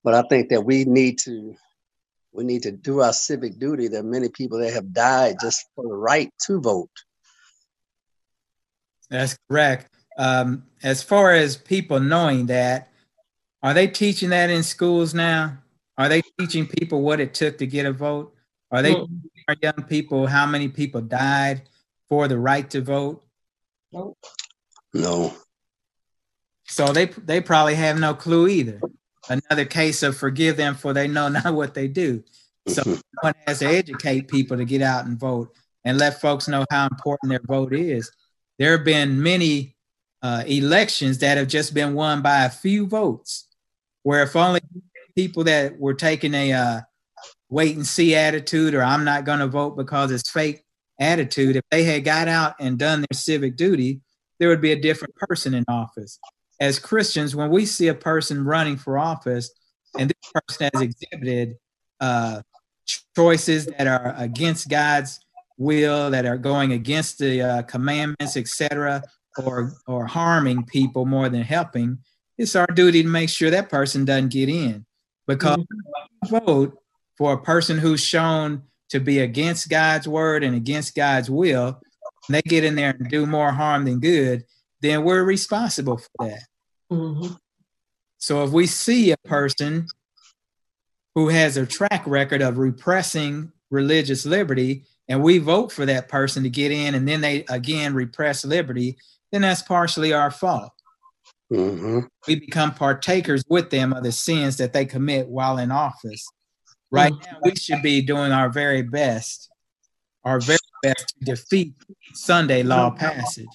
But 0.04 0.14
I 0.14 0.22
think 0.28 0.50
that 0.50 0.64
we 0.64 0.84
need 0.84 1.18
to 1.20 1.56
we 2.32 2.44
need 2.44 2.62
to 2.62 2.72
do 2.72 3.00
our 3.00 3.12
civic 3.12 3.58
duty. 3.58 3.88
There 3.88 4.00
are 4.00 4.04
many 4.04 4.28
people 4.28 4.58
that 4.58 4.72
have 4.72 4.92
died 4.92 5.36
just 5.40 5.66
for 5.74 5.84
the 5.84 5.94
right 5.94 6.30
to 6.46 6.60
vote. 6.60 6.90
That's 9.10 9.38
correct. 9.48 9.90
Um, 10.18 10.64
as 10.82 11.02
far 11.02 11.32
as 11.32 11.56
people 11.56 12.00
knowing 12.00 12.46
that, 12.46 12.90
are 13.62 13.74
they 13.74 13.86
teaching 13.86 14.30
that 14.30 14.50
in 14.50 14.62
schools 14.62 15.14
now? 15.14 15.58
Are 15.96 16.08
they 16.08 16.22
teaching 16.38 16.66
people 16.66 17.02
what 17.02 17.20
it 17.20 17.34
took 17.34 17.58
to 17.58 17.66
get 17.66 17.86
a 17.86 17.92
vote? 17.92 18.34
Are 18.70 18.82
they 18.82 18.94
Mm. 18.94 19.06
teaching 19.22 19.44
our 19.48 19.56
young 19.62 19.82
people 19.88 20.26
how 20.26 20.46
many 20.46 20.68
people 20.68 21.00
died 21.00 21.68
for 22.08 22.28
the 22.28 22.38
right 22.38 22.68
to 22.70 22.82
vote? 22.82 23.24
Nope. 23.90 24.18
No. 24.92 25.34
So 26.66 26.92
they 26.92 27.06
they 27.06 27.40
probably 27.40 27.74
have 27.76 27.98
no 27.98 28.14
clue 28.14 28.46
either. 28.46 28.80
Another 29.28 29.64
case 29.64 30.02
of 30.02 30.16
forgive 30.16 30.56
them 30.56 30.74
for 30.74 30.92
they 30.92 31.08
know 31.08 31.28
not 31.28 31.54
what 31.54 31.74
they 31.74 31.88
do. 31.88 32.22
So 32.66 32.82
Mhm. 32.82 33.00
one 33.22 33.34
has 33.46 33.60
to 33.60 33.66
educate 33.66 34.28
people 34.28 34.56
to 34.56 34.64
get 34.64 34.82
out 34.82 35.06
and 35.06 35.18
vote 35.18 35.54
and 35.84 35.98
let 35.98 36.20
folks 36.20 36.48
know 36.48 36.64
how 36.70 36.86
important 36.86 37.30
their 37.30 37.40
vote 37.46 37.72
is. 37.72 38.10
There 38.58 38.76
have 38.76 38.84
been 38.84 39.22
many 39.22 39.76
uh, 40.22 40.42
elections 40.46 41.18
that 41.18 41.38
have 41.38 41.48
just 41.48 41.72
been 41.74 41.94
won 41.94 42.22
by 42.22 42.44
a 42.44 42.50
few 42.50 42.86
votes, 42.86 43.46
where 44.02 44.22
if 44.22 44.34
only 44.34 44.60
people 45.14 45.44
that 45.44 45.78
were 45.78 45.94
taking 45.94 46.34
a 46.34 46.52
uh, 46.52 46.80
wait 47.48 47.76
and 47.76 47.86
see 47.86 48.14
attitude 48.14 48.74
or 48.74 48.82
I'm 48.82 49.04
not 49.04 49.24
going 49.24 49.38
to 49.38 49.46
vote 49.46 49.76
because 49.76 50.10
it's 50.10 50.28
fake 50.30 50.64
attitude, 50.98 51.56
if 51.56 51.62
they 51.70 51.84
had 51.84 52.04
got 52.04 52.28
out 52.28 52.56
and 52.60 52.78
done 52.78 53.00
their 53.00 53.16
civic 53.18 53.56
duty, 53.56 54.00
there 54.38 54.48
would 54.48 54.60
be 54.60 54.72
a 54.72 54.80
different 54.80 55.14
person 55.14 55.54
in 55.54 55.64
office. 55.68 56.18
As 56.60 56.78
Christians, 56.78 57.36
when 57.36 57.50
we 57.50 57.66
see 57.66 57.88
a 57.88 57.94
person 57.94 58.44
running 58.44 58.76
for 58.76 58.98
office 58.98 59.50
and 59.98 60.10
this 60.10 60.32
person 60.32 60.70
has 60.74 60.82
exhibited 60.82 61.56
uh, 62.00 62.42
choices 63.16 63.66
that 63.66 63.86
are 63.86 64.14
against 64.16 64.68
God's 64.68 65.20
will, 65.56 66.10
that 66.10 66.26
are 66.26 66.38
going 66.38 66.72
against 66.72 67.18
the 67.18 67.42
uh, 67.42 67.62
commandments, 67.62 68.36
etc., 68.36 69.02
or 69.44 69.72
or 69.86 70.06
harming 70.06 70.64
people 70.64 71.04
more 71.04 71.28
than 71.28 71.42
helping, 71.42 71.98
it's 72.38 72.56
our 72.56 72.66
duty 72.66 73.02
to 73.02 73.08
make 73.08 73.28
sure 73.28 73.50
that 73.50 73.68
person 73.68 74.04
doesn't 74.04 74.30
get 74.30 74.48
in. 74.48 74.84
Because 75.26 75.58
vote 76.28 76.78
for 77.16 77.34
a 77.34 77.42
person 77.42 77.78
who's 77.78 78.02
shown 78.02 78.62
to 78.88 79.00
be 79.00 79.18
against 79.18 79.68
God's 79.68 80.08
word 80.08 80.42
and 80.42 80.56
against 80.56 80.94
God's 80.94 81.28
will, 81.28 81.80
and 82.26 82.34
they 82.34 82.42
get 82.42 82.64
in 82.64 82.74
there 82.74 82.94
and 82.98 83.10
do 83.10 83.26
more 83.26 83.52
harm 83.52 83.84
than 83.84 84.00
good, 84.00 84.44
then 84.80 85.04
we're 85.04 85.24
responsible 85.24 85.98
for 85.98 86.28
that. 86.28 86.44
Mhm. 86.90 87.38
So 88.18 88.44
if 88.44 88.50
we 88.50 88.66
see 88.66 89.12
a 89.12 89.16
person 89.18 89.86
who 91.14 91.28
has 91.28 91.56
a 91.56 91.66
track 91.66 92.06
record 92.06 92.42
of 92.42 92.58
repressing 92.58 93.52
religious 93.70 94.24
liberty 94.24 94.84
and 95.08 95.22
we 95.22 95.38
vote 95.38 95.72
for 95.72 95.86
that 95.86 96.08
person 96.08 96.42
to 96.42 96.50
get 96.50 96.70
in 96.72 96.94
and 96.94 97.06
then 97.06 97.20
they 97.20 97.44
again 97.48 97.94
repress 97.94 98.44
liberty, 98.44 98.96
then 99.32 99.42
that's 99.42 99.62
partially 99.62 100.12
our 100.12 100.30
fault. 100.30 100.72
hmm 101.50 102.00
We 102.26 102.40
become 102.40 102.74
partakers 102.74 103.42
with 103.48 103.70
them 103.70 103.92
of 103.92 104.02
the 104.02 104.12
sins 104.12 104.56
that 104.58 104.72
they 104.72 104.84
commit 104.84 105.28
while 105.28 105.58
in 105.58 105.70
office. 105.70 106.28
Right 106.90 107.12
now, 107.12 107.38
we 107.42 107.54
should 107.56 107.82
be 107.82 108.00
doing 108.00 108.32
our 108.32 108.48
very 108.48 108.82
best, 108.82 109.50
our 110.24 110.40
very 110.40 110.58
best 110.82 111.14
to 111.18 111.24
defeat 111.24 111.74
Sunday 112.14 112.62
law 112.62 112.90
passage. 112.90 113.48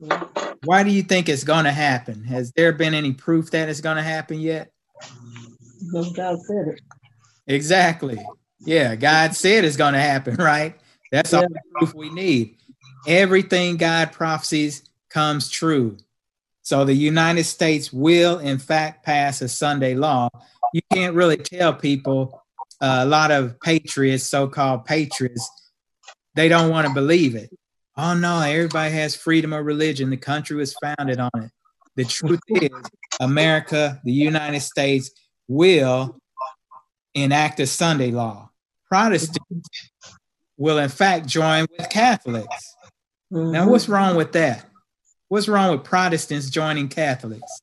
Mhm. 0.00 0.27
Why 0.64 0.82
do 0.82 0.90
you 0.90 1.02
think 1.02 1.28
it's 1.28 1.44
going 1.44 1.64
to 1.64 1.72
happen? 1.72 2.24
Has 2.24 2.52
there 2.52 2.72
been 2.72 2.94
any 2.94 3.12
proof 3.12 3.50
that 3.52 3.68
it's 3.68 3.80
going 3.80 3.96
to 3.96 4.02
happen 4.02 4.40
yet? 4.40 4.72
Because 5.80 6.12
God 6.12 6.38
said 6.40 6.68
it. 6.68 6.80
Exactly. 7.46 8.24
Yeah, 8.60 8.96
God 8.96 9.34
said 9.34 9.64
it's 9.64 9.76
going 9.76 9.94
to 9.94 10.00
happen, 10.00 10.34
right? 10.38 10.78
That's 11.12 11.32
all 11.32 11.42
the 11.42 11.60
proof 11.74 11.94
we 11.94 12.10
need. 12.10 12.56
Everything 13.06 13.76
God 13.76 14.12
prophesies 14.12 14.82
comes 15.08 15.48
true. 15.48 15.96
So 16.62 16.84
the 16.84 16.94
United 16.94 17.44
States 17.44 17.92
will, 17.92 18.38
in 18.40 18.58
fact, 18.58 19.04
pass 19.04 19.40
a 19.40 19.48
Sunday 19.48 19.94
law. 19.94 20.28
You 20.74 20.82
can't 20.92 21.14
really 21.14 21.38
tell 21.38 21.72
people, 21.72 22.42
uh, 22.80 23.00
a 23.02 23.06
lot 23.06 23.30
of 23.30 23.58
patriots, 23.60 24.24
so 24.24 24.46
called 24.46 24.84
patriots, 24.84 25.48
they 26.34 26.48
don't 26.48 26.70
want 26.70 26.86
to 26.86 26.92
believe 26.92 27.34
it. 27.34 27.50
Oh, 28.00 28.14
no, 28.14 28.40
everybody 28.40 28.94
has 28.94 29.16
freedom 29.16 29.52
of 29.52 29.66
religion. 29.66 30.08
The 30.08 30.16
country 30.16 30.56
was 30.56 30.72
founded 30.74 31.18
on 31.18 31.30
it. 31.34 31.50
The 31.96 32.04
truth 32.04 32.38
is, 32.48 32.70
America, 33.18 34.00
the 34.04 34.12
United 34.12 34.60
States, 34.60 35.10
will 35.48 36.16
enact 37.14 37.58
a 37.58 37.66
Sunday 37.66 38.12
law. 38.12 38.50
Protestants 38.88 39.68
will, 40.56 40.78
in 40.78 40.88
fact, 40.88 41.26
join 41.26 41.66
with 41.76 41.88
Catholics. 41.90 42.76
Now, 43.32 43.66
Mhm. 43.66 43.70
what's 43.70 43.88
wrong 43.88 44.14
with 44.14 44.30
that? 44.32 44.64
What's 45.26 45.48
wrong 45.48 45.72
with 45.72 45.82
Protestants 45.84 46.50
joining 46.50 46.88
Catholics? 46.88 47.60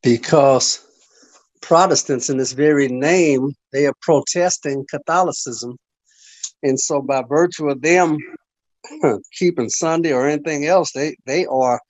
Because 0.00 0.80
Protestants, 1.60 2.30
in 2.30 2.38
this 2.38 2.52
very 2.52 2.86
name, 2.86 3.52
they 3.72 3.86
are 3.86 3.94
protesting 4.00 4.86
Catholicism. 4.88 5.76
And 6.62 6.78
so, 6.78 7.00
by 7.02 7.22
virtue 7.22 7.68
of 7.68 7.82
them 7.82 8.18
keeping 9.32 9.68
Sunday 9.68 10.12
or 10.12 10.28
anything 10.28 10.66
else. 10.66 10.92
They 10.92 11.16
they 11.26 11.46
are 11.46 11.80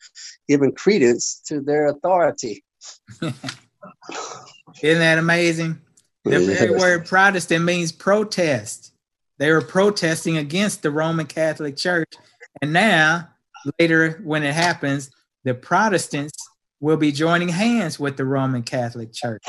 giving 0.48 0.72
credence 0.72 1.42
to 1.46 1.60
their 1.60 1.86
authority. 1.86 2.64
Isn't 3.22 5.00
that 5.00 5.18
amazing? 5.18 5.80
The 6.24 6.40
very 6.40 6.70
word 6.72 7.06
Protestant 7.06 7.64
means 7.64 7.92
protest. 7.92 8.92
They 9.38 9.50
were 9.50 9.62
protesting 9.62 10.38
against 10.38 10.82
the 10.82 10.90
Roman 10.90 11.26
Catholic 11.26 11.76
Church. 11.76 12.12
And 12.60 12.72
now, 12.72 13.28
later, 13.78 14.20
when 14.24 14.42
it 14.42 14.54
happens, 14.54 15.10
the 15.44 15.54
Protestants 15.54 16.36
will 16.80 16.96
be 16.96 17.12
joining 17.12 17.48
hands 17.48 18.00
with 18.00 18.16
the 18.16 18.24
Roman 18.24 18.62
Catholic 18.62 19.12
Church. 19.12 19.44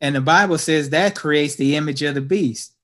And 0.00 0.14
the 0.14 0.20
Bible 0.20 0.58
says 0.58 0.90
that 0.90 1.14
creates 1.14 1.56
the 1.56 1.76
image 1.76 2.02
of 2.02 2.14
the 2.14 2.20
beast. 2.20 2.74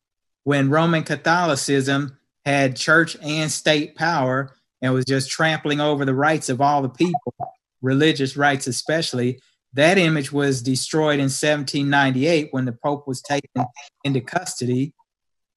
When 0.48 0.70
Roman 0.70 1.02
Catholicism 1.02 2.16
had 2.46 2.74
church 2.74 3.18
and 3.20 3.52
state 3.52 3.96
power 3.96 4.54
and 4.80 4.94
was 4.94 5.04
just 5.04 5.30
trampling 5.30 5.78
over 5.78 6.06
the 6.06 6.14
rights 6.14 6.48
of 6.48 6.62
all 6.62 6.80
the 6.80 6.88
people, 6.88 7.34
religious 7.82 8.34
rights 8.34 8.66
especially, 8.66 9.40
that 9.74 9.98
image 9.98 10.32
was 10.32 10.62
destroyed 10.62 11.18
in 11.18 11.28
1798 11.28 12.48
when 12.52 12.64
the 12.64 12.72
Pope 12.72 13.06
was 13.06 13.20
taken 13.20 13.66
into 14.04 14.22
custody, 14.22 14.94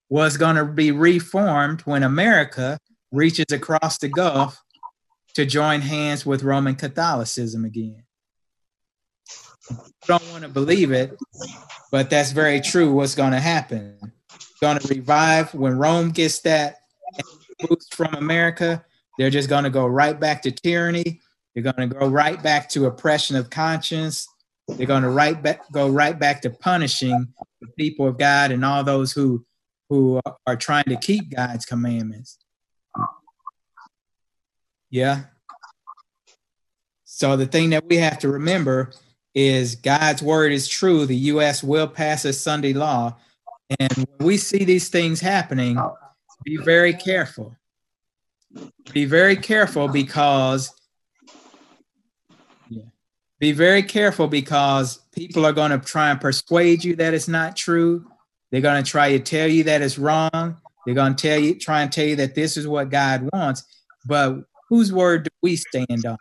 was 0.09 0.35
going 0.35 0.57
to 0.57 0.65
be 0.65 0.91
reformed 0.91 1.79
when 1.83 2.03
America 2.03 2.77
reaches 3.13 3.45
across 3.49 3.97
the 3.97 4.09
Gulf 4.09 4.61
to 5.35 5.45
join 5.45 5.79
hands 5.79 6.25
with 6.25 6.43
Roman 6.43 6.75
Catholicism 6.75 7.63
again. 7.63 8.03
don't 10.05 10.31
want 10.31 10.43
to 10.43 10.49
believe 10.49 10.91
it, 10.91 11.17
but 11.93 12.09
that's 12.09 12.33
very 12.33 12.59
true. 12.59 12.91
What's 12.91 13.15
going 13.15 13.31
to 13.31 13.39
happen? 13.39 14.11
Going 14.61 14.79
to 14.79 14.87
revive 14.87 15.53
when 15.53 15.77
Rome 15.77 16.11
gets 16.11 16.39
that 16.39 16.81
boost 17.59 17.95
from 17.95 18.13
America. 18.15 18.85
They're 19.17 19.29
just 19.29 19.49
going 19.49 19.63
to 19.63 19.69
go 19.69 19.85
right 19.85 20.19
back 20.19 20.41
to 20.43 20.51
tyranny. 20.51 21.21
They're 21.53 21.63
going 21.63 21.89
to 21.89 21.95
go 21.95 22.07
right 22.07 22.41
back 22.41 22.69
to 22.69 22.85
oppression 22.85 23.35
of 23.35 23.49
conscience. 23.49 24.27
They're 24.67 24.87
going 24.87 25.03
to 25.03 25.09
right 25.09 25.41
back, 25.41 25.69
go 25.71 25.89
right 25.89 26.17
back 26.17 26.41
to 26.43 26.49
punishing 26.49 27.27
the 27.59 27.67
people 27.77 28.07
of 28.07 28.17
God 28.17 28.51
and 28.51 28.63
all 28.63 28.83
those 28.83 29.11
who 29.11 29.45
who 29.91 30.21
are 30.47 30.55
trying 30.55 30.85
to 30.85 30.95
keep 30.95 31.35
God's 31.35 31.65
commandments. 31.65 32.37
Yeah. 34.89 35.23
So 37.03 37.35
the 37.35 37.45
thing 37.45 37.71
that 37.71 37.85
we 37.85 37.97
have 37.97 38.17
to 38.19 38.29
remember 38.29 38.93
is 39.35 39.75
God's 39.75 40.21
word 40.23 40.53
is 40.53 40.69
true. 40.69 41.05
The 41.05 41.15
U.S. 41.15 41.61
will 41.61 41.89
pass 41.89 42.23
a 42.23 42.31
Sunday 42.31 42.71
law, 42.71 43.17
and 43.79 43.93
when 43.95 44.27
we 44.27 44.37
see 44.37 44.63
these 44.63 44.89
things 44.89 45.19
happening, 45.19 45.79
be 46.43 46.57
very 46.57 46.93
careful. 46.93 47.55
Be 48.91 49.05
very 49.05 49.35
careful 49.35 49.87
because 49.87 50.73
yeah. 52.69 52.83
Be 53.39 53.51
very 53.53 53.83
careful 53.83 54.27
because 54.27 54.99
people 55.15 55.45
are 55.45 55.53
going 55.53 55.71
to 55.71 55.79
try 55.79 56.11
and 56.11 56.19
persuade 56.19 56.83
you 56.83 56.95
that 56.97 57.13
it's 57.13 57.27
not 57.27 57.55
true. 57.55 58.05
They're 58.49 58.61
going 58.61 58.83
to 58.83 58.89
try 58.89 59.17
to 59.17 59.19
tell 59.19 59.47
you 59.47 59.63
that 59.65 59.81
it's 59.81 59.97
wrong. 59.97 60.57
They're 60.85 60.95
going 60.95 61.15
to 61.15 61.21
tell 61.21 61.39
you, 61.39 61.55
try 61.55 61.81
and 61.81 61.91
tell 61.91 62.05
you 62.05 62.17
that 62.17 62.35
this 62.35 62.57
is 62.57 62.67
what 62.67 62.89
God 62.89 63.29
wants. 63.31 63.63
But 64.05 64.43
whose 64.67 64.91
word 64.91 65.23
do 65.23 65.29
we 65.41 65.55
stand 65.55 66.05
on? 66.05 66.17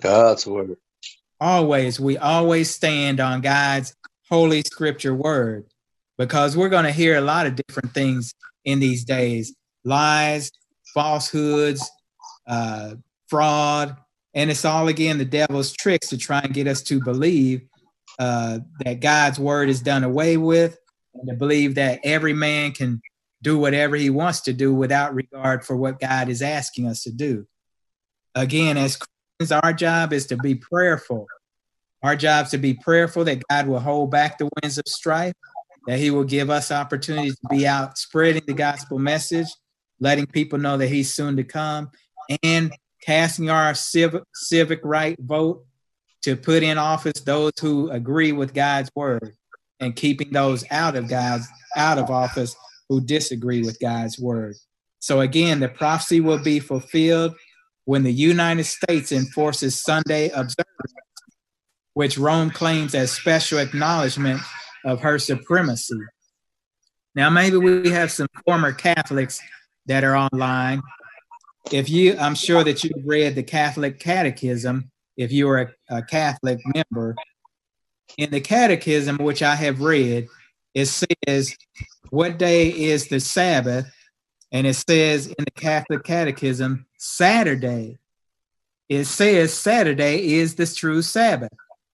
God's 0.00 0.46
word. 0.46 0.76
Always, 1.40 1.98
we 1.98 2.18
always 2.18 2.70
stand 2.70 3.20
on 3.20 3.40
God's 3.40 3.94
holy 4.28 4.62
scripture 4.62 5.14
word 5.14 5.71
because 6.22 6.56
we're 6.56 6.68
going 6.68 6.84
to 6.84 6.92
hear 6.92 7.16
a 7.16 7.20
lot 7.20 7.48
of 7.48 7.56
different 7.56 7.92
things 7.92 8.32
in 8.64 8.78
these 8.78 9.04
days 9.04 9.56
lies, 9.84 10.52
falsehoods, 10.94 11.90
uh, 12.46 12.94
fraud. 13.26 13.96
And 14.32 14.48
it's 14.48 14.64
all 14.64 14.86
again 14.86 15.18
the 15.18 15.24
devil's 15.24 15.72
tricks 15.72 16.10
to 16.10 16.16
try 16.16 16.38
and 16.38 16.54
get 16.54 16.68
us 16.68 16.80
to 16.82 17.00
believe 17.00 17.62
uh, 18.20 18.60
that 18.84 19.00
God's 19.00 19.40
word 19.40 19.68
is 19.68 19.80
done 19.80 20.04
away 20.04 20.36
with 20.36 20.78
and 21.12 21.28
to 21.28 21.34
believe 21.34 21.74
that 21.74 21.98
every 22.04 22.34
man 22.34 22.70
can 22.70 23.02
do 23.42 23.58
whatever 23.58 23.96
he 23.96 24.08
wants 24.08 24.42
to 24.42 24.52
do 24.52 24.72
without 24.72 25.16
regard 25.16 25.64
for 25.64 25.76
what 25.76 25.98
God 25.98 26.28
is 26.28 26.40
asking 26.40 26.86
us 26.86 27.02
to 27.02 27.10
do. 27.10 27.48
Again, 28.36 28.76
as 28.76 28.96
Christians, 28.96 29.60
our 29.60 29.72
job 29.72 30.12
is 30.12 30.26
to 30.28 30.36
be 30.36 30.54
prayerful. 30.54 31.26
Our 32.04 32.14
job 32.14 32.44
is 32.44 32.52
to 32.52 32.58
be 32.58 32.74
prayerful 32.74 33.24
that 33.24 33.42
God 33.50 33.66
will 33.66 33.80
hold 33.80 34.12
back 34.12 34.38
the 34.38 34.48
winds 34.62 34.78
of 34.78 34.84
strife, 34.86 35.34
that 35.86 35.98
he 35.98 36.10
will 36.10 36.24
give 36.24 36.50
us 36.50 36.70
opportunities 36.70 37.38
to 37.38 37.48
be 37.48 37.66
out 37.66 37.98
spreading 37.98 38.42
the 38.46 38.54
gospel 38.54 38.98
message, 38.98 39.48
letting 40.00 40.26
people 40.26 40.58
know 40.58 40.76
that 40.76 40.88
he's 40.88 41.12
soon 41.12 41.36
to 41.36 41.44
come, 41.44 41.90
and 42.42 42.72
casting 43.02 43.50
our 43.50 43.74
civic, 43.74 44.22
civic 44.34 44.80
right 44.84 45.16
vote 45.20 45.64
to 46.22 46.36
put 46.36 46.62
in 46.62 46.78
office 46.78 47.20
those 47.20 47.52
who 47.60 47.90
agree 47.90 48.32
with 48.32 48.54
God's 48.54 48.90
word 48.94 49.34
and 49.80 49.96
keeping 49.96 50.30
those 50.30 50.64
out 50.70 50.94
of 50.94 51.08
God's 51.08 51.46
out 51.76 51.98
of 51.98 52.10
office 52.10 52.54
who 52.88 53.00
disagree 53.00 53.62
with 53.62 53.80
God's 53.80 54.18
word. 54.18 54.54
So 55.00 55.20
again, 55.20 55.58
the 55.58 55.68
prophecy 55.68 56.20
will 56.20 56.42
be 56.42 56.60
fulfilled 56.60 57.34
when 57.84 58.04
the 58.04 58.12
United 58.12 58.64
States 58.64 59.10
enforces 59.10 59.82
Sunday 59.82 60.28
observance, 60.28 60.94
which 61.94 62.16
Rome 62.16 62.50
claims 62.50 62.94
as 62.94 63.10
special 63.10 63.58
acknowledgement 63.58 64.40
of 64.84 65.00
her 65.00 65.18
supremacy. 65.18 65.98
Now, 67.14 67.30
maybe 67.30 67.56
we 67.56 67.90
have 67.90 68.10
some 68.10 68.28
former 68.44 68.72
Catholics 68.72 69.40
that 69.86 70.04
are 70.04 70.16
online. 70.16 70.80
If 71.70 71.90
you, 71.90 72.16
I'm 72.18 72.34
sure 72.34 72.64
that 72.64 72.82
you've 72.82 73.04
read 73.06 73.34
the 73.34 73.42
Catholic 73.42 74.00
Catechism, 74.00 74.90
if 75.16 75.30
you 75.30 75.48
are 75.50 75.74
a, 75.90 75.96
a 75.98 76.02
Catholic 76.02 76.60
member. 76.74 77.14
In 78.18 78.30
the 78.30 78.40
Catechism, 78.40 79.18
which 79.18 79.42
I 79.42 79.54
have 79.54 79.80
read, 79.80 80.28
it 80.74 80.86
says, 80.86 81.56
What 82.10 82.38
day 82.38 82.68
is 82.68 83.08
the 83.08 83.20
Sabbath? 83.20 83.86
And 84.50 84.66
it 84.66 84.74
says 84.74 85.28
in 85.28 85.44
the 85.44 85.50
Catholic 85.50 86.04
Catechism, 86.04 86.86
Saturday. 86.98 87.98
It 88.88 89.04
says 89.04 89.54
Saturday 89.54 90.34
is 90.34 90.54
the 90.54 90.66
true 90.66 91.00
Sabbath. 91.00 91.52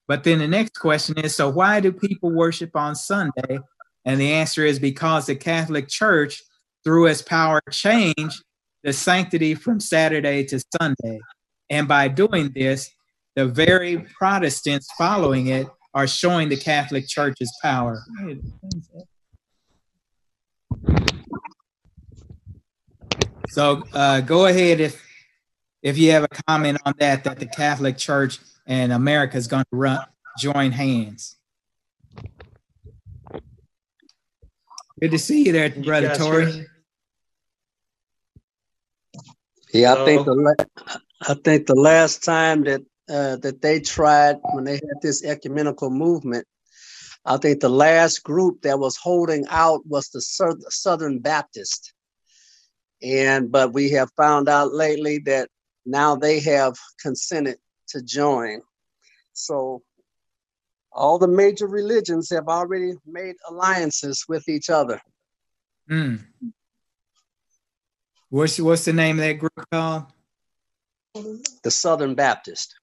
But 0.09 0.23
then 0.23 0.39
the 0.39 0.47
next 0.47 0.79
question 0.79 1.19
is 1.19 1.35
so 1.35 1.49
why 1.49 1.79
do 1.79 1.91
people 1.91 2.31
worship 2.31 2.75
on 2.75 2.95
Sunday? 2.95 3.59
And 4.05 4.19
the 4.19 4.33
answer 4.33 4.65
is 4.65 4.79
because 4.79 5.27
the 5.27 5.35
Catholic 5.35 5.87
Church, 5.87 6.41
through 6.83 7.05
its 7.05 7.21
power, 7.21 7.61
changed 7.69 8.43
the 8.83 8.91
sanctity 8.91 9.53
from 9.53 9.79
Saturday 9.79 10.43
to 10.45 10.59
Sunday. 10.81 11.19
And 11.69 11.87
by 11.87 12.07
doing 12.07 12.51
this, 12.55 12.89
the 13.35 13.45
very 13.45 13.99
Protestants 14.17 14.87
following 14.97 15.47
it 15.47 15.67
are 15.93 16.07
showing 16.07 16.49
the 16.49 16.57
Catholic 16.57 17.07
Church's 17.07 17.55
power. 17.61 18.03
So 23.49 23.83
uh, 23.93 24.21
go 24.21 24.47
ahead 24.47 24.79
if 24.79 25.05
if 25.83 25.97
you 25.99 26.11
have 26.11 26.23
a 26.23 26.43
comment 26.47 26.79
on 26.85 26.93
that, 26.97 27.23
that 27.25 27.39
the 27.39 27.45
Catholic 27.45 27.97
Church 27.97 28.39
and 28.69 28.93
America 28.93 29.35
is 29.35 29.47
going 29.47 29.65
to 29.71 29.77
run 29.77 29.99
join 30.37 30.71
hands. 30.71 31.35
Good 35.01 35.11
to 35.11 35.19
see 35.19 35.45
you 35.47 35.51
there, 35.51 35.69
You 35.75 35.83
brother 35.83 36.07
guys 36.09 36.17
Tori. 36.17 36.51
hear? 36.51 36.65
Yeah, 39.73 39.93
I 39.93 40.05
think 40.05 40.25
the 40.25 40.33
la- 40.33 40.65
I 41.27 41.33
think 41.43 41.67
the 41.67 41.75
last 41.75 42.23
time 42.23 42.63
that 42.63 42.81
uh, 43.09 43.37
that 43.37 43.61
they 43.61 43.79
tried 43.79 44.37
when 44.53 44.63
they 44.65 44.73
had 44.73 45.01
this 45.01 45.23
ecumenical 45.23 45.89
movement, 45.89 46.45
I 47.25 47.37
think 47.37 47.59
the 47.59 47.69
last 47.69 48.23
group 48.23 48.61
that 48.61 48.79
was 48.79 48.97
holding 48.97 49.45
out 49.49 49.81
was 49.85 50.09
the 50.09 50.21
Sur- 50.21 50.57
Southern 50.69 51.19
Baptist, 51.19 51.93
and 53.01 53.51
but 53.51 53.73
we 53.73 53.89
have 53.91 54.09
found 54.17 54.49
out 54.49 54.73
lately 54.73 55.19
that 55.25 55.49
now 55.85 56.15
they 56.15 56.39
have 56.41 56.75
consented 57.01 57.57
to 57.89 58.01
join. 58.01 58.61
So 59.33 59.81
all 60.91 61.19
the 61.19 61.27
major 61.27 61.67
religions 61.67 62.29
have 62.31 62.47
already 62.47 62.93
made 63.05 63.35
alliances 63.47 64.25
with 64.27 64.47
each 64.49 64.69
other. 64.69 64.99
Hmm. 65.87 66.15
What's 68.29 68.59
what's 68.59 68.85
the 68.85 68.93
name 68.93 69.17
of 69.19 69.25
that 69.25 69.33
group 69.39 69.53
called? 69.71 70.03
The 71.63 71.71
Southern 71.71 72.15
Baptist, 72.15 72.75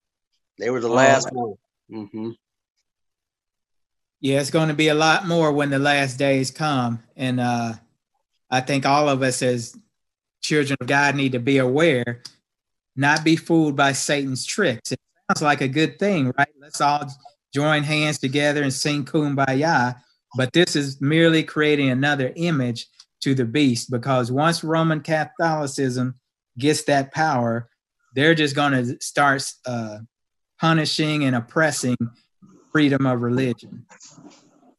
they 0.59 0.71
were 0.71 0.81
the 0.81 0.89
Oh. 0.89 0.95
last 0.95 1.29
one. 1.33 1.57
hmm 1.89 2.31
Yeah, 4.21 4.41
it's 4.41 4.51
going 4.51 4.69
to 4.69 4.75
be 4.75 4.89
a 4.89 4.95
lot 4.95 5.27
more 5.27 5.53
when 5.53 5.71
the 5.71 5.79
last 5.79 6.19
days 6.19 6.51
come, 6.51 7.03
and 7.17 7.39
uh, 7.39 7.75
I 8.51 8.61
think 8.61 8.85
all 8.87 9.09
of 9.09 9.23
us 9.23 9.43
as 9.43 9.77
children 10.43 10.77
of 10.81 10.87
God 10.87 11.15
need 11.15 11.33
to 11.33 11.39
be 11.39 11.59
aware, 11.59 12.23
not 12.97 13.25
be 13.25 13.37
fooled 13.37 13.77
by 13.77 13.93
Satan's 13.93 14.45
tricks. 14.45 14.93
It 14.93 15.01
sounds 15.31 15.43
like 15.43 15.61
a 15.61 15.69
good 15.69 15.99
thing, 15.99 16.33
right? 16.37 16.49
Let's 16.61 16.81
all 16.81 17.07
join 17.55 17.83
hands 17.83 18.19
together 18.19 18.63
and 18.63 18.73
sing 18.73 19.05
Kumbaya. 19.05 19.97
But 20.37 20.53
this 20.53 20.77
is 20.77 21.01
merely 21.01 21.43
creating 21.43 21.91
another 21.91 22.33
image 22.37 22.87
to 23.21 23.35
the 23.35 23.45
beast 23.45 23.91
because 23.91 24.31
once 24.31 24.63
Roman 24.63 25.01
Catholicism 25.01 26.17
gets 26.59 26.85
that 26.85 27.13
power, 27.13 27.69
they're 28.15 28.35
just 28.35 28.55
going 28.55 28.73
to 28.73 28.97
start 29.01 29.45
uh, 29.67 29.99
punishing 30.61 31.25
and 31.25 31.37
oppressing 31.37 31.97
freedom 32.73 33.07
of 33.07 33.23
religion. 33.23 33.87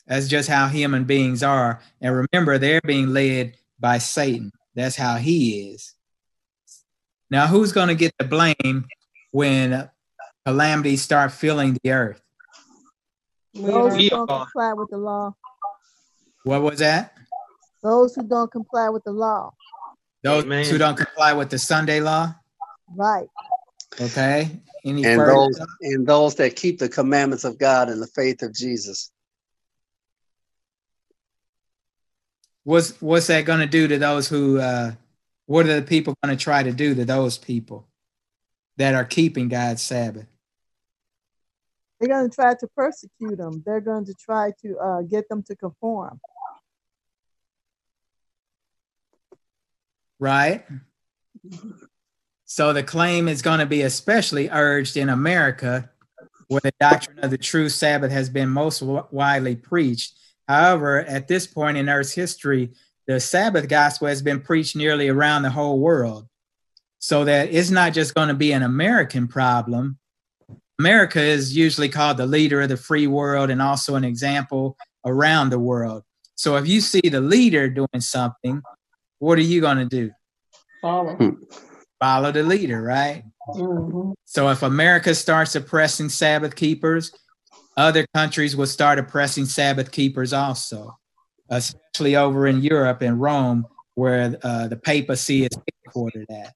That's 0.08 0.28
just 0.28 0.50
how 0.50 0.68
human 0.68 1.04
beings 1.04 1.44
are. 1.44 1.82
And 2.02 2.28
remember, 2.32 2.58
they're 2.58 2.82
being 2.86 3.08
led 3.08 3.56
by 3.80 3.98
Satan. 3.98 4.52
That's 4.76 4.96
how 4.96 5.18
he 5.18 5.72
is. 5.72 5.94
Now, 7.30 7.48
who's 7.48 7.72
going 7.74 7.90
to 7.90 7.96
get 7.96 8.14
the 8.18 8.26
blame 8.26 8.88
when 9.32 9.90
calamities 10.46 11.02
start 11.02 11.32
filling 11.32 11.78
the 11.84 11.92
earth? 11.92 12.22
Those 13.54 13.96
who 13.96 14.10
don't 14.10 14.28
comply 14.28 14.74
with 14.74 14.90
the 14.90 14.98
law. 14.98 15.36
What 16.44 16.62
was 16.62 16.80
that? 16.80 17.14
Those 17.84 18.16
who 18.16 18.24
don't 18.24 18.52
comply 18.52 18.90
with 18.90 19.04
the 19.04 19.12
law. 19.12 19.54
Those 20.24 20.46
Amen. 20.46 20.66
who 20.66 20.78
don't 20.78 20.98
comply 20.98 21.34
with 21.34 21.50
the 21.50 21.60
Sunday 21.60 22.00
law. 22.00 22.34
Right. 22.96 23.28
Okay. 24.00 24.52
Any 24.86 25.04
And 25.04 25.18
further? 25.18 25.32
those 25.34 25.60
and 25.82 26.08
those 26.08 26.36
that 26.36 26.56
keep 26.56 26.80
the 26.80 26.90
commandments 26.90 27.44
of 27.44 27.58
God 27.58 27.90
and 27.90 28.02
the 28.02 28.08
faith 28.08 28.42
of 28.42 28.54
Jesus. 28.54 29.12
What's 32.64 33.02
what's 33.02 33.28
that 33.28 33.46
going 33.46 33.60
to 33.60 33.68
do 33.68 33.88
to 33.88 33.98
those 33.98 34.28
who? 34.28 34.60
Uh, 34.60 34.94
what 35.48 35.66
are 35.66 35.76
the 35.76 35.86
people 35.86 36.14
going 36.24 36.38
to 36.38 36.42
try 36.42 36.62
to 36.62 36.72
do 36.72 36.94
to 36.96 37.04
those 37.04 37.38
people 37.38 37.88
that 38.78 38.94
are 38.94 39.06
keeping 39.06 39.50
God's 39.50 39.82
Sabbath? 39.82 40.28
They're 42.00 42.10
going 42.10 42.30
to 42.30 42.36
try 42.36 42.54
to 42.54 42.68
persecute 42.76 43.38
them. 43.38 43.64
They're 43.66 43.82
going 43.82 44.06
to 44.06 44.14
try 44.14 44.52
to 44.62 44.78
uh, 44.78 45.02
get 45.02 45.28
them 45.28 45.42
to 45.44 45.56
conform. 45.56 46.20
right? 50.20 50.66
So 52.46 52.74
the 52.74 52.84
claim 52.84 53.28
is 53.28 53.42
going 53.42 53.60
to 53.60 53.66
be 53.66 53.82
especially 53.82 54.50
urged 54.50 54.98
in 54.98 55.10
America, 55.10 55.90
where 56.48 56.62
the 56.64 56.74
doctrine 56.80 57.20
of 57.20 57.32
the 57.32 57.38
true 57.38 57.70
Sabbath 57.70 58.12
has 58.12 58.30
been 58.30 58.50
most 58.50 58.80
wi- 58.80 59.04
widely 59.12 59.56
preached. 59.56 60.18
However, 60.48 61.02
at 61.02 61.28
this 61.28 61.46
point 61.46 61.78
in 61.78 61.90
Earth's 61.90 62.14
history, 62.14 62.72
the 63.08 63.20
Sabbath 63.20 63.68
gospel 63.68 64.08
has 64.08 64.22
been 64.22 64.42
preached 64.42 64.76
nearly 64.76 65.08
around 65.08 65.44
the 65.44 65.50
whole 65.50 65.80
world. 65.80 66.28
So 67.00 67.26
that 67.26 67.54
it's 67.54 67.70
not 67.70 67.94
just 67.94 68.16
going 68.16 68.28
to 68.28 68.34
be 68.34 68.52
an 68.52 68.64
American 68.64 69.28
problem. 69.28 69.98
America 70.80 71.22
is 71.22 71.56
usually 71.56 71.90
called 71.90 72.18
the 72.18 72.26
leader 72.26 72.62
of 72.62 72.70
the 72.70 72.78
free 72.78 73.08
world 73.08 73.50
and 73.50 73.62
also 73.62 73.96
an 73.96 74.04
example 74.04 74.78
around 75.06 75.50
the 75.50 75.60
world. 75.60 76.04
So 76.36 76.56
if 76.56 76.68
you 76.68 76.82
see 76.82 77.02
the 77.02 77.22
leader 77.22 77.70
doing 77.70 78.00
something, 78.00 78.62
what 79.20 79.38
are 79.38 79.44
you 79.44 79.62
going 79.62 79.78
to 79.78 79.86
do? 79.86 80.12
Follow. 80.82 81.38
Follow 82.00 82.32
the 82.32 82.44
leader, 82.44 82.82
right? 82.82 83.24
Mhm. 83.50 84.14
So 84.26 84.50
if 84.50 84.62
America 84.62 85.16
starts 85.16 85.56
oppressing 85.56 86.10
Sabbath 86.10 86.56
keepers, 86.56 87.12
other 87.76 88.06
countries 88.14 88.56
will 88.56 88.68
start 88.68 89.00
oppressing 89.00 89.46
Sabbath 89.46 89.92
keepers 89.92 90.34
also, 90.34 90.98
especially 91.50 92.16
over 92.16 92.48
in 92.48 92.62
Europe 92.62 93.02
and 93.02 93.20
Rome, 93.20 93.68
where 93.96 94.38
uh, 94.44 94.68
the 94.68 94.78
papacy 94.78 95.44
is 95.44 95.50
headquartered 95.50 96.26
at. 96.30 96.54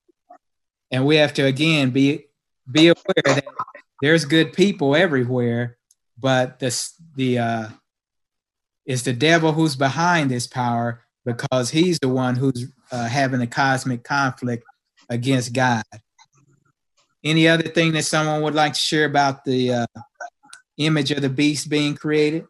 And 0.91 1.05
we 1.05 1.15
have 1.17 1.33
to 1.35 1.45
again 1.45 1.91
be 1.91 2.25
be 2.69 2.87
aware 2.87 3.23
that 3.25 3.45
there's 4.01 4.25
good 4.25 4.53
people 4.53 4.95
everywhere, 4.95 5.77
but 6.19 6.59
this 6.59 6.93
the 7.15 7.39
uh, 7.39 7.67
it's 8.85 9.03
the 9.03 9.13
devil 9.13 9.53
who's 9.53 9.75
behind 9.75 10.29
this 10.29 10.47
power 10.47 11.03
because 11.25 11.69
he's 11.69 11.99
the 11.99 12.09
one 12.09 12.35
who's 12.35 12.67
uh, 12.91 13.07
having 13.07 13.41
a 13.41 13.47
cosmic 13.47 14.03
conflict 14.03 14.63
against 15.09 15.53
God. 15.53 15.83
Any 17.23 17.47
other 17.47 17.67
thing 17.67 17.93
that 17.93 18.03
someone 18.03 18.41
would 18.41 18.55
like 18.55 18.73
to 18.73 18.79
share 18.79 19.05
about 19.05 19.45
the 19.45 19.73
uh, 19.73 19.85
image 20.77 21.11
of 21.11 21.21
the 21.21 21.29
beast 21.29 21.69
being 21.69 21.95
created? 21.95 22.45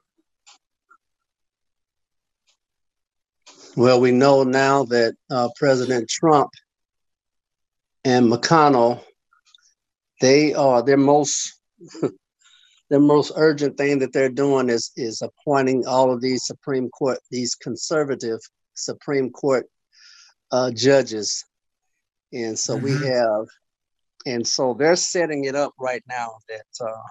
Well, 3.77 4.01
we 4.01 4.11
know 4.11 4.43
now 4.43 4.83
that 4.85 5.15
uh, 5.29 5.49
President 5.55 6.09
Trump 6.09 6.49
and 8.03 8.29
McConnell, 8.31 9.01
they 10.19 10.53
are 10.53 10.83
their 10.83 10.97
most 10.97 11.57
their 12.89 12.99
most 12.99 13.31
urgent 13.35 13.77
thing 13.77 13.99
that 13.99 14.11
they're 14.11 14.29
doing 14.29 14.69
is 14.69 14.91
is 14.97 15.21
appointing 15.21 15.85
all 15.87 16.11
of 16.11 16.21
these 16.21 16.45
Supreme 16.45 16.89
Court, 16.89 17.19
these 17.31 17.55
conservative 17.55 18.39
Supreme 18.73 19.29
Court 19.31 19.65
uh, 20.51 20.71
judges, 20.71 21.45
and 22.33 22.59
so 22.59 22.75
we 22.75 22.99
Mhm. 22.99 23.07
have, 23.15 23.47
and 24.25 24.45
so 24.45 24.73
they're 24.73 24.97
setting 24.97 25.45
it 25.45 25.55
up 25.55 25.73
right 25.79 26.03
now 26.07 26.37
that. 26.49 26.65
Uh, 26.85 27.03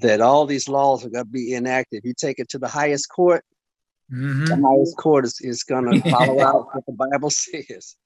that 0.00 0.22
all 0.22 0.46
these 0.46 0.68
laws 0.68 1.04
are 1.04 1.10
going 1.10 1.24
to 1.24 1.30
be 1.30 1.54
enacted. 1.54 2.02
You 2.02 2.14
take 2.14 2.38
it 2.38 2.48
to 2.50 2.58
the 2.58 2.66
highest 2.66 3.08
court, 3.10 3.44
Mhm. 4.12 4.46
the 4.48 4.56
highest 4.56 4.96
court 4.96 5.24
is, 5.24 5.40
is 5.40 5.62
going 5.62 5.84
to 6.02 6.10
follow 6.10 6.40
out 6.40 6.66
what 6.74 6.84
the 6.86 6.92
Bible 6.92 7.30
says. 7.30 7.96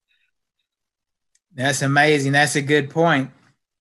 That's 1.54 1.82
amazing. 1.82 2.32
That's 2.32 2.56
a 2.56 2.62
good 2.62 2.90
point. 2.90 3.30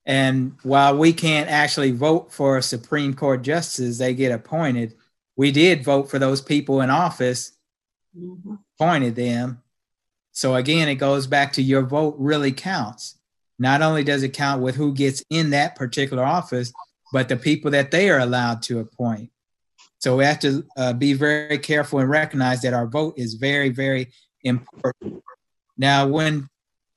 And 0.05 0.55
while 0.63 0.97
we 0.97 1.13
can't 1.13 1.49
actually 1.49 1.91
vote 1.91 2.32
for 2.32 2.61
Supreme 2.61 3.13
Court 3.13 3.41
justices, 3.41 3.97
they 3.97 4.13
get 4.13 4.32
appointed. 4.32 4.95
We 5.36 5.51
did 5.51 5.84
vote 5.84 6.09
for 6.09 6.19
those 6.19 6.41
people 6.41 6.82
in 6.82 6.89
office, 6.89 7.53
Mhm. 8.17 8.59
appointed 8.80 9.15
them. 9.15 9.61
So 10.32 10.55
again, 10.55 10.88
it 10.88 10.95
goes 10.95 11.26
back 11.28 11.53
to 11.53 11.61
your 11.63 11.82
vote 11.84 12.15
really 12.19 12.51
counts. 12.51 13.15
Not 13.57 13.82
only 13.82 14.03
does 14.03 14.24
it 14.24 14.34
count 14.34 14.61
with 14.61 14.76
who 14.76 14.93
gets 14.93 15.24
in 15.30 15.49
that 15.51 15.76
particular 15.76 16.24
office, 16.24 16.71
but 17.11 17.30
the 17.30 17.38
people 17.38 17.71
that 17.71 17.91
they 17.91 18.09
are 18.09 18.19
allowed 18.19 18.61
to 18.63 18.80
appoint. 18.80 19.32
So 20.03 20.17
we 20.17 20.25
have 20.25 20.39
to 20.39 20.65
uh, 20.75 20.91
be 20.91 21.13
very 21.13 21.57
careful 21.59 21.99
and 21.99 22.09
recognize 22.09 22.61
that 22.63 22.73
our 22.73 22.87
vote 22.87 23.13
is 23.15 23.35
very, 23.35 23.69
very 23.69 24.11
important. 24.43 25.23
Now, 25.77 26.07
when 26.07 26.49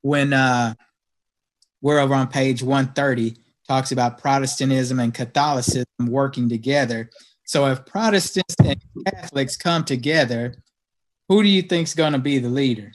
when 0.03 0.33
uh, 0.33 0.75
we're 1.81 2.01
over 2.01 2.15
on 2.15 2.27
page 2.27 2.65
130, 2.65 3.37
talks 3.69 3.93
about 3.93 4.19
Protestantism 4.19 4.99
and 4.99 5.15
Catholicism 5.15 5.87
working 6.01 6.49
together. 6.49 7.09
So 7.45 7.67
if 7.67 7.87
Protestants 7.87 8.57
and 8.59 8.83
Catholics 9.07 9.57
come 9.57 9.85
together, 9.85 10.57
who 11.29 11.45
do 11.45 11.49
you 11.49 11.63
think 11.63 11.87
is 11.87 11.95
going 11.95 12.15
to 12.15 12.19
be 12.19 12.41
the 12.41 12.49
leader? 12.49 12.91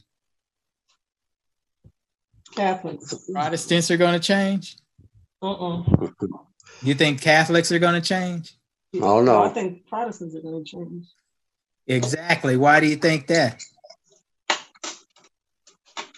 Catholics. 2.53 3.29
Protestants 3.31 3.89
are 3.89 3.95
going 3.95 4.19
to 4.19 4.27
change. 4.27 4.75
Uh-uh. 5.41 5.83
You 6.81 6.95
think 6.95 7.21
Catholics 7.21 7.71
are 7.71 7.79
going 7.79 7.95
to 7.95 8.05
change? 8.05 8.57
Oh, 8.99 9.21
no. 9.21 9.43
I 9.43 9.49
think 9.49 9.87
Protestants 9.87 10.35
are 10.35 10.41
going 10.41 10.63
to 10.63 10.69
change. 10.69 11.05
Exactly. 11.87 12.57
Why 12.57 12.79
do 12.79 12.87
you 12.87 12.97
think 12.97 13.27
that? 13.27 13.61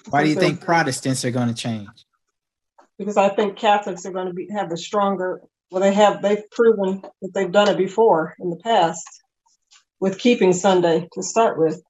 Why 0.10 0.24
do 0.24 0.30
you 0.30 0.36
think 0.36 0.62
Protestants 0.62 1.24
are 1.26 1.32
going 1.32 1.48
to 1.48 1.54
change? 1.54 1.90
Because 2.98 3.18
I 3.18 3.30
think 3.30 3.58
Catholics 3.58 4.06
are 4.06 4.12
going 4.12 4.28
to 4.28 4.34
be 4.34 4.48
have 4.52 4.72
a 4.72 4.78
stronger. 4.78 5.42
Well, 5.72 5.82
they 5.82 5.94
have. 5.94 6.22
They've 6.22 6.50
proven 6.52 7.02
that 7.22 7.34
they've 7.34 7.52
done 7.52 7.70
it 7.70 7.78
before 7.78 8.36
in 8.40 8.50
the 8.50 8.58
past 8.58 9.06
with 10.00 10.20
keeping 10.20 10.54
Sunday 10.54 11.08
to 11.14 11.24
start 11.24 11.58
with. 11.58 11.82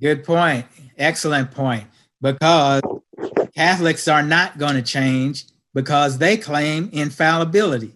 Good 0.00 0.24
point. 0.24 0.66
Excellent 0.96 1.50
point. 1.50 1.84
Because 2.20 2.82
Catholics 3.54 4.08
are 4.08 4.22
not 4.22 4.58
going 4.58 4.74
to 4.74 4.82
change 4.82 5.44
because 5.74 6.18
they 6.18 6.36
claim 6.36 6.90
infallibility. 6.92 7.94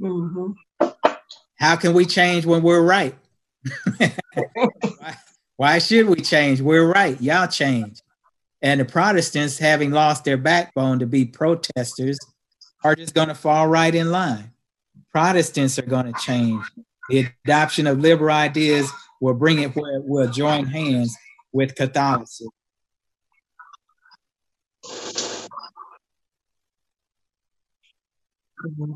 hmm 0.00 0.52
How 1.58 1.76
can 1.76 1.92
we 1.92 2.06
change 2.06 2.46
when 2.46 2.62
we're 2.62 2.82
right? 2.82 3.14
why, 3.96 5.16
why 5.56 5.78
should 5.78 6.08
we 6.08 6.16
change? 6.16 6.60
We're 6.60 6.90
right. 6.90 7.20
Y'all 7.20 7.48
change. 7.48 8.00
And 8.62 8.80
the 8.80 8.84
Protestants, 8.84 9.58
having 9.58 9.90
lost 9.90 10.24
their 10.24 10.36
backbone 10.36 11.00
to 11.00 11.06
be 11.06 11.24
protesters, 11.24 12.18
are 12.84 12.94
just 12.94 13.14
going 13.14 13.28
to 13.28 13.34
fall 13.34 13.66
right 13.66 13.94
in 13.94 14.10
line. 14.10 14.52
Protestants 15.12 15.78
are 15.78 15.86
going 15.86 16.12
to 16.12 16.20
change. 16.20 16.64
The 17.08 17.28
adoption 17.44 17.86
of 17.86 17.98
liberal 17.98 18.34
ideas 18.34 18.90
will 19.20 19.34
bring 19.34 19.60
it 19.60 19.74
where 19.74 19.96
it 19.96 20.04
will 20.04 20.30
join 20.30 20.66
hands 20.66 21.16
with 21.52 21.74
Catholicism. 21.74 22.50
Mm-hmm. 28.64 28.94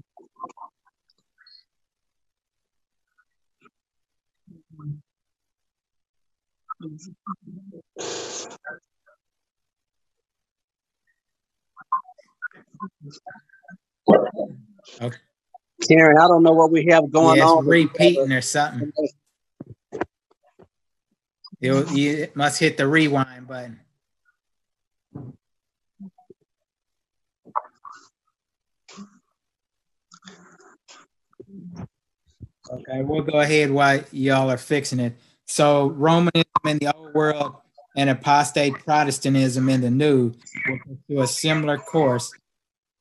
Karen, 15.89 16.19
I 16.19 16.29
don't 16.29 16.43
know 16.43 16.53
what 16.53 16.71
we 16.71 16.87
have 16.91 17.11
going 17.11 17.37
yeah, 17.37 17.43
it's 17.43 17.53
on. 17.53 17.65
but 17.65 17.71
we 17.71 17.83
have 17.83 17.91
repeating 17.91 18.33
or 18.33 18.41
something. 18.41 18.93
It, 21.61 21.91
you 21.93 22.29
must 22.35 22.59
hit 22.59 22.77
the 22.77 22.87
rewind 22.87 23.47
button. 23.47 23.81
Okay, 32.71 33.03
we'll 33.03 33.23
go 33.23 33.41
ahead 33.41 33.71
while 33.71 34.03
y'all 34.13 34.51
are 34.51 34.57
fixing 34.57 34.99
it. 34.99 35.15
So 35.47 35.89
Romanism 35.91 36.45
in 36.67 36.79
the 36.79 36.95
old 36.95 37.15
world 37.15 37.57
and 37.97 38.09
apostate 38.09 38.75
Protestantism 38.75 39.69
in 39.69 39.81
the 39.81 39.91
new 39.91 40.33
will 40.67 40.79
pursue 40.79 41.23
a 41.23 41.27
similar 41.27 41.79
course 41.79 42.33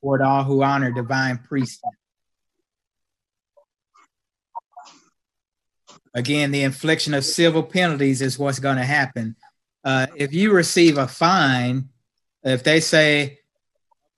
toward 0.01 0.21
all 0.21 0.43
who 0.43 0.63
honor 0.63 0.91
divine 0.91 1.37
priesthood. 1.37 1.93
Again, 6.13 6.51
the 6.51 6.63
infliction 6.63 7.13
of 7.13 7.23
civil 7.23 7.63
penalties 7.63 8.21
is 8.21 8.37
what's 8.37 8.59
going 8.59 8.75
to 8.75 8.83
happen. 8.83 9.35
Uh, 9.83 10.07
if 10.15 10.33
you 10.33 10.51
receive 10.51 10.97
a 10.97 11.07
fine, 11.07 11.89
if 12.43 12.63
they 12.63 12.81
say, 12.81 13.39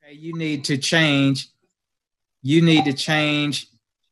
okay, 0.03 0.15
you 0.15 0.35
need 0.35 0.65
to 0.65 0.77
change, 0.77 1.49
you 2.41 2.61
need 2.61 2.85
to 2.85 2.93
change 2.93 3.67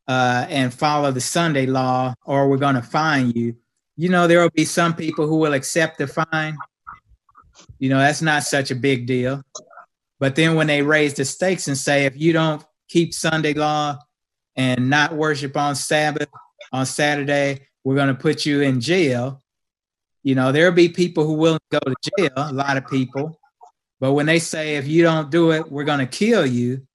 uh, 0.07 0.45
and 0.47 0.74
follow 0.74 1.12
the 1.12 1.22
Sunday 1.22 1.66
law, 1.66 2.14
or 2.24 2.47
we're 2.49 2.57
going 2.57 2.76
to 2.76 2.82
fine 2.82 3.32
you. 3.32 3.55
You 4.02 4.10
know, 4.10 4.26
there 4.26 4.41
will 4.41 4.49
be 4.49 4.66
some 4.66 4.95
people 4.95 5.28
who 5.28 5.38
will 5.38 5.54
accept 5.54 5.99
the 5.99 6.08
fine. 6.08 6.58
You 7.78 7.89
know, 7.89 7.99
that's 7.99 8.24
not 8.24 8.41
such 8.41 8.72
a 8.72 8.76
big 8.76 9.06
deal. 9.06 9.43
But 10.20 10.36
then 10.36 10.56
when 10.56 10.66
they 10.66 10.82
raise 10.82 11.14
the 11.14 11.24
stakes 11.24 11.68
and 11.68 11.78
say, 11.78 12.06
if 12.06 12.20
you 12.20 12.34
don't 12.34 12.66
keep 12.89 13.14
Sunday 13.14 13.54
law 13.54 13.99
and 14.56 14.89
not 14.89 15.14
worship 15.14 15.56
on 15.56 15.76
Sabbath, 15.76 16.30
on 16.74 16.88
Saturday, 16.88 17.68
we're 17.84 17.93
going 17.93 18.08
to 18.08 18.16
put 18.16 18.43
you 18.43 18.62
in 18.62 18.82
jail. 18.82 19.39
You 20.24 20.34
know, 20.34 20.52
there'll 20.52 20.72
be 20.72 20.89
people 20.89 21.28
who 21.28 21.34
will 21.34 21.60
go 21.70 21.78
to 21.78 21.95
jail, 22.18 22.32
a 22.36 22.52
lot 22.54 22.78
of 22.78 22.88
people. 22.88 23.39
But 23.99 24.14
when 24.14 24.26
they 24.26 24.39
say, 24.39 24.78
if 24.78 24.88
you 24.88 25.04
don't 25.04 25.30
do 25.30 25.52
it, 25.52 25.72
we're 25.72 25.84
going 25.84 25.99
to 25.99 26.08
kill 26.08 26.47
you, 26.47 26.88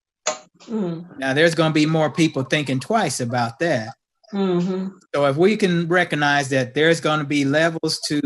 Mm. 0.68 1.18
now 1.18 1.34
there's 1.34 1.54
going 1.54 1.70
to 1.70 1.74
be 1.74 1.86
more 1.86 2.10
people 2.10 2.42
thinking 2.42 2.80
twice 2.80 3.20
about 3.20 3.60
that. 3.60 3.94
Hmm 4.30 4.88
So 5.14 5.26
if 5.26 5.36
we 5.36 5.56
can 5.56 5.88
recognize 5.88 6.48
that 6.50 6.74
there's 6.74 7.00
going 7.00 7.20
to 7.20 7.24
be 7.24 7.44
levels 7.44 8.00
to 8.08 8.20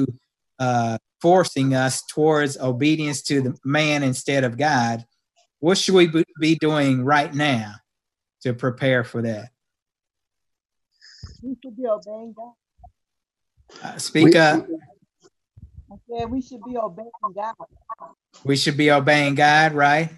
uh, 0.59 0.99
forcing 1.21 1.75
us 1.75 2.03
towards 2.07 2.59
obedience 2.59 3.23
to 3.23 3.41
the 3.43 3.59
man 3.65 4.03
instead 4.03 4.45
of 4.45 4.57
God, 4.57 5.05
what 5.59 5.77
should 5.79 5.95
we 5.95 6.07
be- 6.07 6.25
be 6.41 6.55
doing 6.57 7.05
right 7.05 7.33
now 7.35 7.75
to 8.43 8.55
prepare 8.55 9.05
for 9.05 9.23
that? 9.23 9.51
We 11.43 11.57
should 11.63 11.77
be 11.77 11.87
obeying 11.87 12.35
God. 12.37 12.53
Uh, 13.83 13.99
speak 13.99 14.35
We- 14.35 14.39
up. 14.39 14.67
I 15.93 15.97
said 16.09 16.31
we 16.31 16.41
should 16.41 16.63
be 16.65 16.77
obeying 16.77 17.11
God. 17.35 17.55
We 18.45 18.57
should 18.57 18.77
be 18.77 18.91
obeying 18.91 19.35
God, 19.35 19.73
right? 19.73 20.11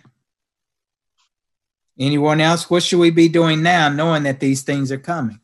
Anyone 1.99 2.41
else? 2.41 2.71
What 2.71 2.83
should 2.83 2.99
we 2.99 3.11
be 3.11 3.29
doing 3.29 3.63
now, 3.63 3.89
knowing 3.89 4.23
that 4.25 4.41
these 4.41 4.63
things 4.63 4.93
are 4.93 4.99
coming? 4.99 5.41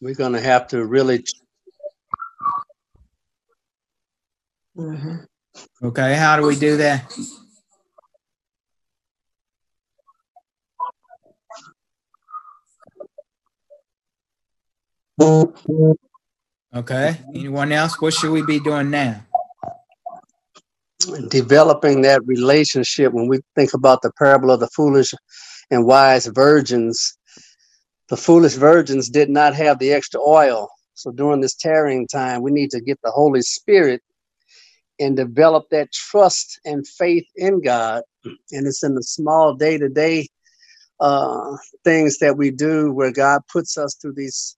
We're 0.00 0.14
going 0.14 0.32
to 0.32 0.40
have 0.40 0.68
to 0.68 0.84
really 0.84 1.24
hmm 4.74 5.16
Okay, 5.82 6.14
how 6.14 6.36
do 6.36 6.46
we 6.46 6.56
do 6.58 6.76
that? 6.76 7.12
Okay, 16.74 17.18
anyone 17.34 17.72
else? 17.72 18.00
What 18.00 18.14
should 18.14 18.30
we 18.30 18.42
be 18.42 18.60
doing 18.60 18.90
now? 18.90 19.26
developing 21.28 22.02
that 22.02 22.20
relationship 22.26 23.12
when 23.12 23.26
we 23.26 23.40
think 23.56 23.72
about 23.74 24.02
the 24.02 24.12
parable 24.18 24.50
of 24.50 24.60
the 24.60 24.68
foolish 24.68 25.12
and 25.70 25.86
wise 25.86 26.26
virgins 26.26 27.16
the 28.10 28.16
foolish 28.16 28.54
virgins 28.54 29.08
did 29.08 29.30
not 29.30 29.54
have 29.54 29.78
the 29.78 29.92
extra 29.92 30.20
oil 30.20 30.68
so 30.94 31.10
during 31.10 31.40
this 31.40 31.54
tarrying 31.54 32.06
time 32.06 32.42
we 32.42 32.50
need 32.50 32.70
to 32.70 32.80
get 32.80 32.98
the 33.02 33.10
holy 33.10 33.42
spirit 33.42 34.02
and 34.98 35.16
develop 35.16 35.64
that 35.70 35.90
trust 35.92 36.60
and 36.64 36.86
faith 36.86 37.26
in 37.36 37.62
god 37.62 38.02
and 38.24 38.66
it's 38.66 38.82
in 38.82 38.94
the 38.94 39.02
small 39.02 39.54
day-to-day 39.54 40.26
uh, 41.00 41.56
things 41.82 42.18
that 42.18 42.36
we 42.36 42.50
do 42.50 42.92
where 42.92 43.12
god 43.12 43.40
puts 43.50 43.78
us 43.78 43.94
through 43.94 44.14
these 44.14 44.56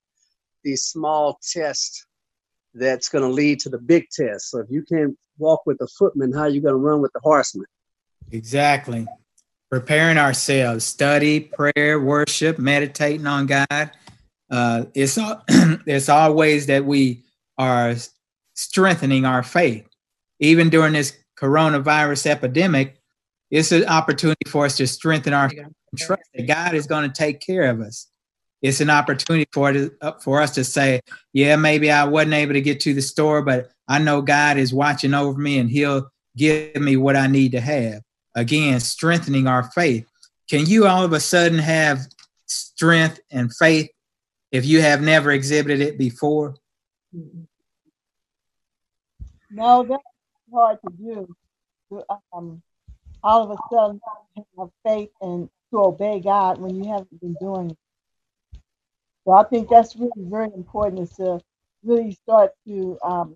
these 0.63 0.83
small 0.83 1.39
tests 1.53 2.05
that's 2.73 3.07
going 3.07 3.23
to 3.23 3.29
lead 3.29 3.59
to 3.59 3.69
the 3.69 3.77
big 3.77 4.05
test 4.09 4.49
so 4.49 4.59
if 4.59 4.67
you 4.69 4.83
can't 4.83 5.15
walk 5.37 5.65
with 5.65 5.77
the 5.79 5.87
footman, 5.87 6.31
how 6.31 6.41
are 6.41 6.49
you 6.49 6.61
going 6.61 6.73
to 6.73 6.77
run 6.77 7.01
with 7.01 7.11
the 7.13 7.19
horseman? 7.21 7.65
Exactly. 8.31 9.05
Preparing 9.73 10.19
ourselves, 10.19 10.85
study, 10.85 11.39
prayer, 11.39 11.99
worship, 11.99 12.59
meditating 12.59 13.25
on 13.25 13.47
God. 13.47 13.91
Uh, 14.51 14.85
it's 14.93 15.17
all, 15.17 15.43
it's 15.49 16.09
always 16.09 16.67
that 16.67 16.85
we 16.85 17.23
are 17.57 17.95
strengthening 18.53 19.25
our 19.25 19.41
faith. 19.41 19.87
Even 20.39 20.69
during 20.69 20.93
this 20.93 21.17
coronavirus 21.41 22.27
epidemic, 22.27 23.01
it's 23.49 23.71
an 23.71 23.85
opportunity 23.85 24.47
for 24.47 24.65
us 24.67 24.77
to 24.77 24.85
strengthen 24.85 25.33
our 25.33 25.49
trust 25.97 26.21
that 26.35 26.47
God 26.47 26.75
is 26.75 26.85
going 26.85 27.09
to 27.09 27.11
take 27.11 27.39
care 27.39 27.63
of 27.63 27.81
us. 27.81 28.11
It's 28.61 28.79
an 28.79 28.91
opportunity 28.91 29.47
for 29.51 29.73
uh, 30.01 30.11
for 30.21 30.39
us 30.39 30.51
to 30.51 30.63
say, 30.63 31.01
yeah, 31.33 31.55
maybe 31.55 31.89
I 31.89 32.03
wasn't 32.03 32.35
able 32.35 32.53
to 32.53 32.61
get 32.61 32.79
to 32.81 32.93
the 32.93 33.01
store, 33.01 33.41
but 33.41 33.71
I 33.87 33.97
know 33.97 34.21
God 34.21 34.57
is 34.57 34.71
watching 34.71 35.15
over 35.15 35.39
me 35.39 35.57
and 35.57 35.67
He'll 35.67 36.11
give 36.37 36.75
me 36.75 36.95
what 36.95 37.15
I 37.15 37.25
need 37.25 37.53
to 37.53 37.59
have. 37.59 38.03
Again, 38.35 38.79
strengthening 38.79 39.47
our 39.47 39.63
faith. 39.71 40.07
Can 40.49 40.65
you 40.65 40.87
all 40.87 41.03
of 41.03 41.13
a 41.13 41.19
sudden 41.19 41.59
have 41.59 41.99
strength 42.45 43.19
and 43.31 43.53
faith 43.55 43.89
if 44.51 44.65
you 44.65 44.81
have 44.81 45.01
never 45.01 45.31
exhibited 45.31 45.81
it 45.81 45.97
before? 45.97 46.55
No, 49.51 49.83
that's 49.83 50.03
hard 50.51 50.79
to 50.85 50.93
do. 50.97 51.35
Um, 52.33 52.61
all 53.23 53.43
of 53.43 53.51
a 53.51 53.57
sudden 53.71 54.01
have 54.57 54.69
faith 54.85 55.09
and 55.21 55.49
to 55.71 55.79
obey 55.79 56.19
God 56.19 56.59
when 56.59 56.75
you 56.75 56.91
haven't 56.91 57.19
been 57.21 57.35
doing 57.39 57.71
it. 57.71 57.77
So 59.25 59.31
I 59.33 59.43
think 59.43 59.69
that's 59.69 59.95
really 59.95 60.11
very 60.17 60.49
important 60.53 61.01
is 61.01 61.11
to 61.17 61.39
really 61.83 62.11
start 62.11 62.51
to 62.67 62.97
um, 63.03 63.35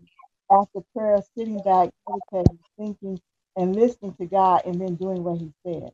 after 0.52 0.82
prayer, 0.96 1.20
sitting 1.38 1.58
back, 1.60 1.90
meditating, 2.08 2.60
thinking, 2.78 3.20
and 3.58 3.76
listening 3.76 4.14
to 4.16 4.26
God, 4.26 4.62
and 4.66 4.80
then 4.80 4.96
doing 4.96 5.24
what 5.24 5.40
He 5.40 5.52
said. 5.66 5.92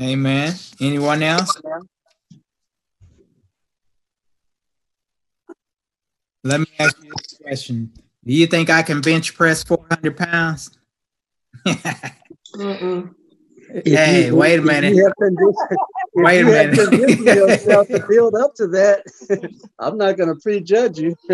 Amen. 0.00 0.54
Anyone 0.80 1.22
else? 1.22 1.56
Let 6.42 6.60
me 6.60 6.66
ask 6.80 6.96
you 7.02 7.10
this 7.10 7.38
question. 7.40 7.92
Do 8.24 8.32
you 8.32 8.46
think 8.46 8.70
I 8.70 8.82
can 8.82 9.00
bench 9.00 9.34
press 9.34 9.62
400 9.62 10.16
pounds? 10.16 10.70
Hey, 13.84 14.26
you- 14.26 14.36
wait 14.36 14.58
a 14.58 14.62
minute. 14.62 14.94
You 14.94 15.04
have 15.04 15.12
Wait 16.16 16.40
a 16.42 16.44
you 16.44 16.52
have 16.52 16.70
minute. 16.70 17.26
yourself 17.26 17.88
to 17.88 18.04
build 18.08 18.34
up 18.36 18.54
to 18.54 18.68
that. 18.68 19.02
I'm 19.78 19.96
not 19.98 20.16
going 20.16 20.28
to 20.28 20.40
prejudge 20.40 20.98
you. 20.98 21.16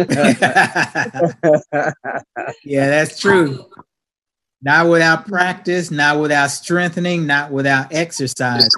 yeah, 2.64 2.86
that's 2.88 3.18
true. 3.20 3.66
Not 4.62 4.88
without 4.88 5.26
practice, 5.26 5.90
not 5.90 6.20
without 6.20 6.48
strengthening, 6.50 7.26
not 7.26 7.50
without 7.50 7.92
exercise. 7.92 8.70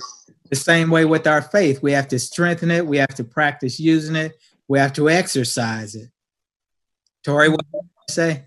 The 0.48 0.56
same 0.56 0.90
way 0.90 1.04
with 1.04 1.26
our 1.26 1.42
faith, 1.42 1.82
we 1.82 1.92
have 1.92 2.08
to 2.08 2.18
strengthen 2.18 2.70
it, 2.70 2.86
we 2.86 2.98
have 2.98 3.14
to 3.16 3.24
practice 3.24 3.80
using 3.80 4.14
it, 4.14 4.32
we 4.68 4.78
have 4.78 4.92
to 4.94 5.08
exercise 5.08 5.94
it. 5.94 6.10
Tori, 7.24 7.48
what 7.48 7.60
do 7.72 7.78
you 7.82 7.88
say? 8.08 8.44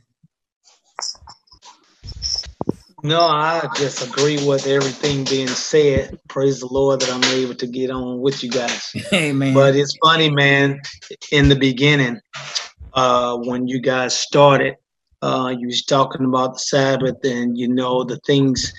No, 3.04 3.22
I 3.22 3.70
just 3.76 4.08
agree 4.08 4.44
with 4.48 4.66
everything 4.66 5.26
being 5.26 5.48
said. 5.48 6.20
Praise 6.28 6.62
the 6.62 6.68
Lord 6.68 7.02
that 7.02 7.12
I'm 7.12 7.24
able 7.38 7.54
to 7.56 7.68
get 7.68 7.92
on 7.92 8.20
with 8.20 8.44
you 8.44 8.50
guys. 8.50 8.96
Amen. 9.14 9.54
But 9.54 9.76
it's 9.76 9.96
funny, 10.04 10.30
man. 10.30 10.80
In 11.32 11.50
the 11.50 11.56
beginning, 11.56 12.20
uh, 12.94 13.38
when 13.38 13.68
you 13.68 13.80
guys 13.80 14.18
started, 14.18 14.76
uh, 15.22 15.54
you 15.58 15.68
was 15.68 15.84
talking 15.84 16.26
about 16.26 16.54
the 16.54 16.60
Sabbath 16.60 17.18
and 17.24 17.58
you 17.58 17.68
know 17.68 18.04
the 18.04 18.18
things 18.26 18.72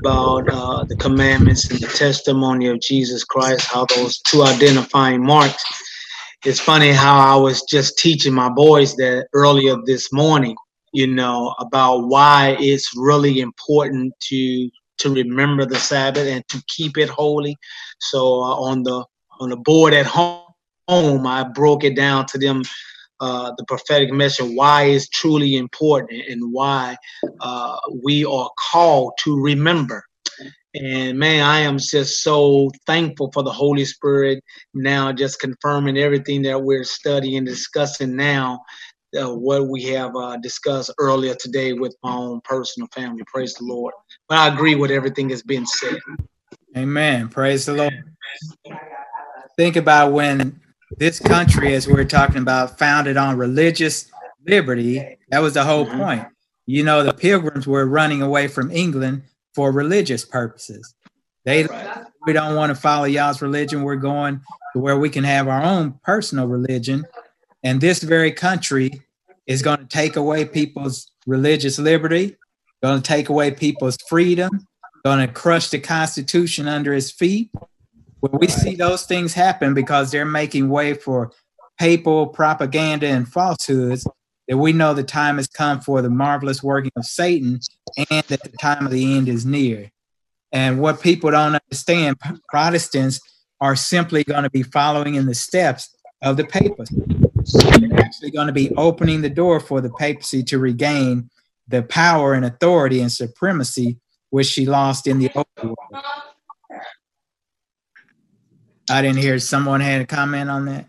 about 0.00 0.48
uh, 0.50 0.84
the 0.84 0.96
commandments 0.96 1.70
and 1.70 1.80
the 1.80 1.88
testimony 1.88 2.68
of 2.68 2.80
Jesus 2.80 3.24
Christ, 3.24 3.66
how 3.66 3.86
those 3.86 4.18
two 4.20 4.42
identifying 4.42 5.24
marks. 5.24 5.64
It's 6.44 6.60
funny 6.60 6.92
how 6.92 7.18
I 7.18 7.36
was 7.36 7.62
just 7.62 7.98
teaching 7.98 8.34
my 8.34 8.50
boys 8.50 8.94
that 8.96 9.28
earlier 9.32 9.76
this 9.86 10.12
morning, 10.12 10.56
you 10.92 11.06
know, 11.06 11.54
about 11.58 12.08
why 12.08 12.56
it's 12.60 12.94
really 12.96 13.40
important 13.40 14.12
to 14.28 14.70
to 14.98 15.12
remember 15.12 15.66
the 15.66 15.76
Sabbath 15.76 16.28
and 16.28 16.46
to 16.48 16.62
keep 16.68 16.98
it 16.98 17.08
holy. 17.08 17.56
So 18.00 18.20
uh, 18.20 18.56
on 18.60 18.82
the 18.82 19.04
on 19.40 19.50
the 19.50 19.56
board 19.56 19.94
at 19.94 20.06
home, 20.06 20.44
home, 20.88 21.26
I 21.26 21.44
broke 21.44 21.84
it 21.84 21.96
down 21.96 22.26
to 22.26 22.38
them 22.38 22.62
uh, 23.20 23.52
the 23.56 23.64
prophetic 23.64 24.12
message, 24.12 24.50
why 24.54 24.84
it's 24.84 25.08
truly 25.08 25.56
important, 25.56 26.22
and 26.28 26.52
why 26.52 26.96
uh, 27.40 27.76
we 28.02 28.24
are 28.24 28.50
called 28.70 29.12
to 29.20 29.40
remember. 29.40 30.04
And 30.74 31.18
man, 31.18 31.44
I 31.44 31.60
am 31.60 31.78
just 31.78 32.22
so 32.22 32.70
thankful 32.86 33.30
for 33.32 33.44
the 33.44 33.52
Holy 33.52 33.84
Spirit 33.84 34.42
now, 34.74 35.12
just 35.12 35.38
confirming 35.38 35.96
everything 35.96 36.42
that 36.42 36.60
we're 36.60 36.84
studying, 36.84 37.38
and 37.38 37.46
discussing 37.46 38.16
now, 38.16 38.60
uh, 39.16 39.32
what 39.32 39.68
we 39.68 39.84
have 39.84 40.16
uh, 40.16 40.36
discussed 40.38 40.92
earlier 40.98 41.34
today 41.34 41.72
with 41.72 41.94
my 42.02 42.12
own 42.12 42.40
personal 42.42 42.88
family. 42.92 43.22
Praise 43.28 43.54
the 43.54 43.64
Lord. 43.64 43.94
But 44.28 44.38
I 44.38 44.48
agree 44.48 44.74
with 44.74 44.90
everything 44.90 45.28
that's 45.28 45.42
been 45.42 45.66
said. 45.66 45.98
Amen. 46.76 47.28
Praise 47.28 47.66
the 47.66 47.74
Lord. 47.74 47.92
Think 49.56 49.76
about 49.76 50.10
when 50.10 50.60
this 50.98 51.18
country, 51.18 51.74
as 51.74 51.86
we're 51.88 52.04
talking 52.04 52.38
about, 52.38 52.78
founded 52.78 53.16
on 53.16 53.36
religious 53.36 54.10
liberty. 54.46 55.18
That 55.30 55.40
was 55.40 55.54
the 55.54 55.64
whole 55.64 55.86
Mhm. 55.86 55.98
point. 55.98 56.26
You 56.66 56.82
know, 56.82 57.02
the 57.02 57.12
pilgrims 57.12 57.66
were 57.66 57.86
running 57.86 58.22
away 58.22 58.48
from 58.48 58.70
England 58.70 59.22
for 59.54 59.70
religious 59.70 60.24
purposes. 60.24 60.94
They 61.44 61.66
we 62.26 62.32
don't 62.32 62.56
want 62.56 62.70
to 62.70 62.74
follow 62.74 63.04
y'all's 63.04 63.42
religion. 63.42 63.82
We're 63.82 63.96
going 63.96 64.40
to 64.72 64.78
where 64.80 64.96
we 64.98 65.10
can 65.10 65.24
have 65.24 65.46
our 65.46 65.62
own 65.62 66.00
personal 66.02 66.46
religion. 66.46 67.04
And 67.62 67.80
this 67.82 68.02
very 68.02 68.32
country 68.32 69.02
is 69.46 69.60
going 69.60 69.78
to 69.78 69.86
take 69.86 70.16
away 70.16 70.46
people's 70.46 71.10
religious 71.26 71.78
liberty, 71.78 72.36
going 72.82 73.02
to 73.02 73.06
take 73.06 73.28
away 73.28 73.50
people's 73.50 73.98
freedom, 74.08 74.66
going 75.04 75.26
to 75.26 75.30
crush 75.30 75.68
the 75.68 75.78
Constitution 75.78 76.66
under 76.66 76.94
his 76.94 77.10
feet. 77.10 77.50
When 78.24 78.40
we 78.40 78.48
see 78.48 78.74
those 78.74 79.02
things 79.02 79.34
happen 79.34 79.74
because 79.74 80.10
they're 80.10 80.24
making 80.24 80.70
way 80.70 80.94
for 80.94 81.30
papal 81.78 82.26
propaganda 82.28 83.06
and 83.06 83.28
falsehoods, 83.28 84.06
that 84.48 84.56
we 84.56 84.72
know 84.72 84.94
the 84.94 85.02
time 85.02 85.36
has 85.36 85.46
come 85.46 85.82
for 85.82 86.00
the 86.00 86.08
marvelous 86.08 86.62
working 86.62 86.90
of 86.96 87.04
Satan 87.04 87.60
and 87.98 88.24
that 88.28 88.42
the 88.42 88.56
time 88.58 88.86
of 88.86 88.92
the 88.92 89.14
end 89.14 89.28
is 89.28 89.44
near. 89.44 89.90
And 90.52 90.80
what 90.80 91.02
people 91.02 91.32
don't 91.32 91.60
understand, 91.66 92.16
Protestants 92.48 93.20
are 93.60 93.76
simply 93.76 94.24
going 94.24 94.44
to 94.44 94.50
be 94.50 94.62
following 94.62 95.16
in 95.16 95.26
the 95.26 95.34
steps 95.34 95.94
of 96.22 96.38
the 96.38 96.44
papacy. 96.44 96.96
They're 97.78 98.00
actually 98.00 98.30
going 98.30 98.46
to 98.46 98.54
be 98.54 98.70
opening 98.76 99.20
the 99.20 99.28
door 99.28 99.60
for 99.60 99.82
the 99.82 99.90
papacy 99.90 100.42
to 100.44 100.58
regain 100.58 101.28
the 101.68 101.82
power 101.82 102.32
and 102.32 102.46
authority 102.46 103.02
and 103.02 103.12
supremacy 103.12 103.98
which 104.30 104.46
she 104.46 104.64
lost 104.64 105.06
in 105.06 105.18
the 105.18 105.30
old 105.34 105.46
world. 105.62 105.76
I 108.90 109.00
didn't 109.02 109.18
hear 109.18 109.38
someone 109.38 109.80
had 109.80 110.02
a 110.02 110.06
comment 110.06 110.50
on 110.50 110.66
that. 110.66 110.86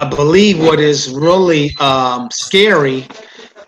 I 0.00 0.08
believe 0.10 0.60
what 0.60 0.80
is 0.80 1.10
really 1.10 1.74
um, 1.80 2.28
scary, 2.30 3.06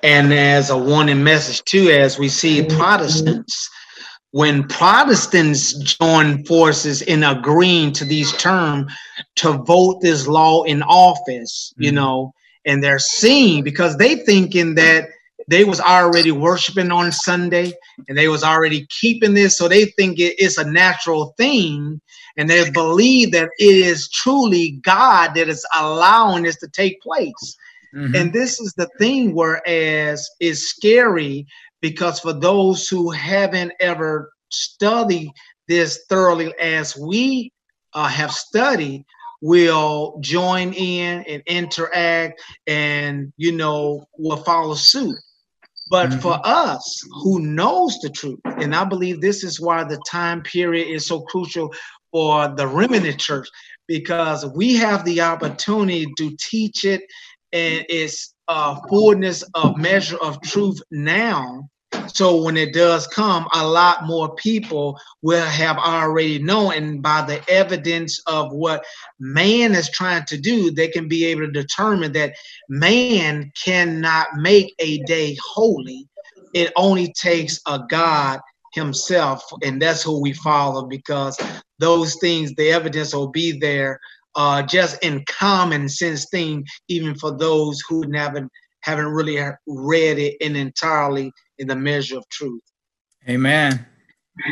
and 0.02 0.32
as 0.32 0.70
a 0.70 0.76
warning 0.76 1.24
message 1.24 1.62
too, 1.64 1.88
as 1.90 2.18
we 2.18 2.28
see 2.28 2.64
Protestants, 2.64 3.70
when 4.32 4.68
Protestants 4.68 5.72
join 5.98 6.44
forces 6.44 7.02
in 7.02 7.24
agreeing 7.24 7.92
to 7.92 8.04
these 8.04 8.32
terms 8.34 8.92
to 9.36 9.52
vote 9.64 10.00
this 10.02 10.26
law 10.26 10.62
in 10.64 10.82
office, 10.82 11.72
you 11.78 11.90
Mhm. 11.90 11.94
know, 11.94 12.32
and 12.66 12.82
they're 12.82 12.98
seeing 12.98 13.64
because 13.64 13.96
they 13.96 14.16
thinking 14.16 14.74
that 14.74 15.08
they 15.50 15.64
was 15.64 15.80
already 15.80 16.30
worshiping 16.30 16.92
on 16.92 17.10
Sunday 17.10 17.72
and 18.08 18.16
they 18.16 18.28
was 18.28 18.44
already 18.44 18.86
keeping 18.88 19.34
this, 19.34 19.58
so 19.58 19.66
they 19.66 19.86
think 19.86 20.18
it 20.18 20.38
is 20.38 20.56
a 20.58 20.70
natural 20.70 21.34
thing 21.36 22.00
and 22.36 22.48
they 22.48 22.70
believe 22.70 23.32
that 23.32 23.50
it 23.58 23.74
is 23.74 24.08
truly 24.08 24.78
God 24.82 25.34
that 25.34 25.48
is 25.48 25.66
allowing 25.76 26.44
this 26.44 26.56
to 26.58 26.68
take 26.68 27.02
place. 27.02 27.56
Mhm. 27.94 28.14
And 28.14 28.32
this 28.32 28.60
is 28.60 28.72
the 28.74 28.88
thing, 28.98 29.34
whereas 29.34 30.30
it's 30.38 30.60
scary 30.60 31.46
because 31.80 32.20
for 32.20 32.32
those 32.32 32.88
who 32.88 33.10
haven't 33.10 33.72
ever 33.80 34.32
studied 34.50 35.32
this 35.66 36.04
thoroughly 36.08 36.54
as 36.60 36.96
we 36.96 37.52
uh, 37.92 38.06
have 38.06 38.30
studied, 38.30 39.04
will 39.40 40.18
join 40.20 40.72
in 40.74 41.24
and 41.24 41.42
interact 41.46 42.40
and, 42.66 43.32
you 43.36 43.52
know, 43.52 44.06
will 44.18 44.36
follow 44.36 44.74
suit. 44.74 45.16
But 45.90 46.10
Mhm. 46.10 46.22
for 46.22 46.40
us 46.44 47.02
who 47.22 47.40
knows 47.40 47.98
the 47.98 48.10
truth, 48.10 48.38
and 48.44 48.74
I 48.74 48.84
believe 48.84 49.20
this 49.20 49.42
is 49.44 49.60
why 49.60 49.84
the 49.84 49.98
time 50.08 50.42
period 50.42 50.86
is 50.88 51.06
so 51.06 51.20
crucial 51.22 51.74
for 52.12 52.48
the 52.56 52.66
remnant 52.66 53.18
church, 53.18 53.48
because 53.88 54.46
we 54.54 54.76
have 54.76 55.04
the 55.04 55.20
opportunity 55.20 56.06
to 56.16 56.36
teach 56.38 56.84
it 56.84 57.02
and 57.52 57.84
its 57.88 58.32
uh, 58.46 58.76
fullness 58.88 59.42
of 59.54 59.76
measure 59.76 60.16
of 60.18 60.40
truth 60.42 60.80
now. 60.92 61.68
So 62.08 62.42
when 62.42 62.56
it 62.56 62.72
does 62.72 63.06
come, 63.06 63.48
a 63.54 63.66
lot 63.66 64.06
more 64.06 64.34
people 64.34 64.98
will 65.22 65.44
have 65.44 65.78
already 65.78 66.38
known, 66.38 66.74
and 66.74 67.02
by 67.02 67.22
the 67.22 67.42
evidence 67.50 68.20
of 68.26 68.52
what 68.52 68.84
man 69.18 69.74
is 69.74 69.90
trying 69.90 70.24
to 70.26 70.38
do, 70.38 70.70
they 70.70 70.88
can 70.88 71.08
be 71.08 71.24
able 71.26 71.42
to 71.42 71.52
determine 71.52 72.12
that 72.12 72.34
man 72.68 73.52
cannot 73.62 74.28
make 74.36 74.74
a 74.78 74.98
day 75.04 75.36
holy. 75.42 76.06
It 76.54 76.72
only 76.76 77.12
takes 77.12 77.60
a 77.66 77.80
God 77.88 78.40
himself, 78.74 79.42
and 79.62 79.80
that's 79.80 80.02
who 80.02 80.20
we 80.20 80.32
follow 80.32 80.86
because 80.86 81.38
those 81.78 82.16
things, 82.16 82.54
the 82.54 82.70
evidence 82.70 83.14
will 83.14 83.30
be 83.30 83.58
there 83.58 84.00
uh, 84.36 84.62
just 84.62 85.02
in 85.02 85.24
common 85.28 85.88
sense 85.88 86.26
thing, 86.30 86.64
even 86.88 87.14
for 87.14 87.36
those 87.36 87.80
who 87.88 88.06
never 88.06 88.48
haven't 88.82 89.08
really 89.08 89.38
read 89.66 90.18
it 90.18 90.36
in 90.40 90.56
entirely 90.56 91.32
in 91.60 91.68
the 91.68 91.76
measure 91.76 92.16
of 92.16 92.28
truth. 92.30 92.62
Amen. 93.28 93.86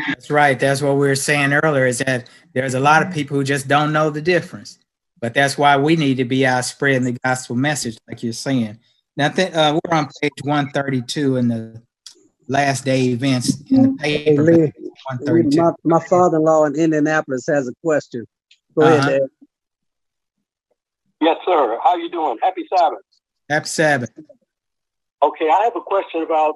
That's 0.07 0.29
right. 0.29 0.57
That's 0.59 0.81
what 0.81 0.93
we 0.93 1.07
were 1.07 1.15
saying 1.15 1.51
earlier 1.53 1.87
is 1.87 1.97
that 1.99 2.29
there's 2.53 2.75
a 2.75 2.79
lot 2.79 3.01
of 3.05 3.11
people 3.11 3.35
who 3.35 3.43
just 3.43 3.67
don't 3.67 3.91
know 3.91 4.09
the 4.11 4.21
difference. 4.21 4.77
But 5.19 5.33
that's 5.33 5.57
why 5.57 5.75
we 5.75 5.95
need 5.97 6.15
to 6.17 6.23
be 6.25 6.45
out 6.45 6.63
spreading 6.63 7.03
the 7.03 7.17
gospel 7.25 7.55
message, 7.55 7.97
like 8.07 8.23
you're 8.23 8.31
saying. 8.31 8.77
Now, 9.17 9.29
th- 9.29 9.51
uh, 9.53 9.77
we're 9.83 9.97
on 9.97 10.07
page 10.21 10.31
132 10.43 11.35
in 11.37 11.47
the 11.49 11.81
last 12.47 12.85
day 12.85 13.05
events 13.07 13.59
in 13.69 13.81
the 13.97 13.97
Hey, 14.01 14.23
paper. 14.23 14.43
Lee, 14.43 14.71
132. 15.09 15.57
my, 15.61 15.71
my 15.83 16.05
father-in-law 16.05 16.65
in 16.65 16.75
Indianapolis 16.75 17.45
has 17.47 17.67
a 17.67 17.73
question. 17.83 18.25
Go 18.77 18.83
Uh-huh. 18.85 18.95
ahead, 19.09 19.21
Dad. 19.21 19.29
Yes, 21.21 21.37
sir. 21.45 21.77
How 21.83 21.95
you 21.97 22.09
doing? 22.09 22.37
Happy 22.41 22.65
Sabbath. 22.73 22.99
Happy 23.49 23.67
Sabbath. 23.67 24.11
Okay, 25.21 25.49
I 25.49 25.63
have 25.63 25.75
a 25.75 25.81
question 25.81 26.21
about 26.21 26.55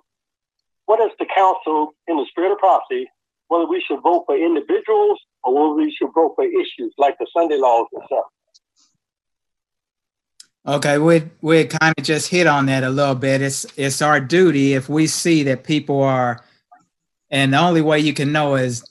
what 0.93 1.09
is 1.09 1.17
the 1.17 1.25
counsel 1.33 1.95
in 2.07 2.17
the 2.17 2.25
spirit 2.29 2.51
of 2.51 2.59
prophecy, 2.59 3.09
whether 3.47 3.65
we 3.65 3.83
should 3.87 3.99
vote 4.03 4.25
for 4.27 4.37
individuals 4.37 5.19
or 5.43 5.55
whether 5.55 5.73
we 5.73 5.91
should 5.91 6.09
vote 6.13 6.33
for 6.35 6.45
issues 6.45 6.93
like 6.99 7.17
the 7.17 7.25
Sunday 7.35 7.57
laws 7.57 7.87
and 7.93 8.03
stuff. 8.05 8.25
Okay, 10.67 10.99
we 10.99 11.23
we 11.41 11.65
kind 11.65 11.95
of 11.97 12.03
just 12.03 12.29
hit 12.29 12.45
on 12.45 12.67
that 12.67 12.83
a 12.83 12.91
little 12.91 13.15
bit. 13.15 13.41
It's 13.41 13.65
it's 13.75 14.03
our 14.03 14.19
duty 14.19 14.73
if 14.73 14.87
we 14.87 15.07
see 15.07 15.41
that 15.43 15.63
people 15.63 16.03
are, 16.03 16.45
and 17.31 17.53
the 17.53 17.57
only 17.57 17.81
way 17.81 17.97
you 17.99 18.13
can 18.13 18.31
know 18.31 18.53
is 18.53 18.85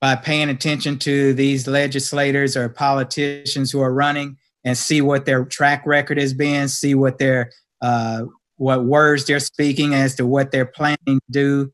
by 0.00 0.16
paying 0.16 0.48
attention 0.48 0.98
to 0.98 1.32
these 1.32 1.68
legislators 1.68 2.56
or 2.56 2.68
politicians 2.68 3.70
who 3.70 3.80
are 3.80 3.94
running 3.94 4.36
and 4.64 4.76
see 4.76 5.00
what 5.00 5.26
their 5.26 5.44
track 5.44 5.86
record 5.86 6.18
has 6.18 6.34
been, 6.34 6.66
see 6.66 6.96
what 6.96 7.18
their 7.18 7.52
uh, 7.80 8.24
what 8.56 8.84
words 8.84 9.24
they're 9.24 9.40
speaking 9.40 9.94
as 9.94 10.14
to 10.16 10.26
what 10.26 10.50
they're 10.50 10.66
planning 10.66 10.96
to 11.06 11.20
do, 11.30 11.72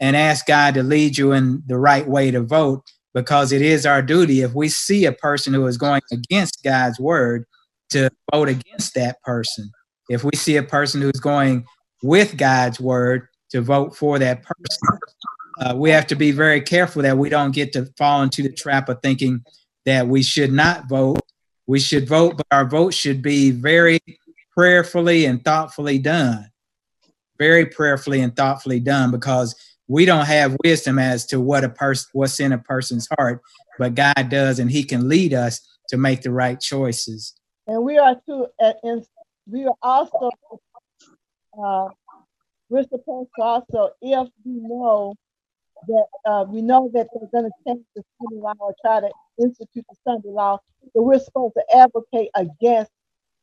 and 0.00 0.16
ask 0.16 0.46
God 0.46 0.74
to 0.74 0.82
lead 0.82 1.16
you 1.16 1.32
in 1.32 1.62
the 1.66 1.78
right 1.78 2.06
way 2.06 2.30
to 2.30 2.42
vote 2.42 2.82
because 3.14 3.52
it 3.52 3.62
is 3.62 3.86
our 3.86 4.02
duty. 4.02 4.42
If 4.42 4.54
we 4.54 4.68
see 4.68 5.04
a 5.04 5.12
person 5.12 5.54
who 5.54 5.66
is 5.66 5.78
going 5.78 6.02
against 6.12 6.62
God's 6.64 6.98
word 6.98 7.44
to 7.90 8.10
vote 8.32 8.48
against 8.48 8.94
that 8.94 9.22
person. 9.22 9.70
If 10.08 10.24
we 10.24 10.32
see 10.34 10.56
a 10.56 10.62
person 10.62 11.00
who's 11.00 11.20
going 11.20 11.64
with 12.02 12.36
God's 12.36 12.80
word 12.80 13.28
to 13.50 13.62
vote 13.62 13.96
for 13.96 14.18
that 14.18 14.42
person, 14.42 14.98
uh, 15.60 15.74
we 15.76 15.90
have 15.90 16.06
to 16.08 16.16
be 16.16 16.32
very 16.32 16.60
careful 16.60 17.02
that 17.02 17.16
we 17.16 17.28
don't 17.28 17.52
get 17.52 17.72
to 17.74 17.86
fall 17.96 18.22
into 18.22 18.42
the 18.42 18.52
trap 18.52 18.88
of 18.88 18.98
thinking 19.02 19.44
that 19.86 20.08
we 20.08 20.22
should 20.22 20.52
not 20.52 20.88
vote. 20.88 21.20
We 21.66 21.78
should 21.78 22.08
vote, 22.08 22.36
but 22.36 22.46
our 22.50 22.66
vote 22.66 22.92
should 22.92 23.22
be 23.22 23.50
very 23.50 24.00
prayerfully 24.56 25.26
and 25.26 25.44
thoughtfully 25.44 25.98
done. 25.98 26.50
Very 27.38 27.66
prayerfully 27.66 28.20
and 28.20 28.34
thoughtfully 28.34 28.80
done 28.80 29.10
because 29.10 29.54
we 29.88 30.04
don't 30.04 30.26
have 30.26 30.56
wisdom 30.64 30.98
as 30.98 31.26
to 31.26 31.40
what 31.40 31.64
a 31.64 31.68
person 31.68 32.08
what's 32.12 32.40
in 32.40 32.52
a 32.52 32.58
person's 32.58 33.08
heart, 33.18 33.42
but 33.78 33.94
God 33.94 34.28
does, 34.30 34.58
and 34.58 34.70
He 34.70 34.84
can 34.84 35.08
lead 35.08 35.34
us 35.34 35.60
to 35.88 35.96
make 35.96 36.22
the 36.22 36.30
right 36.30 36.58
choices. 36.58 37.34
And 37.66 37.82
we 37.82 37.98
are 37.98 38.16
too, 38.26 38.46
and 38.82 39.04
we 39.50 39.66
are 39.66 39.74
also, 39.82 40.30
uh, 41.62 41.88
we're 42.68 42.84
supposed 42.84 43.30
to 43.36 43.42
also, 43.42 43.90
if 44.00 44.28
we 44.44 44.52
know 44.52 45.14
that, 45.86 46.06
uh, 46.24 46.44
we 46.48 46.62
know 46.62 46.90
that 46.94 47.08
they're 47.12 47.28
gonna 47.32 47.50
change 47.66 47.84
the 47.94 48.02
Sunday 48.18 48.40
law 48.42 48.54
or 48.58 48.74
try 48.84 49.00
to 49.00 49.10
institute 49.38 49.84
the 49.88 49.96
Sunday 50.06 50.30
law, 50.30 50.58
that 50.94 51.02
we're 51.02 51.18
supposed 51.18 51.54
to 51.54 51.76
advocate 51.76 52.30
against 52.34 52.90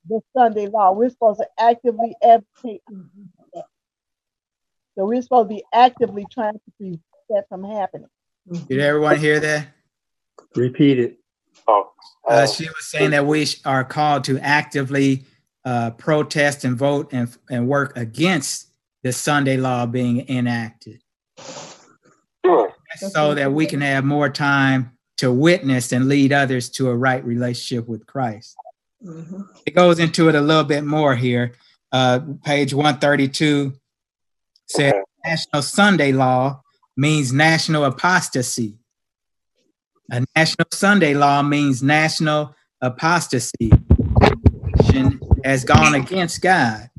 the 0.08 0.22
Sunday 0.36 0.68
law. 0.68 0.92
We're 0.92 1.10
supposed 1.10 1.40
to 1.40 1.48
actively 1.60 2.16
advocate. 2.22 2.82
against 2.90 3.12
that. 3.54 3.66
So 4.98 5.06
we're 5.06 5.22
supposed 5.22 5.50
to 5.50 5.56
be 5.56 5.64
actively 5.74 6.26
trying 6.32 6.54
to 6.54 6.60
prevent 6.78 7.02
that 7.30 7.46
from 7.50 7.64
happening. 7.64 8.10
Did 8.68 8.80
everyone 8.80 9.18
hear 9.18 9.40
that? 9.40 9.68
Repeat 10.56 11.00
it. 11.00 11.20
Oh, 11.68 11.92
Uh, 12.28 12.32
uh, 12.34 12.48
she 12.48 12.66
was 12.66 12.86
saying 12.86 13.12
that 13.12 13.26
we 13.26 13.48
are 13.66 13.84
called 13.84 14.24
to 14.26 14.40
actively 14.40 15.26
uh, 15.64 15.92
protest 15.92 16.64
and 16.64 16.76
vote 16.76 17.10
and, 17.14 17.36
and 17.50 17.68
work 17.68 17.96
against 17.98 18.72
the 19.04 19.14
Sunday 19.14 19.58
law 19.58 19.86
being 19.86 20.28
enacted 20.30 21.02
sure. 22.46 22.74
so 22.98 23.34
that 23.36 23.52
we 23.52 23.66
can 23.66 23.82
have 23.82 24.04
more 24.04 24.30
time 24.30 24.98
to 25.18 25.32
witness 25.32 25.92
and 25.92 26.08
lead 26.08 26.34
others 26.34 26.70
to 26.70 26.90
a 26.90 26.96
right 26.96 27.24
relationship 27.24 27.88
with 27.88 28.06
Christ. 28.06 28.58
Mhm. 29.04 29.48
It 29.66 29.72
goes 29.72 30.00
into 30.00 30.30
it 30.30 30.36
a 30.36 30.42
little 30.42 30.64
bit 30.64 30.84
more 30.84 31.16
here. 31.16 31.54
Uh, 31.92 32.20
page 32.44 32.74
132 32.74 33.74
says 34.68 34.94
Okay. 34.94 35.02
National 35.26 35.62
Sunday 35.62 36.12
law 36.12 36.62
means 36.98 37.32
national 37.32 37.86
apostasy. 37.86 38.78
A 40.12 40.26
national 40.36 40.68
Sunday 40.72 41.14
law 41.14 41.42
means 41.42 41.82
national 41.84 42.56
apostasy. 42.82 43.72
Nation 44.80 45.20
Has 45.44 45.64
gone 45.64 45.96
against 45.96 46.42
God, 46.42 46.90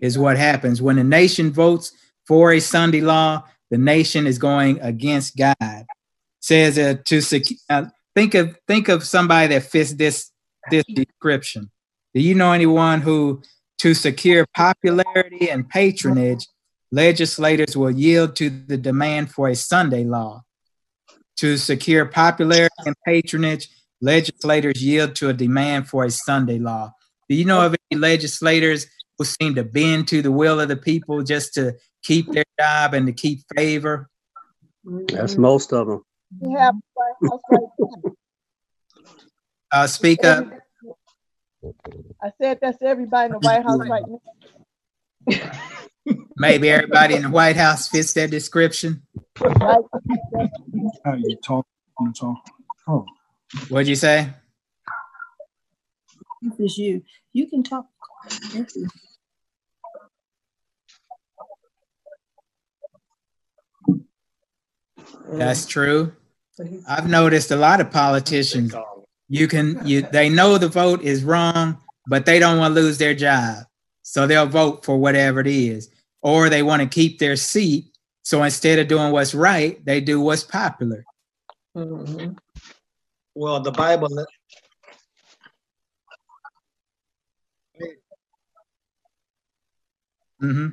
is 0.00 0.18
what 0.18 0.36
happens. 0.36 0.80
When 0.80 0.98
a 0.98 1.04
nation 1.04 1.50
votes 1.52 1.92
for 2.26 2.52
a 2.52 2.60
Sunday 2.60 3.00
law, 3.00 3.44
the 3.70 3.78
nation 3.78 4.26
is 4.26 4.38
going 4.38 4.80
against 4.80 5.36
God. 5.36 5.86
Says 6.40 6.78
uh, 6.78 6.96
to 7.04 7.20
sec- 7.20 7.58
uh, 7.70 7.86
think 8.14 8.34
of 8.34 8.58
think 8.66 8.88
of 8.88 9.04
somebody 9.04 9.54
that 9.54 9.64
fits 9.64 9.92
this 9.94 10.31
this 10.70 10.84
description. 10.84 11.70
Do 12.14 12.20
you 12.20 12.34
know 12.34 12.52
anyone 12.52 13.00
who, 13.00 13.42
to 13.78 13.94
secure 13.94 14.46
popularity 14.54 15.50
and 15.50 15.68
patronage, 15.68 16.46
legislators 16.90 17.76
will 17.76 17.90
yield 17.90 18.36
to 18.36 18.50
the 18.50 18.76
demand 18.76 19.30
for 19.30 19.48
a 19.48 19.54
Sunday 19.54 20.04
law? 20.04 20.42
To 21.38 21.56
secure 21.56 22.04
popularity 22.06 22.74
and 22.84 22.94
patronage, 23.06 23.68
legislators 24.00 24.84
yield 24.84 25.14
to 25.16 25.30
a 25.30 25.32
demand 25.32 25.88
for 25.88 26.04
a 26.04 26.10
Sunday 26.10 26.58
law. 26.58 26.92
Do 27.28 27.34
you 27.34 27.44
know 27.44 27.64
of 27.64 27.74
any 27.90 27.98
legislators 27.98 28.86
who 29.16 29.24
seem 29.24 29.54
to 29.54 29.64
bend 29.64 30.08
to 30.08 30.20
the 30.22 30.30
will 30.30 30.60
of 30.60 30.68
the 30.68 30.76
people 30.76 31.22
just 31.22 31.54
to 31.54 31.74
keep 32.02 32.30
their 32.30 32.44
job 32.60 32.94
and 32.94 33.06
to 33.06 33.12
keep 33.12 33.40
favor? 33.56 34.10
That's 34.84 35.36
most 35.36 35.72
of 35.72 35.86
them. 35.86 36.04
We 36.40 36.52
have 36.54 36.74
White 36.94 37.30
House 37.30 37.40
right 37.50 37.60
now. 37.78 38.12
Uh, 39.72 39.86
speak 39.86 40.22
up. 40.24 40.46
I 42.22 42.30
said 42.40 42.58
that's 42.60 42.82
everybody 42.82 43.26
in 43.26 43.32
the 43.32 43.38
White 43.38 43.62
House 43.62 43.80
right 43.88 44.02
now. 44.06 45.50
Maybe 46.36 46.68
everybody 46.68 47.14
in 47.14 47.22
the 47.22 47.30
White 47.30 47.56
House 47.56 47.88
fits 47.88 48.12
that 48.14 48.30
description. 48.30 49.02
How 49.38 51.14
you 51.16 51.36
talk 51.42 51.66
on 51.98 52.08
the 52.08 52.12
talk? 52.12 52.36
Oh, 52.86 53.06
What'd 53.68 53.88
you 53.88 53.96
say? 53.96 54.28
This 56.42 56.72
is 56.72 56.78
you. 56.78 57.02
You 57.32 57.48
can 57.48 57.62
talk. 57.62 57.86
That's 65.30 65.64
true. 65.66 66.12
I've 66.86 67.08
noticed 67.08 67.50
a 67.50 67.56
lot 67.56 67.80
of 67.80 67.90
politicians. 67.90 68.74
You 69.32 69.48
can 69.48 69.80
you 69.86 70.02
they 70.02 70.28
know 70.28 70.58
the 70.58 70.68
vote 70.68 71.00
is 71.00 71.24
wrong, 71.24 71.78
but 72.06 72.26
they 72.26 72.38
don't 72.38 72.58
want 72.58 72.74
to 72.74 72.80
lose 72.82 72.98
their 72.98 73.14
job. 73.14 73.64
So 74.02 74.26
they'll 74.26 74.44
vote 74.44 74.84
for 74.84 74.98
whatever 74.98 75.40
it 75.40 75.46
is. 75.46 75.88
Or 76.20 76.50
they 76.50 76.62
want 76.62 76.82
to 76.82 76.86
keep 76.88 77.18
their 77.18 77.36
seat. 77.36 77.96
So 78.24 78.42
instead 78.42 78.78
of 78.78 78.88
doing 78.88 79.10
what's 79.10 79.34
right, 79.34 79.82
they 79.86 80.02
do 80.02 80.20
what's 80.20 80.44
popular. 80.44 81.06
Mhm. 81.74 82.36
Well, 83.34 83.60
the 83.60 83.70
Bible, 83.72 84.10
hmm 90.40 90.68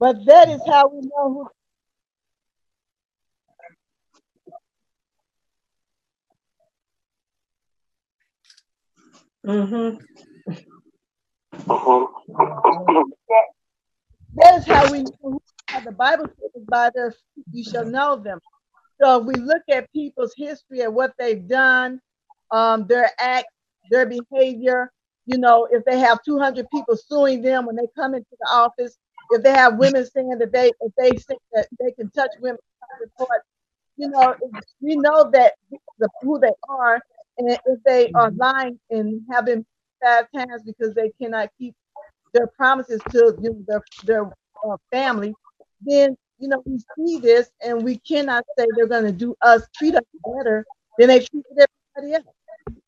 But 0.00 0.24
that 0.26 0.48
is 0.50 0.62
how 0.66 0.88
we 0.88 1.02
know 1.02 1.34
who 1.34 1.48
Mhm. 9.46 9.98
Mhm. 11.58 13.12
that 14.34 14.54
is 14.58 14.66
how 14.66 14.92
we 14.92 15.02
know 15.02 15.12
who 15.22 15.40
the 15.84 15.92
Bible 15.92 16.26
says 16.26 16.64
by 16.68 16.90
their 16.94 17.14
you 17.52 17.64
shall 17.64 17.84
know 17.86 18.16
them. 18.16 18.40
So 19.00 19.20
if 19.20 19.26
we 19.26 19.34
look 19.34 19.62
at 19.70 19.90
people's 19.92 20.34
history 20.36 20.80
and 20.80 20.94
what 20.94 21.12
they've 21.18 21.46
done, 21.46 22.00
um, 22.50 22.86
their 22.86 23.10
acts, 23.18 23.52
their 23.90 24.06
behavior, 24.06 24.92
you 25.26 25.38
know, 25.38 25.66
if 25.70 25.84
they 25.84 25.98
have 25.98 26.22
200 26.24 26.66
people 26.70 26.96
suing 26.96 27.40
them 27.42 27.66
when 27.66 27.76
they 27.76 27.86
come 27.96 28.14
into 28.14 28.26
the 28.38 28.48
office, 28.50 28.98
if 29.30 29.42
they 29.42 29.52
have 29.52 29.78
women 29.78 30.04
saying 30.04 30.36
that 30.38 30.52
they 30.52 30.72
if 30.80 30.92
they 30.98 31.10
think 31.10 31.40
that 31.52 31.68
they 31.78 31.92
can 31.92 32.10
touch 32.10 32.30
women 32.40 32.58
report, 33.00 33.42
you 33.96 34.08
know, 34.08 34.34
we 34.80 34.96
know 34.96 35.30
that 35.30 35.52
the, 35.98 36.08
who 36.22 36.38
they 36.40 36.52
are, 36.68 37.00
and 37.38 37.50
if 37.50 37.82
they 37.84 38.10
are 38.12 38.30
lying 38.32 38.78
and 38.90 39.22
having 39.30 39.64
five 40.02 40.26
times 40.34 40.62
because 40.64 40.94
they 40.94 41.10
cannot 41.20 41.48
keep 41.58 41.74
their 42.32 42.48
promises 42.48 43.00
to 43.10 43.36
you 43.40 43.50
know, 43.50 43.64
their 43.66 43.82
their 44.04 44.26
uh, 44.68 44.76
family, 44.90 45.34
then 45.80 46.16
you 46.40 46.48
know 46.48 46.62
we 46.64 46.78
see 46.96 47.18
this 47.18 47.50
and 47.64 47.82
we 47.82 47.98
cannot 47.98 48.44
say 48.58 48.66
they're 48.74 48.86
going 48.86 49.04
to 49.04 49.12
do 49.12 49.36
us 49.42 49.62
treat 49.76 49.94
us 49.94 50.04
better 50.24 50.64
than 50.98 51.08
they 51.08 51.18
treated 51.18 51.68
everybody 51.96 52.14
else. 52.14 52.34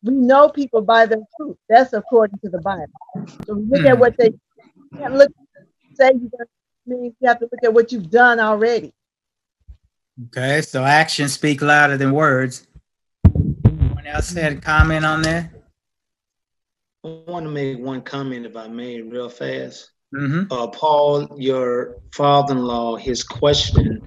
We 0.03 0.13
know 0.13 0.49
people 0.49 0.81
by 0.81 1.05
their 1.05 1.21
fruit. 1.37 1.57
That's 1.69 1.93
according 1.93 2.39
to 2.39 2.49
the 2.49 2.59
Bible. 2.59 2.91
So 3.45 3.55
we 3.55 3.65
look 3.65 3.85
at 3.85 3.93
hmm. 3.93 3.99
what 3.99 4.17
they 4.17 4.27
you 4.27 4.97
can't 4.97 5.15
look 5.15 5.31
say 5.95 6.11
you're 6.11 6.29
going 6.29 6.31
to 6.31 6.47
mean 6.87 7.15
you 7.19 7.27
have 7.27 7.39
to 7.39 7.47
look 7.51 7.63
at 7.63 7.73
what 7.73 7.91
you've 7.91 8.09
done 8.09 8.39
already. 8.39 8.91
Okay, 10.27 10.61
so 10.61 10.83
actions 10.83 11.33
speak 11.33 11.61
louder 11.61 11.97
than 11.97 12.11
words. 12.11 12.67
Anyone 13.65 14.05
else 14.05 14.31
had 14.31 14.53
a 14.53 14.61
comment 14.61 15.05
on 15.05 15.23
that? 15.23 15.49
I 17.03 17.21
want 17.27 17.45
to 17.45 17.51
make 17.51 17.79
one 17.79 18.01
comment 18.01 18.45
if 18.45 18.55
I 18.55 18.67
may, 18.67 19.01
real 19.01 19.29
fast. 19.29 19.92
Hmm 20.13 20.43
Uh, 20.51 20.67
Paul, 20.67 21.27
your 21.37 21.95
father-in-law, 22.13 22.97
his 22.97 23.23
question 23.23 24.01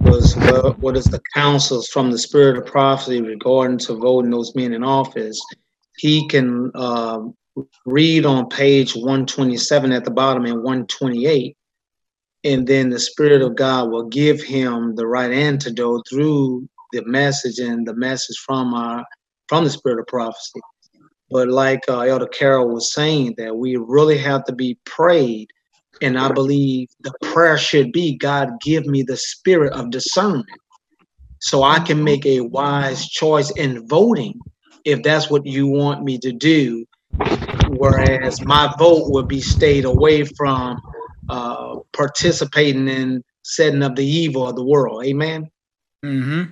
was, 0.00 0.34
what, 0.80 0.96
is 0.96 1.06
the 1.06 1.20
counsels 1.34 1.88
from 1.88 2.10
the 2.10 2.18
spirit 2.18 2.58
of 2.58 2.66
prophecy 2.66 3.20
regarding 3.22 3.78
to 3.78 3.94
voting 3.94 4.30
those 4.30 4.54
men 4.54 4.72
in 4.72 4.84
office? 4.84 5.40
He 5.96 6.28
can 6.28 6.70
um, 6.74 7.34
read 7.86 8.26
on 8.26 8.48
page 8.48 8.94
127 8.94 9.92
at 9.92 10.04
the 10.04 10.10
bottom 10.10 10.44
and 10.44 10.62
128, 10.62 11.56
and 12.44 12.66
then 12.66 12.90
the 12.90 13.00
spirit 13.00 13.42
of 13.42 13.56
God 13.56 13.90
will 13.90 14.08
give 14.08 14.42
him 14.42 14.94
the 14.94 15.06
right 15.06 15.32
antidote 15.32 16.06
through 16.08 16.68
the 16.92 17.04
message 17.06 17.58
and 17.58 17.86
the 17.86 17.94
message 17.94 18.38
from 18.38 18.74
our 18.74 19.04
from 19.48 19.64
the 19.64 19.70
spirit 19.70 20.00
of 20.00 20.06
prophecy. 20.06 20.60
But 21.30 21.48
like 21.48 21.80
uh, 21.88 22.00
Elder 22.00 22.26
Carol 22.26 22.72
was 22.72 22.92
saying, 22.92 23.34
that 23.38 23.56
we 23.56 23.76
really 23.76 24.18
have 24.18 24.44
to 24.44 24.52
be 24.52 24.78
prayed. 24.84 25.48
And 26.02 26.18
I 26.18 26.30
believe 26.30 26.88
the 27.00 27.12
prayer 27.22 27.58
should 27.58 27.90
be 27.90 28.16
God, 28.16 28.50
give 28.60 28.86
me 28.86 29.02
the 29.02 29.16
spirit 29.16 29.72
of 29.72 29.90
discernment 29.90 30.46
so 31.38 31.62
I 31.62 31.78
can 31.80 32.02
make 32.02 32.26
a 32.26 32.40
wise 32.40 33.08
choice 33.08 33.50
in 33.52 33.86
voting 33.86 34.40
if 34.84 35.02
that's 35.02 35.30
what 35.30 35.46
you 35.46 35.66
want 35.66 36.04
me 36.04 36.18
to 36.18 36.32
do. 36.32 36.84
Whereas 37.68 38.40
my 38.44 38.72
vote 38.78 39.10
would 39.10 39.28
be 39.28 39.40
stayed 39.40 39.84
away 39.84 40.24
from 40.24 40.80
uh, 41.28 41.76
participating 41.92 42.88
in 42.88 43.22
setting 43.42 43.82
up 43.82 43.96
the 43.96 44.06
evil 44.06 44.48
of 44.48 44.56
the 44.56 44.64
world. 44.64 45.04
Amen. 45.04 45.50
Mm-hmm. 46.04 46.42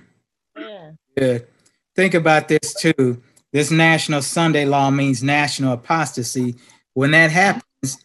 Yeah. 0.57 0.91
Good. 1.17 1.47
Think 1.95 2.13
about 2.13 2.47
this 2.47 2.73
too. 2.73 3.21
This 3.55 3.71
National 3.71 4.21
Sunday 4.21 4.65
Law 4.65 4.91
means 4.91 5.23
national 5.23 5.71
apostasy. 5.71 6.55
When 6.93 7.11
that 7.11 7.31
happens, 7.31 8.03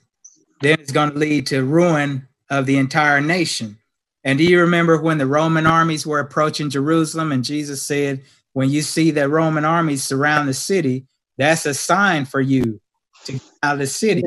then 0.60 0.78
it's 0.78 0.92
going 0.92 1.10
to 1.10 1.18
lead 1.18 1.48
to 1.48 1.64
ruin 1.64 2.28
of 2.50 2.66
the 2.66 2.78
entire 2.78 3.20
nation. 3.20 3.76
And 4.22 4.38
do 4.38 4.44
you 4.44 4.60
remember 4.60 5.02
when 5.02 5.18
the 5.18 5.26
Roman 5.26 5.66
armies 5.66 6.06
were 6.06 6.20
approaching 6.20 6.70
Jerusalem 6.70 7.32
and 7.32 7.42
Jesus 7.42 7.82
said, 7.82 8.22
when 8.52 8.70
you 8.70 8.80
see 8.80 9.10
the 9.10 9.28
Roman 9.28 9.64
armies 9.64 10.04
surround 10.04 10.48
the 10.48 10.54
city, 10.54 11.06
that's 11.36 11.66
a 11.66 11.74
sign 11.74 12.26
for 12.26 12.40
you 12.40 12.80
to 13.24 13.32
get 13.32 13.42
out 13.64 13.72
of 13.72 13.80
the 13.80 13.88
city. 13.88 14.22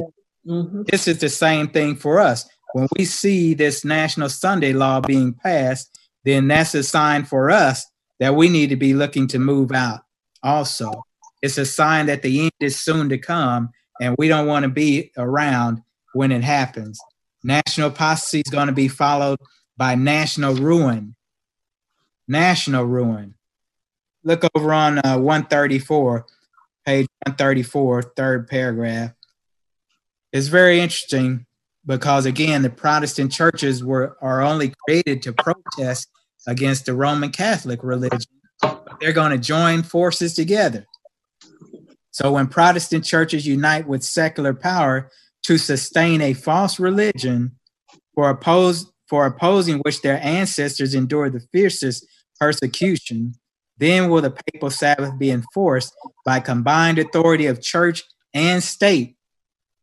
Mhm. 0.45 0.85
This 0.87 1.07
is 1.07 1.19
the 1.19 1.29
same 1.29 1.69
thing 1.69 1.95
for 1.95 2.19
us. 2.19 2.49
When 2.73 2.89
we 2.97 3.05
see 3.05 3.53
this 3.53 3.85
National 3.85 4.27
Sunday 4.27 4.73
law 4.73 4.99
being 4.99 5.31
passed, 5.33 5.97
then 6.25 6.49
that's 6.49 6.75
a 6.75 6.83
sign 6.83 7.23
for 7.23 7.49
us 7.49 7.85
that 8.19 8.35
we 8.35 8.49
need 8.49 8.71
to 8.71 8.75
be 8.75 8.93
looking 8.93 9.27
to 9.27 9.39
move 9.39 9.71
out 9.71 10.01
also. 10.43 10.91
It's 11.43 11.57
a 11.57 11.65
sign 11.65 12.05
that 12.05 12.21
the 12.21 12.43
end 12.43 12.51
is 12.61 12.79
soon 12.79 13.09
to 13.09 13.17
come, 13.17 13.69
and 13.99 14.15
we 14.17 14.29
don't 14.29 14.47
want 14.47 14.63
to 14.63 14.69
be 14.69 15.11
around 15.17 15.81
when 16.13 16.31
it 16.31 16.41
happens. 16.41 16.97
National 17.43 17.89
apostasy 17.89 18.41
is 18.45 18.49
going 18.49 18.67
to 18.67 18.73
be 18.73 18.87
followed 18.87 19.37
by 19.75 19.95
national 19.95 20.55
ruin. 20.55 21.15
National 22.29 22.85
ruin. 22.85 23.35
Look 24.23 24.43
over 24.55 24.71
on 24.71 24.99
uh, 24.99 25.17
134, 25.17 26.25
page 26.85 27.07
134, 27.25 28.01
third 28.15 28.47
paragraph. 28.47 29.11
It's 30.31 30.47
very 30.47 30.79
interesting 30.79 31.45
because 31.85 32.25
again, 32.25 32.61
the 32.61 32.69
Protestant 32.69 33.33
churches 33.33 33.83
were 33.83 34.17
are 34.21 34.41
only 34.41 34.73
created 34.87 35.21
to 35.23 35.33
protest 35.33 36.07
against 36.47 36.85
the 36.85 36.93
Roman 36.93 37.31
Catholic 37.31 37.83
religion. 37.83 38.21
They're 39.01 39.11
going 39.11 39.31
to 39.31 39.37
join 39.37 39.83
forces 39.83 40.33
together. 40.33 40.87
So 42.13 42.31
when 42.31 42.47
Protestant 42.47 43.03
churches 43.03 43.45
unite 43.47 43.87
with 43.87 44.03
secular 44.03 44.53
power 44.53 45.09
to 45.45 45.57
sustain 45.57 46.21
a 46.21 46.33
false 46.33 46.79
religion 46.79 47.57
for 48.13 48.29
oppose 48.29 48.91
for 49.09 49.25
opposing 49.25 49.79
which 49.79 50.01
their 50.01 50.23
ancestors 50.23 50.95
endured 50.95 51.33
the 51.33 51.41
fiercest 51.51 52.05
persecution, 52.39 53.33
then 53.77 54.09
will 54.09 54.21
the 54.21 54.31
papal 54.31 54.69
Sabbath 54.69 55.17
be 55.17 55.31
enforced 55.31 55.93
by 56.23 56.39
combined 56.39 56.99
authority 56.99 57.47
of 57.47 57.61
church 57.61 58.03
and 58.33 58.61
state. 58.63 59.15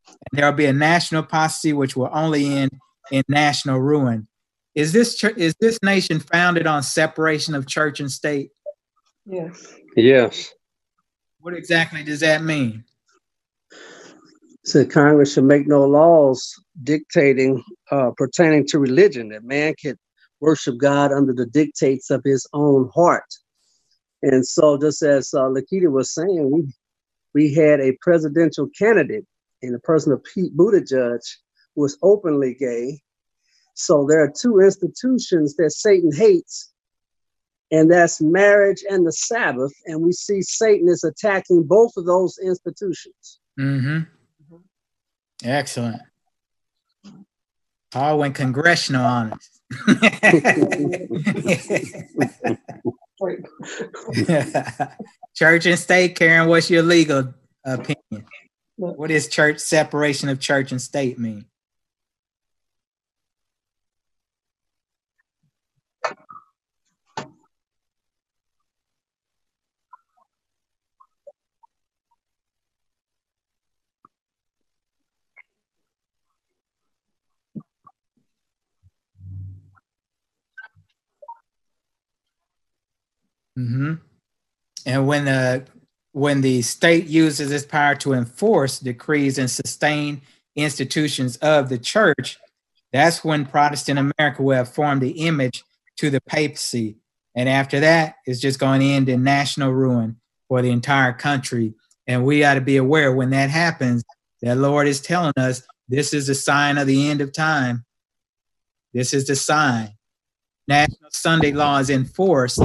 And 0.09 0.39
there 0.39 0.47
will 0.47 0.57
be 0.57 0.67
a 0.67 0.73
national 0.73 1.25
apostasy 1.25 1.73
which 1.73 1.97
will 1.97 2.11
only 2.13 2.47
end 2.47 2.71
in 3.11 3.25
national 3.29 3.81
ruin. 3.81 4.29
Is 4.75 4.93
this 4.93 5.17
chur- 5.17 5.35
is 5.37 5.55
this 5.61 5.81
nation 5.83 6.21
founded 6.21 6.67
on 6.67 6.85
separation 6.85 7.57
of 7.57 7.67
church 7.67 7.99
and 7.99 8.11
state? 8.11 8.51
Yes. 9.27 9.75
Yes. 9.97 10.53
What 11.41 11.55
exactly 11.55 12.03
does 12.03 12.21
that 12.21 12.43
mean? 12.43 12.85
So 14.65 14.85
Congress 14.85 15.35
should 15.35 15.45
make 15.45 15.67
no 15.67 15.85
laws 15.85 16.55
dictating 16.83 17.63
uh, 17.91 18.11
pertaining 18.17 18.67
to 18.69 18.79
religion 18.79 19.31
that 19.31 19.43
man 19.43 19.75
can 19.81 19.97
worship 20.41 20.77
God 20.79 21.13
under 21.13 21.33
the 21.33 21.47
dictates 21.47 22.11
of 22.11 22.23
his 22.25 22.47
own 22.53 22.91
heart. 22.95 23.25
And 24.23 24.47
so, 24.47 24.77
just 24.79 25.03
as 25.03 25.33
uh, 25.33 25.45
Lakita 25.45 25.91
was 25.91 26.13
saying, 26.13 26.51
we 26.53 26.73
we 27.35 27.55
had 27.55 27.81
a 27.81 27.97
presidential 28.03 28.69
candidate 28.79 29.25
in 29.63 29.73
the 29.73 29.79
person 29.79 30.13
of 30.13 30.23
Pete 30.25 30.57
Buttigieg 30.57 31.21
who 31.75 31.83
was 31.83 31.97
openly 32.03 32.55
gay. 32.55 33.01
So 33.75 34.07
there 34.07 34.23
are 34.23 34.31
two 34.31 34.61
institutions 34.61 35.57
that 35.57 35.71
Satan 35.71 36.13
hates, 36.15 36.70
and 37.71 37.91
that's 37.91 38.21
marriage 38.21 38.83
and 38.89 39.07
the 39.07 39.13
Sabbath. 39.13 39.73
And 39.87 40.03
we 40.03 40.13
see 40.13 40.43
Satan 40.43 40.89
is 40.89 41.05
attacking 41.05 41.65
both 41.65 41.93
of 41.97 42.07
those 42.07 42.39
institutions. 42.39 43.41
Mm-hmm. 43.59 44.01
Excellent. 45.45 46.03
All 47.95 48.19
went 48.19 48.35
congressional 48.37 49.05
on 49.05 49.33
us. 49.33 49.61
Right. 53.21 53.39
church 55.35 55.67
and 55.67 55.79
state, 55.79 56.17
Karen, 56.17 56.49
what's 56.49 56.71
your 56.71 56.83
legal 56.83 57.35
opinion? 57.65 58.27
What 58.77 59.09
does 59.09 59.29
church 59.29 59.59
separation 59.59 60.31
of 60.31 60.41
church 60.41 60.73
and 60.73 60.81
state 60.81 61.19
mean? 61.19 61.45
Hmm 83.67 83.95
And 84.87 85.07
when 85.07 85.27
the 85.27 85.67
when 86.13 86.41
the 86.41 86.63
state 86.63 87.07
uses 87.07 87.53
its 87.53 87.65
power 87.65 87.95
to 87.97 88.15
enforce 88.15 88.81
decrees 88.81 89.39
and 89.39 89.49
sustain 89.49 90.23
institutions 90.57 91.37
of 91.37 91.69
the 91.69 91.79
church, 91.79 92.39
that's 92.93 93.23
when 93.23 93.47
Protestant 93.47 93.99
America 93.99 94.43
will 94.43 94.57
have 94.57 94.73
formed 94.73 95.03
the 95.03 95.27
image 95.27 95.63
to 95.99 96.11
the 96.11 96.21
papacy. 96.23 96.97
And 97.37 97.49
after 97.49 97.79
that, 97.81 98.17
it's 98.27 98.41
just 98.41 98.59
going 98.59 98.81
to 98.81 98.87
end 98.87 99.09
in 99.09 99.23
national 99.23 99.73
ruin 99.73 100.17
for 100.49 100.63
the 100.63 100.71
entire 100.71 101.13
country. 101.13 101.75
And 102.09 102.25
we 102.25 102.43
ought 102.43 102.55
to 102.55 102.61
be 102.61 102.77
aware 102.77 103.13
when 103.13 103.31
that 103.31 103.51
happens, 103.51 104.03
that 104.43 104.57
Lord 104.57 104.89
is 104.89 105.01
telling 105.01 105.35
us 105.37 105.63
this 105.89 106.13
is 106.13 106.29
a 106.29 106.35
sign 106.35 106.77
of 106.77 106.89
the 106.89 107.09
end 107.09 107.21
of 107.21 107.33
time. 107.33 107.85
This 108.93 109.15
is 109.15 109.29
the 109.29 109.37
sign. 109.37 109.91
National 110.67 111.11
Sunday 111.13 111.53
law 111.53 111.79
is 111.79 111.91
enforced 111.91 112.63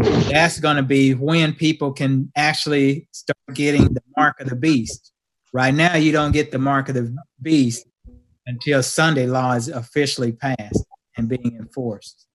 that's 0.00 0.58
going 0.60 0.76
to 0.76 0.82
be 0.82 1.14
when 1.14 1.54
people 1.54 1.92
can 1.92 2.32
actually 2.36 3.08
start 3.12 3.36
getting 3.54 3.92
the 3.92 4.02
mark 4.16 4.40
of 4.40 4.48
the 4.48 4.56
beast. 4.56 5.12
Right 5.52 5.74
now, 5.74 5.96
you 5.96 6.12
don't 6.12 6.32
get 6.32 6.52
the 6.52 6.58
mark 6.58 6.88
of 6.88 6.94
the 6.94 7.14
beast 7.42 7.86
until 8.46 8.82
Sunday 8.82 9.26
law 9.26 9.52
is 9.52 9.68
officially 9.68 10.32
passed 10.32 10.84
and 11.16 11.28
being 11.28 11.56
enforced. 11.58 12.26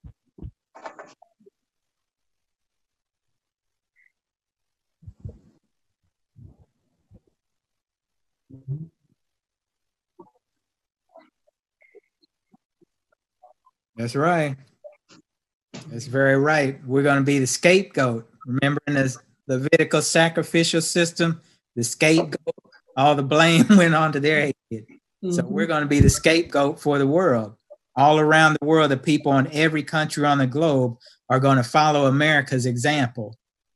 That's 13.95 14.15
right. 14.15 14.57
That's 15.87 16.07
very 16.07 16.37
right. 16.37 16.79
We're 16.85 17.03
going 17.03 17.17
to 17.17 17.23
be 17.23 17.39
the 17.39 17.47
scapegoat. 17.47 18.27
Remembering 18.45 18.79
the 18.95 19.15
Levitical 19.47 20.01
sacrificial 20.01 20.81
system, 20.81 21.41
the 21.75 21.83
scapegoat, 21.83 22.53
all 22.97 23.15
the 23.15 23.23
blame 23.23 23.65
went 23.69 23.93
onto 23.95 24.19
their 24.19 24.51
head. 24.71 24.85
So 25.31 25.41
Mhm. 25.41 25.49
we're 25.49 25.65
going 25.65 25.81
to 25.81 25.87
be 25.87 25.99
the 25.99 26.09
scapegoat 26.09 26.79
for 26.79 26.97
the 26.99 27.07
world. 27.07 27.55
All 27.95 28.19
around 28.19 28.57
the 28.59 28.65
world, 28.65 28.91
the 28.91 28.97
people 28.97 29.37
in 29.37 29.47
every 29.51 29.81
country 29.83 30.25
on 30.25 30.37
the 30.37 30.47
globe 30.47 30.97
are 31.29 31.39
going 31.39 31.57
to 31.57 31.63
follow 31.63 32.05
America's 32.07 32.65
example. 32.65 33.35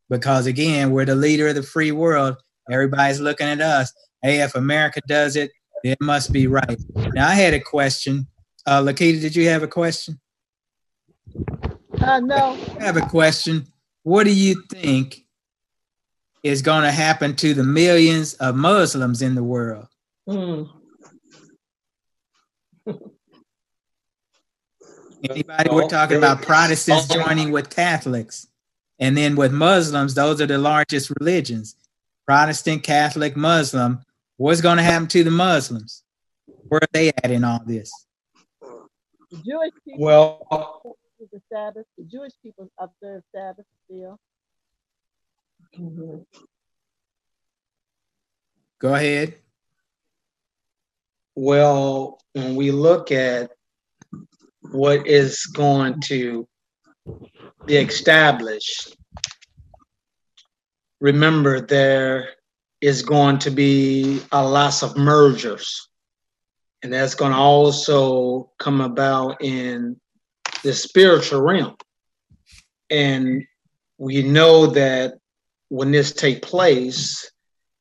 Because 0.09 0.45
again, 0.47 0.91
we're 0.91 1.05
the 1.05 1.15
leader 1.15 1.47
of 1.47 1.55
the 1.55 1.63
free 1.63 1.91
world. 1.91 2.35
Everybody's 2.69 3.19
looking 3.19 3.47
at 3.47 3.61
us. 3.61 3.91
Hey, 4.21 4.41
if 4.41 4.55
America 4.55 4.99
does 5.07 5.35
it, 5.35 5.51
it 5.83 5.97
must 6.01 6.31
be 6.31 6.45
right. 6.47 6.79
Now, 7.13 7.27
I 7.29 7.33
had 7.35 7.53
a 7.53 7.59
question. 7.59 8.27
Uh, 8.65 8.81
Lakita, 8.81 9.21
did 9.21 9.35
you 9.35 9.47
have 9.49 9.63
a 9.63 9.67
question? 9.67 10.19
Uh, 12.01 12.19
no, 12.19 12.57
I 12.79 12.83
have 12.83 12.97
a 12.97 13.01
question. 13.01 13.67
What 14.03 14.23
do 14.23 14.33
you 14.33 14.63
think 14.69 15.25
is 16.43 16.61
going 16.61 16.83
to 16.83 16.91
happen 16.91 17.35
to 17.37 17.53
the 17.53 17.63
millions 17.63 18.35
of 18.35 18.55
Muslims 18.55 19.21
in 19.21 19.35
the 19.35 19.43
world? 19.43 19.87
Mm. 20.27 20.69
Anybody? 25.29 25.69
We're 25.69 25.89
talking 25.89 26.17
about 26.17 26.41
Protestants 26.41 27.07
joining 27.07 27.51
with 27.51 27.69
Catholics. 27.69 28.47
And 28.99 29.17
then 29.17 29.35
with 29.35 29.51
Muslims, 29.51 30.13
those 30.13 30.39
are 30.41 30.45
the 30.45 30.57
largest 30.57 31.11
religions 31.19 31.75
Protestant, 32.25 32.83
Catholic, 32.83 33.35
Muslim. 33.35 34.01
What's 34.37 34.61
going 34.61 34.77
to 34.77 34.83
happen 34.83 35.07
to 35.07 35.23
the 35.23 35.31
Muslims? 35.31 36.03
Where 36.67 36.79
are 36.81 36.87
they 36.93 37.09
at 37.09 37.31
in 37.31 37.43
all 37.43 37.61
this? 37.65 37.91
Jewish 39.31 39.71
people 39.83 39.99
Well, 39.99 40.97
observe 41.19 41.29
the 41.31 41.41
Sabbath. 41.55 41.85
The 41.97 42.03
Jewish 42.05 42.33
people 42.43 42.69
observe 42.77 43.23
Sabbath 43.35 43.65
still. 43.85 44.19
Mhm. 45.77 46.25
Go 48.79 48.93
ahead. 48.93 49.41
well, 51.35 52.19
when 52.33 52.55
we 52.57 52.69
look 52.69 53.11
at 53.11 53.51
what 54.71 55.07
is 55.07 55.45
going 55.45 56.01
to 56.01 56.45
be 57.65 57.77
established, 57.77 58.97
remember 60.99 61.61
there 61.61 62.29
is 62.81 63.03
going 63.03 63.39
to 63.39 63.51
be 63.51 64.21
a 64.33 64.45
lots 64.45 64.83
of 64.83 64.97
mergers. 64.97 65.87
and 66.83 66.91
that's 66.91 67.15
going 67.15 67.31
to 67.31 67.37
also 67.37 68.51
come 68.57 68.81
about 68.81 69.41
in 69.41 69.99
the 70.63 70.73
spiritual 70.73 71.41
realm. 71.41 71.75
And 72.89 73.43
we 73.97 74.23
know 74.23 74.67
that 74.67 75.15
when 75.69 75.91
this 75.91 76.13
take 76.13 76.41
place, 76.41 77.29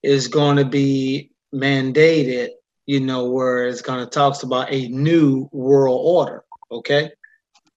is 0.02 0.28
going 0.28 0.56
to 0.56 0.64
be 0.64 1.30
mandated, 1.54 2.50
you 2.86 3.00
know, 3.00 3.30
where 3.30 3.66
it's 3.66 3.82
going 3.82 4.04
to 4.04 4.10
talks 4.10 4.42
about 4.42 4.72
a 4.72 4.88
new 4.88 5.48
world 5.52 6.00
order. 6.04 6.44
Okay. 6.70 7.10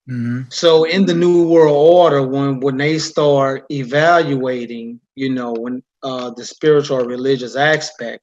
hmm 0.06 0.42
So 0.48 0.84
in 0.84 1.06
the 1.06 1.14
new 1.14 1.48
world 1.48 1.76
order, 1.76 2.26
when 2.26 2.60
when 2.60 2.76
they 2.76 2.98
start 2.98 3.64
evaluating, 3.70 5.00
you 5.14 5.30
know, 5.30 5.52
when 5.52 5.82
uh, 6.02 6.30
the 6.30 6.44
spiritual 6.44 6.98
or 7.00 7.06
religious 7.06 7.56
aspect, 7.56 8.22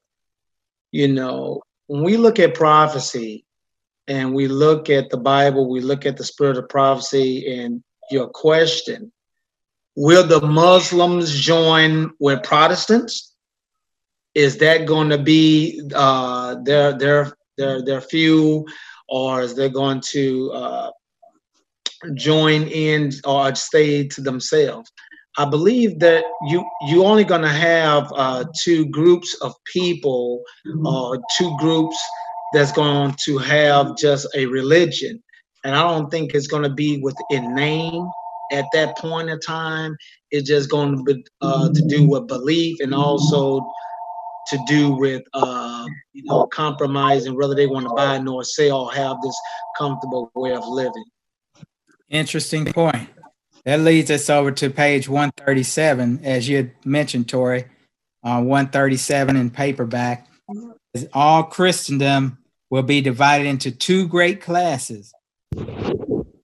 you 0.91 1.07
know, 1.07 1.61
when 1.88 2.03
we 2.03 2.17
look 2.17 2.39
at 2.39 2.53
prophecy 2.55 3.45
and 4.10 4.34
we 4.34 4.47
look 4.47 4.89
at 4.89 5.10
the 5.10 5.18
Bible, 5.18 5.70
we 5.70 5.82
look 5.82 6.05
at 6.05 6.18
the 6.18 6.24
spirit 6.24 6.57
of 6.57 6.68
prophecy, 6.68 7.60
and 7.60 7.84
your 8.12 8.28
question, 8.28 9.12
will 9.95 10.26
the 10.26 10.41
Muslims 10.41 11.39
join 11.39 12.12
with 12.20 12.43
Protestants? 12.43 13.36
Is 14.36 14.57
that 14.57 14.86
going 14.86 15.10
to 15.10 15.18
be 15.18 15.82
uh, 15.95 16.55
their 16.64 16.97
their 16.97 17.34
their 17.57 17.84
their 17.86 18.01
few, 18.01 18.66
or 19.07 19.41
is 19.41 19.55
they 19.55 19.70
going 19.70 20.01
to 20.12 20.51
uh, 20.51 20.91
join 22.16 22.64
in 22.64 23.12
or 23.26 23.53
stay 23.55 24.07
to 24.07 24.22
themselves. 24.22 24.91
I 25.38 25.45
believe 25.45 25.99
that 25.99 26.26
you 26.47 26.66
you 26.88 27.05
only 27.05 27.24
going 27.24 27.43
to 27.43 27.47
have 27.47 28.12
uh, 28.16 28.45
two 28.57 28.86
groups 28.88 29.36
of 29.41 29.53
people 29.66 30.43
or 30.86 31.20
two 31.38 31.55
groups 31.60 31.97
that's 32.54 32.72
going 32.72 33.16
to 33.26 33.38
have 33.38 33.97
just 33.97 34.28
a 34.36 34.45
religion, 34.45 35.22
and 35.64 35.76
I 35.76 35.84
don't 35.84 36.10
think 36.10 36.34
it's 36.34 36.47
going 36.47 36.64
to 36.64 36.74
be 36.74 37.00
within 37.00 37.54
name 37.54 38.08
at 38.52 38.66
that 38.74 38.97
point 38.97 39.30
in 39.30 39.39
time. 39.39 39.95
It's 40.32 40.47
just 40.47 40.70
going 40.70 40.97
to 40.97 41.04
be 41.04 41.24
uh, 41.41 41.70
to 41.72 41.82
do 41.88 42.08
with 42.08 42.28
belief 42.28 42.78
and 42.80 42.93
also 42.93 43.62
to 44.47 44.60
do 44.68 44.91
with 44.91 45.22
uh, 45.34 45.86
you 46.14 46.24
know 46.26 46.47
compromising 46.47 47.36
whether 47.36 47.56
they 47.56 47.68
want 47.68 47.88
to 47.88 47.93
buy 47.93 48.18
nor 48.18 48.43
sell 48.43 48.88
have 48.88 49.18
this 49.22 49.36
comfortable 49.78 50.32
way 50.36 50.54
of 50.54 50.68
living. 50.68 51.06
Interesting 52.10 52.66
point. 52.66 53.10
That 53.66 53.82
leads 53.82 54.10
us 54.10 54.30
over 54.30 54.52
to 54.54 54.70
page 54.70 55.08
137, 55.08 56.22
as 56.24 56.50
you 56.50 56.58
had 56.58 56.72
mentioned, 56.86 57.30
Tori. 57.30 57.66
Uh, 58.24 58.41
137 58.41 59.36
in 59.36 59.50
paperback. 59.50 60.28
All 61.14 61.43
Christendom 61.43 62.39
will 62.70 62.84
be 62.84 63.01
divided 63.01 63.47
into 63.47 63.72
two 63.72 64.07
great 64.07 64.41
classes 64.41 65.13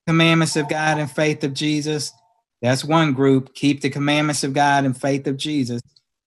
commandments 0.08 0.56
of 0.56 0.70
God 0.70 1.00
and 1.00 1.10
faith 1.10 1.44
of 1.44 1.54
Jesus. 1.54 2.12
That's 2.62 2.86
one 2.86 3.14
group. 3.14 3.54
Keep 3.56 3.82
the 3.82 3.90
commandments 3.90 4.44
of 4.44 4.54
God 4.54 4.86
and 4.86 5.00
faith 5.00 5.28
of 5.28 5.38
Jesus. 5.38 5.82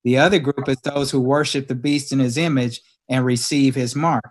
The 0.04 0.18
other 0.18 0.38
group 0.38 0.68
is 0.68 0.78
those 0.78 1.10
who 1.10 1.20
worship 1.20 1.68
the 1.68 1.74
beast 1.74 2.12
in 2.12 2.18
his 2.18 2.36
image 2.36 2.80
and 3.08 3.24
receive 3.24 3.74
his 3.74 3.94
mark. 3.94 4.24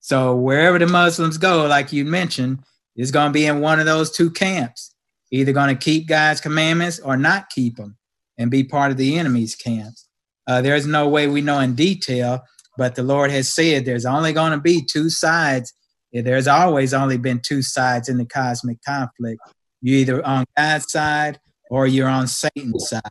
So 0.00 0.34
wherever 0.34 0.78
the 0.78 0.86
Muslims 0.86 1.38
go, 1.38 1.66
like 1.66 1.92
you 1.92 2.04
mentioned, 2.04 2.64
is 2.96 3.10
going 3.10 3.28
to 3.28 3.32
be 3.32 3.46
in 3.46 3.60
one 3.60 3.78
of 3.78 3.86
those 3.86 4.10
two 4.10 4.30
camps. 4.30 4.94
Either 5.30 5.52
going 5.52 5.74
to 5.74 5.84
keep 5.84 6.08
God's 6.08 6.40
commandments 6.40 6.98
or 6.98 7.16
not 7.16 7.50
keep 7.50 7.76
them 7.76 7.96
and 8.36 8.50
be 8.50 8.64
part 8.64 8.90
of 8.90 8.96
the 8.96 9.18
enemy's 9.18 9.54
camps. 9.54 10.08
Uh, 10.46 10.60
there's 10.60 10.86
no 10.86 11.08
way 11.08 11.28
we 11.28 11.40
know 11.40 11.60
in 11.60 11.74
detail, 11.74 12.42
but 12.80 12.94
the 12.94 13.02
Lord 13.02 13.30
has 13.30 13.52
said 13.52 13.84
there's 13.84 14.06
only 14.06 14.32
going 14.32 14.52
to 14.52 14.58
be 14.58 14.80
two 14.80 15.10
sides. 15.10 15.74
There's 16.14 16.48
always 16.48 16.94
only 16.94 17.18
been 17.18 17.38
two 17.38 17.60
sides 17.60 18.08
in 18.08 18.16
the 18.16 18.24
cosmic 18.24 18.82
conflict. 18.82 19.38
You're 19.82 19.98
either 19.98 20.26
on 20.26 20.46
God's 20.56 20.90
side 20.90 21.38
or 21.68 21.86
you're 21.86 22.08
on 22.08 22.26
Satan's 22.26 22.88
side. 22.88 23.02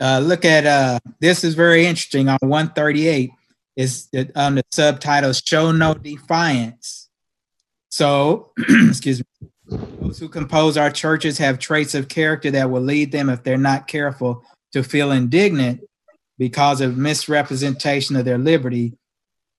Uh, 0.00 0.20
look 0.20 0.46
at 0.46 0.64
uh, 0.64 0.98
this 1.20 1.44
is 1.44 1.52
very 1.52 1.84
interesting 1.84 2.30
on 2.30 2.38
138 2.40 3.32
is 3.76 4.08
on 4.34 4.54
the 4.54 4.62
subtitle 4.72 5.34
show 5.34 5.72
no 5.72 5.92
defiance 5.92 7.10
so 7.90 8.52
excuse 8.88 9.20
me 9.20 9.48
those 10.00 10.18
who 10.18 10.28
compose 10.28 10.78
our 10.78 10.90
churches 10.90 11.36
have 11.36 11.58
traits 11.58 11.94
of 11.94 12.08
character 12.08 12.50
that 12.50 12.70
will 12.70 12.80
lead 12.80 13.12
them 13.12 13.28
if 13.28 13.42
they're 13.42 13.58
not 13.58 13.86
careful 13.86 14.42
to 14.72 14.82
feel 14.82 15.12
indignant 15.12 15.82
because 16.40 16.80
of 16.80 16.96
misrepresentation 16.96 18.16
of 18.16 18.24
their 18.24 18.38
liberty 18.38 18.94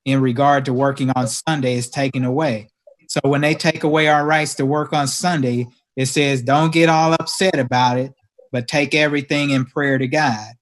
in 0.03 0.19
regard 0.19 0.65
to 0.65 0.73
working 0.73 1.09
on 1.15 1.27
sunday 1.27 1.75
is 1.75 1.89
taken 1.89 2.25
away 2.25 2.67
so 3.07 3.21
when 3.23 3.39
they 3.39 3.55
take 3.55 3.85
away 3.85 4.09
our 4.09 4.25
rights 4.25 4.55
to 4.55 4.65
work 4.65 4.91
on 4.91 5.07
sunday 5.07 5.65
it 5.95 6.07
says 6.07 6.41
don't 6.41 6.73
get 6.73 6.89
all 6.89 7.13
upset 7.13 7.57
about 7.57 7.97
it 7.97 8.13
but 8.51 8.67
take 8.67 8.93
everything 8.93 9.51
in 9.51 9.65
prayer 9.65 9.97
to 9.97 10.07
God. 10.07 10.53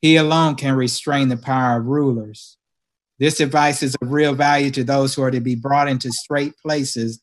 He 0.00 0.16
alone 0.16 0.56
can 0.56 0.74
restrain 0.74 1.28
the 1.28 1.36
power 1.36 1.78
of 1.78 1.86
rulers. 1.86 2.56
This 3.18 3.38
advice 3.38 3.82
is 3.82 3.94
of 4.02 4.10
real 4.10 4.34
value 4.34 4.70
to 4.72 4.82
those 4.82 5.14
who 5.14 5.22
are 5.22 5.30
to 5.30 5.40
be 5.40 5.54
brought 5.54 5.88
into 5.88 6.10
strait 6.10 6.54
places. 6.60 7.22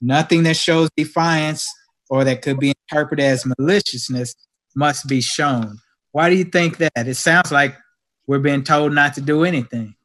Nothing 0.00 0.44
that 0.44 0.56
shows 0.56 0.88
defiance 0.96 1.68
or 2.08 2.24
that 2.24 2.40
could 2.40 2.58
be 2.58 2.72
interpreted 2.90 3.24
as 3.24 3.44
maliciousness 3.44 4.34
must 4.74 5.06
be 5.06 5.20
shown. 5.20 5.78
Why 6.14 6.30
do 6.30 6.36
you 6.36 6.44
think 6.44 6.76
that? 6.76 6.92
It 7.08 7.16
sounds 7.16 7.50
like 7.50 7.76
we're 8.28 8.38
being 8.38 8.62
told 8.62 8.92
not 8.92 9.14
to 9.14 9.20
do 9.20 9.42
anything. 9.42 9.96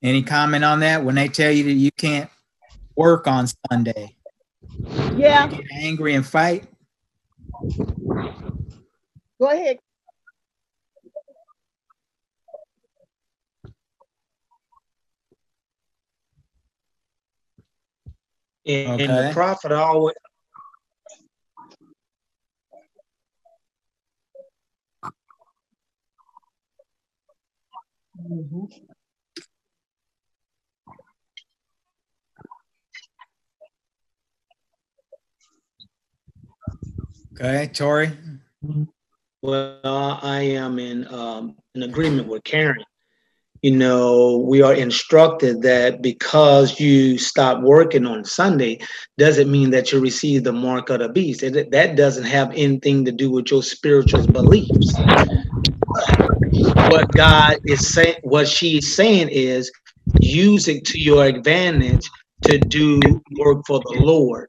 Any 0.00 0.22
comment 0.22 0.62
on 0.62 0.78
that? 0.80 1.02
When 1.02 1.16
they 1.16 1.26
tell 1.26 1.50
you 1.50 1.64
that 1.64 1.72
you 1.72 1.90
can't 1.98 2.30
work 2.94 3.26
on 3.26 3.48
Sunday, 3.68 4.14
Yeah, 5.16 5.48
get 5.48 5.64
angry 5.72 6.14
and 6.14 6.24
fight? 6.24 6.68
go 9.40 9.50
ahead. 9.50 9.78
And, 18.64 19.00
and 19.00 19.10
the 19.10 19.22
Okay. 19.24 19.32
prophet 19.32 19.72
always 19.72 20.14
Okay, 37.34 37.70
Tori. 37.72 38.10
Well, 39.42 40.20
I 40.22 40.40
am 40.40 40.78
in 40.78 41.06
um, 41.12 41.56
agreement 41.74 42.28
with 42.28 42.44
Karen. 42.44 42.82
You 43.62 43.72
know, 43.72 44.38
we 44.38 44.62
are 44.62 44.74
instructed 44.74 45.62
that 45.62 46.00
because 46.00 46.78
you 46.80 47.18
stop 47.18 47.62
working 47.62 48.06
on 48.06 48.24
Sunday 48.24 48.80
doesn't 49.18 49.50
mean 49.50 49.70
that 49.70 49.92
you 49.92 50.00
receive 50.00 50.44
the 50.44 50.52
mark 50.52 50.88
of 50.90 51.00
the 51.00 51.08
beast. 51.08 51.40
That 51.40 51.94
doesn't 51.96 52.24
have 52.24 52.52
anything 52.52 53.04
to 53.04 53.12
do 53.12 53.30
with 53.30 53.50
your 53.50 53.62
spiritual 53.62 54.26
beliefs. 54.26 54.94
What 56.90 57.12
God 57.12 57.58
is 57.66 57.92
saying, 57.92 58.16
what 58.22 58.48
she's 58.48 58.94
saying 58.94 59.28
is, 59.30 59.70
use 60.20 60.68
it 60.68 60.84
to 60.86 61.00
your 61.00 61.24
advantage 61.24 62.08
to 62.42 62.58
do 62.58 63.00
work 63.38 63.62
for 63.66 63.80
the 63.80 64.00
Lord, 64.00 64.48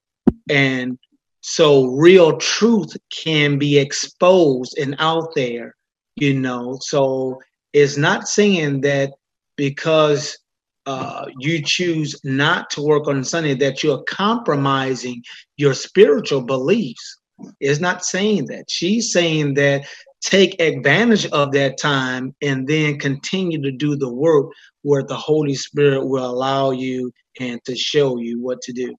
and 0.50 0.98
so 1.42 1.86
real 1.86 2.38
truth 2.38 2.96
can 3.12 3.58
be 3.58 3.78
exposed 3.78 4.78
and 4.78 4.96
out 5.00 5.34
there 5.36 5.76
you 6.18 6.34
know. 6.34 6.78
So 6.82 7.40
it's 7.72 7.96
not 7.96 8.28
saying 8.28 8.82
that 8.82 9.14
because 9.56 10.38
uh, 10.86 11.26
you 11.40 11.62
choose 11.64 12.20
not 12.24 12.70
to 12.72 12.82
work 12.82 13.08
on 13.08 13.24
sunday 13.24 13.54
that 13.56 13.84
you're 13.84 14.04
compromising 14.04 15.22
your 15.58 15.74
spiritual 15.74 16.42
beliefs. 16.42 17.18
It's 17.60 17.80
not 17.80 18.04
saying 18.04 18.48
that. 18.48 18.66
She's 18.70 19.12
saying 19.12 19.54
that 19.56 19.86
take 20.22 20.60
advantage 20.62 21.26
of 21.28 21.52
that 21.52 21.78
time 21.78 22.36
and 22.42 22.68
then 22.68 23.00
continue 23.00 23.62
to 23.62 23.72
do 23.72 23.96
the 23.96 24.12
work 24.12 24.48
where 24.82 25.04
the 25.04 25.16
holy 25.16 25.56
spirit 25.56 26.06
will 26.06 26.26
allow 26.26 26.72
you 26.72 27.12
and 27.40 27.64
to 27.66 27.76
show 27.76 28.18
you 28.18 28.42
what 28.42 28.62
to 28.62 28.74
do 28.74 28.96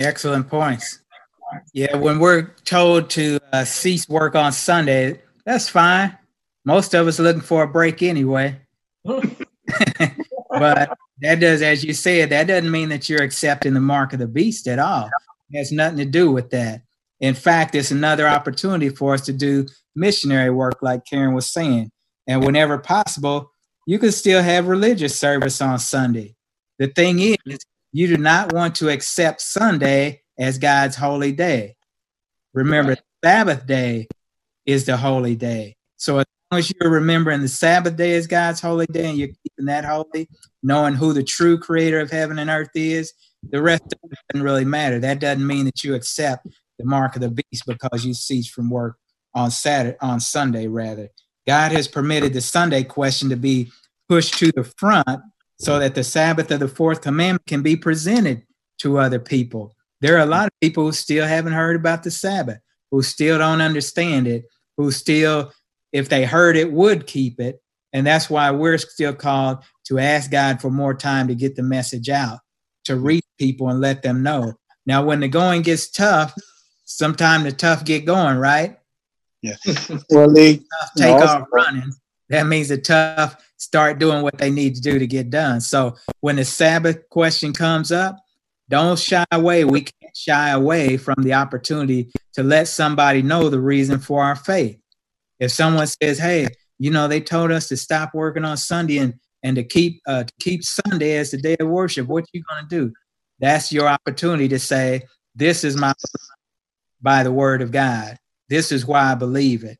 Excellent 0.00 0.48
points. 0.48 1.00
Yeah, 1.74 1.96
when 1.96 2.18
we're 2.20 2.54
told 2.64 3.10
to 3.10 3.38
uh, 3.52 3.64
cease 3.64 4.08
work 4.08 4.34
on 4.34 4.52
Sunday, 4.52 5.20
that's 5.44 5.68
fine. 5.68 6.16
Most 6.64 6.94
of 6.94 7.06
us 7.06 7.20
are 7.20 7.24
looking 7.24 7.42
for 7.42 7.64
a 7.64 7.68
break 7.68 8.02
anyway. 8.02 8.60
but 9.04 9.36
that 11.20 11.40
does, 11.40 11.60
as 11.60 11.84
you 11.84 11.92
said, 11.92 12.30
that 12.30 12.46
doesn't 12.46 12.70
mean 12.70 12.88
that 12.88 13.08
you're 13.08 13.22
accepting 13.22 13.74
the 13.74 13.80
mark 13.80 14.12
of 14.14 14.20
the 14.20 14.26
beast 14.26 14.68
at 14.68 14.78
all. 14.78 15.10
It 15.50 15.58
has 15.58 15.70
nothing 15.72 15.98
to 15.98 16.04
do 16.06 16.30
with 16.30 16.50
that. 16.50 16.82
In 17.20 17.34
fact, 17.34 17.74
it's 17.74 17.90
another 17.90 18.26
opportunity 18.26 18.88
for 18.88 19.14
us 19.14 19.20
to 19.26 19.32
do 19.32 19.66
missionary 19.94 20.50
work, 20.50 20.78
like 20.82 21.04
Karen 21.04 21.34
was 21.34 21.46
saying. 21.46 21.90
And 22.26 22.44
whenever 22.44 22.78
possible, 22.78 23.50
You 23.86 23.98
can 23.98 24.12
still 24.12 24.40
have 24.40 24.68
religious 24.68 25.18
service 25.18 25.60
on 25.60 25.78
Sunday. 25.80 26.36
The 26.78 26.86
thing 26.86 27.18
is, 27.18 27.58
you 27.92 28.06
do 28.06 28.16
not 28.16 28.52
want 28.52 28.76
to 28.76 28.88
accept 28.88 29.40
Sunday 29.40 30.22
as 30.38 30.58
God's 30.58 30.94
holy 30.94 31.32
day. 31.32 31.74
Remember, 32.54 32.96
Sabbath 33.24 33.66
day 33.66 34.06
is 34.64 34.86
the 34.86 34.96
holy 34.96 35.34
day. 35.34 35.76
So 35.96 36.18
as 36.18 36.26
long 36.50 36.60
as 36.60 36.72
you're 36.80 36.90
remembering 36.90 37.40
the 37.40 37.48
Sabbath 37.48 37.96
day 37.96 38.14
as 38.14 38.28
God's 38.28 38.60
holy 38.60 38.86
day 38.86 39.08
and 39.08 39.18
you're 39.18 39.28
keeping 39.28 39.66
that 39.66 39.84
holy, 39.84 40.28
knowing 40.62 40.94
who 40.94 41.12
the 41.12 41.24
true 41.24 41.58
creator 41.58 41.98
of 41.98 42.10
heaven 42.12 42.38
and 42.38 42.48
earth 42.48 42.70
is, 42.74 43.12
the 43.50 43.60
rest 43.60 43.82
doesn't 44.32 44.44
really 44.44 44.64
matter. 44.64 44.98
That 45.00 45.18
doesn't 45.18 45.46
mean 45.46 45.64
that 45.64 45.82
you 45.82 45.94
accept 45.94 46.46
the 46.80 46.86
mark 46.86 47.14
of 47.14 47.22
the 47.22 47.30
beast 47.30 47.64
because 47.66 48.04
you 48.04 48.14
cease 48.14 48.48
from 48.48 48.70
work 48.70 48.96
on 49.34 49.50
Saturday, 49.50 49.96
on 50.00 50.18
Sunday 50.18 50.66
rather. 50.66 51.08
God 51.46 51.72
has 51.72 51.86
permitted 51.88 52.32
the 52.32 52.40
Sunday 52.40 52.84
question 52.84 53.28
to 53.30 53.36
be 53.36 53.70
pushed 54.08 54.38
to 54.38 54.50
the 54.52 54.64
front 54.64 55.20
so 55.58 55.78
that 55.78 55.94
the 55.94 56.04
Sabbath 56.04 56.50
of 56.50 56.60
the 56.60 56.68
fourth 56.68 57.02
commandment 57.02 57.46
can 57.46 57.62
be 57.62 57.76
presented 57.76 58.42
to 58.78 58.98
other 58.98 59.18
people. 59.18 59.74
There 60.00 60.16
are 60.16 60.20
a 60.22 60.26
lot 60.26 60.46
of 60.46 60.52
people 60.60 60.84
who 60.84 60.92
still 60.92 61.26
haven't 61.26 61.52
heard 61.52 61.76
about 61.76 62.02
the 62.02 62.10
Sabbath, 62.10 62.58
who 62.90 63.02
still 63.02 63.38
don't 63.38 63.60
understand 63.60 64.26
it, 64.26 64.44
who 64.76 64.90
still, 64.90 65.52
if 65.92 66.08
they 66.08 66.24
heard 66.24 66.56
it, 66.56 66.72
would 66.72 67.06
keep 67.06 67.38
it. 67.40 67.60
And 67.92 68.06
that's 68.06 68.30
why 68.30 68.50
we're 68.50 68.78
still 68.78 69.12
called 69.12 69.58
to 69.86 69.98
ask 69.98 70.30
God 70.30 70.60
for 70.60 70.70
more 70.70 70.94
time 70.94 71.28
to 71.28 71.34
get 71.34 71.56
the 71.56 71.62
message 71.62 72.08
out, 72.08 72.38
to 72.84 72.96
reach 72.96 73.24
people 73.38 73.68
and 73.68 73.80
let 73.80 74.02
them 74.02 74.22
know. 74.22 74.54
Now, 74.86 75.04
when 75.04 75.20
the 75.20 75.28
going 75.28 75.62
gets 75.62 75.90
tough, 75.90 76.34
sometimes 76.90 77.44
the 77.44 77.52
tough 77.52 77.84
get 77.84 78.04
going, 78.04 78.36
right? 78.36 78.78
Yeah. 79.42 79.56
well, 80.10 80.32
they 80.32 80.56
tough 80.56 80.90
take 80.96 81.14
off 81.14 81.48
running. 81.52 81.92
That 82.28 82.46
means 82.46 82.68
the 82.68 82.78
tough 82.78 83.36
start 83.56 83.98
doing 83.98 84.22
what 84.22 84.38
they 84.38 84.50
need 84.50 84.74
to 84.74 84.80
do 84.80 84.98
to 84.98 85.06
get 85.06 85.30
done. 85.30 85.60
So 85.60 85.96
when 86.20 86.36
the 86.36 86.44
Sabbath 86.44 87.08
question 87.08 87.52
comes 87.52 87.92
up, 87.92 88.18
don't 88.68 88.98
shy 88.98 89.24
away. 89.32 89.64
We 89.64 89.82
can't 89.82 90.16
shy 90.16 90.50
away 90.50 90.96
from 90.96 91.22
the 91.22 91.34
opportunity 91.34 92.10
to 92.34 92.42
let 92.42 92.68
somebody 92.68 93.22
know 93.22 93.48
the 93.48 93.60
reason 93.60 93.98
for 93.98 94.22
our 94.22 94.36
faith. 94.36 94.78
If 95.40 95.50
someone 95.50 95.86
says, 95.86 96.18
"Hey, 96.18 96.48
you 96.78 96.90
know, 96.90 97.08
they 97.08 97.20
told 97.20 97.50
us 97.50 97.68
to 97.68 97.76
stop 97.76 98.14
working 98.14 98.44
on 98.44 98.56
Sunday 98.56 98.98
and 98.98 99.14
and 99.42 99.56
to 99.56 99.64
keep 99.64 100.00
uh, 100.06 100.24
to 100.24 100.32
keep 100.40 100.62
Sunday 100.62 101.16
as 101.16 101.32
the 101.32 101.38
day 101.38 101.56
of 101.58 101.68
worship," 101.68 102.06
what 102.06 102.26
you 102.32 102.42
gonna 102.48 102.68
do? 102.68 102.92
That's 103.40 103.72
your 103.72 103.88
opportunity 103.88 104.46
to 104.48 104.58
say, 104.60 105.02
"This 105.34 105.64
is 105.64 105.76
my 105.76 105.92
by 107.00 107.22
the 107.22 107.32
word 107.32 107.62
of 107.62 107.70
God. 107.70 108.18
This 108.48 108.72
is 108.72 108.86
why 108.86 109.12
I 109.12 109.14
believe 109.14 109.64
it." 109.64 109.78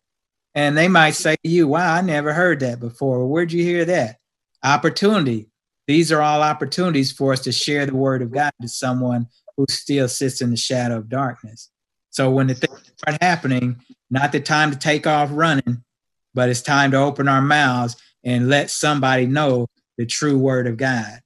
And 0.54 0.76
they 0.76 0.88
might 0.88 1.14
say 1.14 1.36
to 1.44 1.50
you, 1.50 1.68
"Wow, 1.68 1.94
I 1.94 2.00
never 2.00 2.32
heard 2.32 2.60
that 2.60 2.80
before. 2.80 3.26
Where'd 3.26 3.52
you 3.52 3.62
hear 3.62 3.84
that?" 3.84 4.18
Opportunity. 4.62 5.48
These 5.86 6.12
are 6.12 6.22
all 6.22 6.42
opportunities 6.42 7.10
for 7.10 7.32
us 7.32 7.40
to 7.40 7.52
share 7.52 7.86
the 7.86 7.94
word 7.94 8.22
of 8.22 8.30
God 8.30 8.52
to 8.60 8.68
someone 8.68 9.26
who 9.56 9.66
still 9.68 10.08
sits 10.08 10.40
in 10.40 10.50
the 10.50 10.56
shadow 10.56 10.98
of 10.98 11.08
darkness. 11.08 11.70
So 12.10 12.30
when 12.30 12.46
the 12.46 12.54
things 12.54 12.80
start 12.96 13.22
happening, 13.22 13.80
not 14.10 14.32
the 14.32 14.40
time 14.40 14.70
to 14.70 14.78
take 14.78 15.06
off 15.06 15.30
running, 15.32 15.84
but 16.34 16.48
it's 16.48 16.62
time 16.62 16.90
to 16.92 16.96
open 16.96 17.28
our 17.28 17.42
mouths 17.42 17.96
and 18.24 18.48
let 18.48 18.70
somebody 18.70 19.26
know 19.26 19.66
the 19.96 20.06
true 20.06 20.38
word 20.38 20.66
of 20.66 20.76
God. 20.76 21.20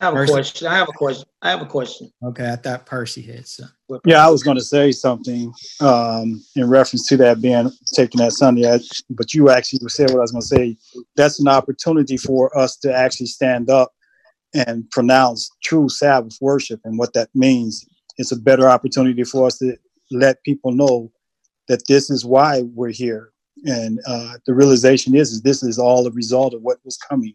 I 0.00 0.06
have 0.06 0.16
a 0.16 0.26
question. 0.26 0.66
I 0.66 0.76
have 0.76 0.88
a 0.88 0.92
question. 0.92 1.28
I 1.42 1.50
have 1.50 1.60
a 1.60 1.66
question. 1.66 2.10
Okay, 2.24 2.50
I 2.50 2.56
thought 2.56 2.86
Percy 2.86 3.20
had 3.20 3.46
some. 3.46 3.70
Yeah, 4.06 4.26
I 4.26 4.30
was 4.30 4.42
going 4.42 4.56
to 4.56 4.64
say 4.64 4.92
something 4.92 5.52
um, 5.80 6.42
in 6.56 6.70
reference 6.70 7.06
to 7.08 7.18
that 7.18 7.42
being 7.42 7.70
taken 7.94 8.18
that 8.18 8.32
Sunday, 8.32 8.78
but 9.10 9.34
you 9.34 9.50
actually 9.50 9.80
said 9.88 10.10
what 10.10 10.18
I 10.18 10.22
was 10.22 10.32
going 10.32 10.40
to 10.40 10.46
say. 10.46 10.76
That's 11.16 11.38
an 11.38 11.48
opportunity 11.48 12.16
for 12.16 12.56
us 12.58 12.76
to 12.78 12.94
actually 12.94 13.26
stand 13.26 13.68
up 13.68 13.92
and 14.54 14.88
pronounce 14.90 15.50
true 15.62 15.90
Sabbath 15.90 16.38
worship 16.40 16.80
and 16.84 16.98
what 16.98 17.12
that 17.12 17.28
means. 17.34 17.84
It's 18.16 18.32
a 18.32 18.36
better 18.36 18.70
opportunity 18.70 19.24
for 19.24 19.46
us 19.46 19.58
to 19.58 19.76
let 20.10 20.42
people 20.44 20.72
know 20.72 21.12
that 21.68 21.86
this 21.88 22.08
is 22.08 22.24
why 22.24 22.62
we're 22.74 22.88
here, 22.88 23.32
and 23.66 24.00
uh, 24.06 24.38
the 24.46 24.54
realization 24.54 25.14
is, 25.14 25.30
is 25.30 25.42
this 25.42 25.62
is 25.62 25.78
all 25.78 26.06
a 26.06 26.10
result 26.10 26.54
of 26.54 26.62
what 26.62 26.78
was 26.86 26.96
coming. 26.96 27.34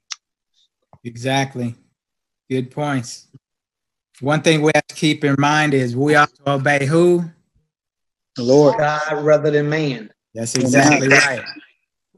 Exactly. 1.04 1.76
Good 2.50 2.70
points. 2.72 3.28
One 4.20 4.42
thing 4.42 4.62
we 4.62 4.72
have 4.76 4.86
to 4.88 4.96
keep 4.96 5.24
in 5.24 5.36
mind 5.40 5.74
is 5.74 5.96
we 5.96 6.14
have 6.14 6.32
to 6.34 6.52
obey 6.52 6.86
who? 6.86 7.26
The 8.36 8.44
Lord. 8.44 8.78
God 8.78 9.24
rather 9.24 9.50
than 9.50 9.68
man. 9.68 10.12
That's 10.34 10.56
exactly 10.56 11.08
right. 11.08 11.44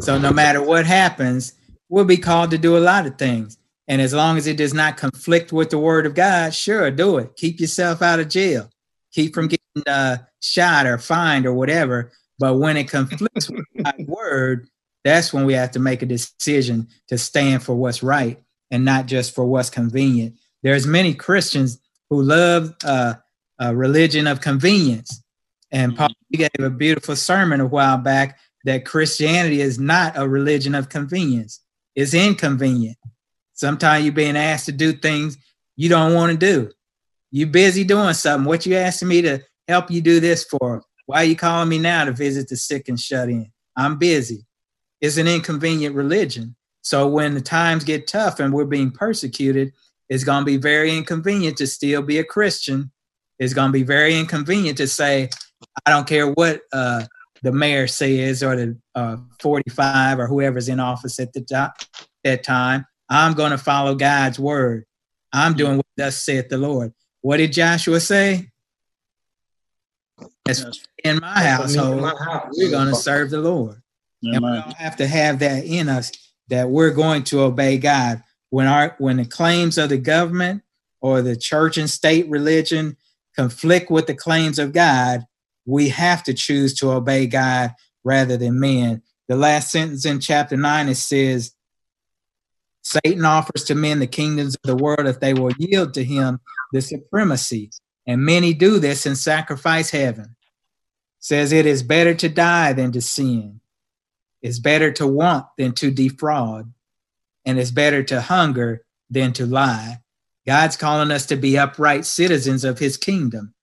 So 0.02 0.18
no 0.18 0.32
matter 0.32 0.62
what 0.62 0.86
happens, 0.86 1.54
we'll 1.90 2.06
be 2.06 2.18
called 2.18 2.52
to 2.52 2.58
do 2.58 2.78
a 2.78 2.80
lot 2.80 3.06
of 3.06 3.18
things. 3.18 3.58
And 3.88 4.02
as 4.02 4.14
long 4.14 4.38
as 4.38 4.48
it 4.48 4.58
does 4.58 4.74
not 4.74 4.98
conflict 4.98 5.54
with 5.54 5.70
the 5.70 5.80
word 5.80 6.06
of 6.06 6.14
God, 6.14 6.54
sure, 6.54 6.92
do 6.92 7.20
it. 7.20 7.36
Keep 7.38 7.62
yourself 7.62 8.02
out 8.02 8.20
of 8.20 8.28
jail. 8.28 8.70
Keep 9.14 9.34
from 9.34 9.48
getting 9.48 9.88
uh, 9.88 10.18
shot 10.42 10.86
or 10.86 10.98
fined 10.98 11.46
or 11.46 11.54
whatever. 11.54 12.12
But 12.38 12.56
when 12.56 12.76
it 12.76 12.90
conflicts 12.90 13.50
with 13.50 13.66
God's 13.82 14.06
word, 14.06 14.68
that's 15.04 15.34
when 15.34 15.46
we 15.46 15.54
have 15.54 15.72
to 15.72 15.80
make 15.80 16.02
a 16.02 16.06
decision 16.06 16.90
to 17.08 17.18
stand 17.18 17.64
for 17.64 17.76
what's 17.76 18.04
right 18.04 18.44
and 18.72 18.86
not 18.86 19.06
just 19.06 19.34
for 19.34 19.46
what's 19.46 19.70
convenient. 19.70 20.36
There's 20.64 20.88
many 20.88 21.14
Christians 21.14 21.80
who 22.10 22.22
love 22.22 22.74
uh, 22.84 23.16
a 23.60 23.76
religion 23.76 24.28
of 24.28 24.42
convenience. 24.42 25.24
And 25.72 25.96
Paul 25.96 26.10
gave 26.32 26.50
a 26.60 26.70
beautiful 26.70 27.16
sermon 27.16 27.60
a 27.60 27.66
while 27.66 27.98
back 27.98 28.40
that 28.66 28.86
Christianity 28.86 29.62
is 29.62 29.80
not 29.80 30.18
a 30.18 30.28
religion 30.28 30.76
of 30.76 30.90
convenience. 30.90 31.62
It's 31.96 32.14
inconvenient. 32.14 32.98
Sometimes 33.54 34.04
you're 34.04 34.14
being 34.14 34.38
asked 34.38 34.66
to 34.66 34.72
do 34.72 34.94
things 34.94 35.38
you 35.76 35.90
don't 35.90 36.14
want 36.14 36.32
to 36.32 36.38
do. 36.38 36.70
You're 37.32 37.48
busy 37.48 37.84
doing 37.84 38.14
something. 38.14 38.46
What 38.46 38.66
you 38.66 38.76
asking 38.76 39.08
me 39.08 39.22
to 39.22 39.42
help 39.68 39.90
you 39.90 40.02
do 40.02 40.20
this 40.20 40.44
for? 40.44 40.84
Why 41.06 41.22
are 41.22 41.26
you 41.26 41.36
calling 41.36 41.70
me 41.70 41.80
now 41.80 42.06
to 42.06 42.12
visit 42.12 42.50
the 42.50 42.58
sick 42.58 42.90
and 42.90 43.00
shut 43.00 43.30
in? 43.30 43.52
I'm 43.76 43.98
busy. 43.98 44.46
It's 45.00 45.18
an 45.18 45.28
inconvenient 45.28 45.96
religion. 45.96 46.57
So 46.88 47.06
when 47.06 47.34
the 47.34 47.42
times 47.42 47.84
get 47.84 48.08
tough 48.08 48.40
and 48.40 48.54
we're 48.54 48.64
being 48.64 48.92
persecuted, 48.92 49.74
it's 50.08 50.24
going 50.24 50.40
to 50.40 50.46
be 50.46 50.56
very 50.56 50.96
inconvenient 50.96 51.58
to 51.58 51.68
still 51.68 52.02
be 52.02 52.20
a 52.20 52.24
Christian. 52.24 52.92
It's 53.40 53.54
going 53.54 53.68
to 53.68 53.74
be 53.74 53.84
very 53.84 54.18
inconvenient 54.18 54.78
to 54.78 54.88
say, 54.88 55.30
I 55.86 55.90
don't 55.90 56.08
care 56.08 56.32
what 56.32 56.62
uh, 56.72 57.04
the 57.44 57.52
mayor 57.52 57.88
says 57.88 58.42
or 58.42 58.56
the 58.56 58.78
uh, 58.96 59.18
45 59.42 60.18
or 60.18 60.28
whoever's 60.28 60.70
in 60.70 60.80
office 60.80 61.20
at 61.20 61.34
the 61.34 61.42
top, 61.42 61.76
that 62.24 62.46
time. 62.46 62.86
I'm 63.10 63.34
going 63.34 63.52
to 63.52 63.58
follow 63.58 63.94
God's 63.94 64.40
word. 64.40 64.86
I'm 65.34 65.56
doing 65.56 65.76
what 65.76 65.88
thus 65.98 66.24
saith 66.24 66.48
the 66.48 66.58
Lord. 66.58 66.94
What 67.20 67.36
did 67.36 67.52
Joshua 67.52 68.00
say? 68.00 68.48
As 70.48 70.88
in 71.04 71.20
my 71.20 71.44
household, 71.44 72.02
we're 72.54 72.72
going 72.72 72.88
to 72.88 72.96
serve 72.96 73.30
the 73.30 73.42
Lord. 73.42 73.82
And 74.24 74.42
we 74.42 74.52
don't 74.52 74.72
have 74.72 74.96
to 74.96 75.06
have 75.08 75.40
that 75.40 75.66
in 75.66 75.90
us 75.90 76.14
that 76.50 76.70
we're 76.70 76.92
going 76.92 77.24
to 77.26 77.42
obey 77.42 77.78
God. 77.78 78.24
When 78.50 78.68
our 78.68 78.96
when 78.98 79.18
the 79.18 79.26
claims 79.26 79.78
of 79.78 79.90
the 79.90 79.98
government 79.98 80.64
or 81.02 81.22
the 81.22 81.36
church 81.36 81.78
and 81.78 81.90
state 81.90 82.28
religion 82.30 82.98
conflict 83.36 83.92
with 83.92 84.08
the 84.08 84.16
claims 84.16 84.58
of 84.58 84.74
God, 84.74 85.26
we 85.66 85.90
have 85.90 86.24
to 86.24 86.34
choose 86.34 86.74
to 86.76 86.92
obey 86.92 87.28
God 87.28 87.74
rather 88.04 88.38
than 88.38 88.60
men. 88.60 89.02
The 89.28 89.36
last 89.36 89.72
sentence 89.72 90.06
in 90.06 90.20
chapter 90.20 90.56
9 90.56 90.90
it 90.90 90.96
says 90.96 91.54
Satan 92.82 93.26
offers 93.26 93.66
to 93.66 93.76
men 93.76 94.00
the 94.00 94.08
kingdoms 94.08 94.56
of 94.56 94.62
the 94.64 94.82
world 94.82 95.08
if 95.08 95.20
they 95.20 95.34
will 95.34 95.52
yield 95.60 95.94
to 95.96 96.04
him 96.04 96.40
the 96.72 96.82
supremacy. 96.82 97.70
And 98.06 98.24
many 98.24 98.54
do 98.54 98.80
this 98.80 99.06
and 99.06 99.18
sacrifice 99.18 99.90
heaven. 99.90 100.38
Says 101.20 101.52
it 101.52 101.66
is 101.66 101.84
better 101.84 102.14
to 102.16 102.30
die 102.30 102.72
than 102.72 102.94
to 102.94 103.02
sin. 103.02 103.60
It's 104.42 104.60
better 104.60 104.92
to 104.94 105.08
want 105.08 105.46
than 105.58 105.74
to 105.74 105.92
defraud, 105.92 106.72
and 107.46 107.60
it's 107.60 107.72
better 107.72 108.04
to 108.04 108.22
hunger 108.22 108.84
than 109.10 109.34
to 109.34 109.46
lie. 109.46 110.02
God's 110.46 110.78
calling 110.78 111.12
us 111.12 111.26
to 111.28 111.36
be 111.36 111.58
upright 111.58 112.06
citizens 112.06 112.64
of 112.64 112.80
his 112.80 112.98
kingdom, 112.98 113.54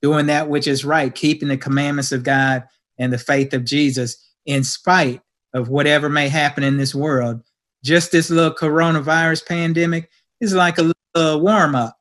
doing 0.00 0.26
that 0.26 0.48
which 0.48 0.66
is 0.66 0.84
right, 0.84 1.14
keeping 1.14 1.48
the 1.48 1.56
commandments 1.56 2.12
of 2.12 2.24
God 2.24 2.64
and 2.98 3.12
the 3.12 3.18
faith 3.18 3.54
of 3.54 3.64
Jesus 3.64 4.28
in 4.46 4.64
spite 4.64 5.20
of 5.54 5.68
whatever 5.68 6.08
may 6.08 6.28
happen 6.28 6.64
in 6.64 6.76
this 6.76 6.94
world. 6.94 7.42
Just 7.84 8.12
this 8.12 8.30
little 8.30 8.54
coronavirus 8.54 9.46
pandemic 9.46 10.10
is 10.40 10.54
like 10.54 10.78
a 10.78 10.92
little 11.14 11.40
warm 11.40 11.74
up 11.74 11.96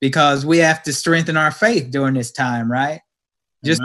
because 0.00 0.44
we 0.44 0.58
have 0.58 0.82
to 0.82 0.92
strengthen 0.92 1.36
our 1.36 1.50
faith 1.50 1.90
during 1.90 2.14
this 2.14 2.30
time, 2.30 2.70
right? 2.70 3.00
Just 3.64 3.80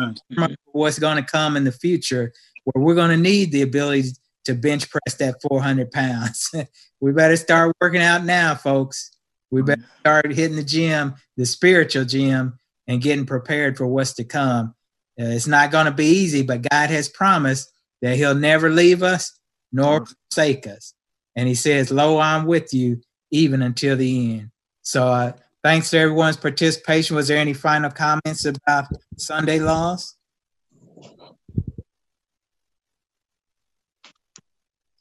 what's 0.74 1.00
going 1.00 1.16
to 1.16 1.24
come 1.24 1.56
in 1.56 1.64
the 1.64 1.72
future 1.72 2.34
where 2.72 2.84
we're 2.84 2.96
going 2.96 3.12
to 3.12 3.18
need 3.18 3.52
the 3.52 3.62
ability 3.62 4.10
to 4.46 4.54
bench 4.54 4.90
press 4.90 5.16
that 5.18 5.42
400 5.42 5.92
pounds. 5.92 6.50
we 7.00 7.12
better 7.12 7.36
start 7.36 7.76
working 7.82 8.02
out 8.02 8.24
now, 8.24 8.56
folks. 8.56 9.12
We 9.52 9.62
better 9.62 9.86
start 10.00 10.32
hitting 10.34 10.56
the 10.56 10.64
gym, 10.64 11.16
the 11.38 11.46
spiritual 11.46 12.06
gym, 12.06 12.58
and 12.88 13.02
getting 13.02 13.26
prepared 13.26 13.78
for 13.78 13.88
what's 13.88 14.14
to 14.14 14.24
come. 14.24 14.76
Uh, 15.20 15.26
it's 15.26 15.48
not 15.48 15.72
going 15.72 15.86
to 15.86 15.92
be 15.92 16.06
easy, 16.06 16.44
but 16.44 16.68
God 16.70 16.90
has 16.90 17.10
promised 17.10 17.72
that 18.02 18.16
He'll 18.16 18.36
never 18.36 18.70
leave 18.70 19.04
us 19.04 19.38
nor 19.72 20.06
forsake 20.06 20.68
us. 20.68 20.94
And 21.36 21.48
he 21.48 21.56
says, 21.56 21.92
Lo, 21.92 22.20
I'm 22.20 22.46
with 22.46 22.74
you 22.74 23.02
even 23.32 23.62
until 23.62 23.96
the 23.96 24.40
end. 24.40 24.52
So 24.82 25.08
uh, 25.08 25.34
thanks 25.64 25.90
to 25.92 26.00
everyone's 26.00 26.38
participation. 26.38 27.16
Was 27.16 27.28
there 27.28 27.38
any 27.38 27.54
final 27.54 27.92
comments 27.92 28.46
about 28.46 28.86
Sunday 29.18 29.60
laws? 29.60 30.16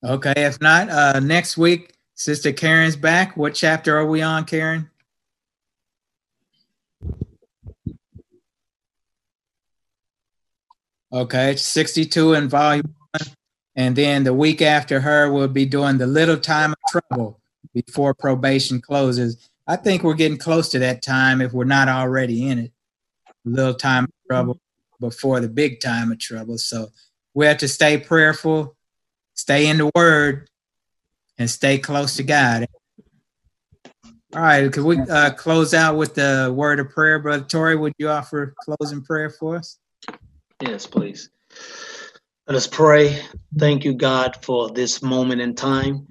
Okay, 0.04 0.34
if 0.36 0.60
not, 0.60 0.88
uh, 0.90 1.18
next 1.18 1.58
week, 1.58 1.92
Sister 2.14 2.52
Karen's 2.52 2.94
back. 2.94 3.36
What 3.36 3.54
chapter 3.54 3.96
are 3.98 4.06
we 4.06 4.22
on, 4.22 4.44
Karen? 4.44 4.90
Okay, 11.12 11.52
it's 11.52 11.62
62 11.62 12.34
in 12.34 12.48
volume 12.48 12.94
one. 13.12 13.28
And 13.74 13.96
then 13.96 14.24
the 14.24 14.34
week 14.34 14.62
after 14.62 15.00
her, 15.00 15.32
we'll 15.32 15.48
be 15.48 15.66
doing 15.66 15.98
the 15.98 16.06
little 16.06 16.36
time 16.36 16.72
of 16.72 16.78
trouble 16.90 17.40
before 17.74 18.14
probation 18.14 18.80
closes. 18.80 19.48
I 19.66 19.76
think 19.76 20.02
we're 20.02 20.14
getting 20.14 20.38
close 20.38 20.68
to 20.70 20.78
that 20.80 21.02
time 21.02 21.40
if 21.40 21.52
we're 21.52 21.64
not 21.64 21.88
already 21.88 22.48
in 22.48 22.58
it. 22.58 22.72
Little 23.44 23.74
time 23.74 24.04
of 24.04 24.10
trouble 24.28 24.60
before 25.00 25.40
the 25.40 25.48
big 25.48 25.80
time 25.80 26.12
of 26.12 26.18
trouble. 26.18 26.58
So 26.58 26.88
we 27.34 27.46
have 27.46 27.58
to 27.58 27.68
stay 27.68 27.98
prayerful, 27.98 28.76
stay 29.38 29.68
in 29.68 29.78
the 29.78 29.90
word, 29.94 30.48
and 31.38 31.48
stay 31.48 31.78
close 31.78 32.16
to 32.16 32.24
God. 32.24 32.66
All 34.34 34.42
right, 34.42 34.70
could 34.70 34.84
we 34.84 34.98
uh, 34.98 35.30
close 35.30 35.72
out 35.72 35.96
with 35.96 36.14
the 36.14 36.52
word 36.54 36.80
of 36.80 36.90
prayer, 36.90 37.18
Brother 37.18 37.44
Tori? 37.44 37.76
Would 37.76 37.94
you 37.98 38.10
offer 38.10 38.54
closing 38.60 39.02
prayer 39.02 39.30
for 39.30 39.56
us? 39.56 39.78
Yes, 40.60 40.86
please. 40.86 41.30
Let 42.46 42.56
us 42.56 42.66
pray. 42.66 43.22
Thank 43.56 43.84
you, 43.84 43.94
God, 43.94 44.36
for 44.42 44.70
this 44.70 45.02
moment 45.02 45.40
in 45.40 45.54
time 45.54 46.08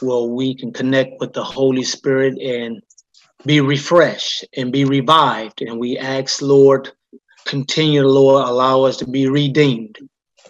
where 0.00 0.22
we 0.22 0.54
can 0.54 0.72
connect 0.72 1.20
with 1.20 1.32
the 1.32 1.44
Holy 1.44 1.84
Spirit 1.84 2.38
and 2.38 2.82
be 3.46 3.60
refreshed 3.60 4.44
and 4.56 4.72
be 4.72 4.84
revived. 4.84 5.62
And 5.62 5.78
we 5.78 5.96
ask, 5.96 6.42
Lord, 6.42 6.90
continue, 7.44 8.02
Lord, 8.02 8.46
allow 8.46 8.82
us 8.82 8.96
to 8.98 9.06
be 9.06 9.28
redeemed. 9.28 9.98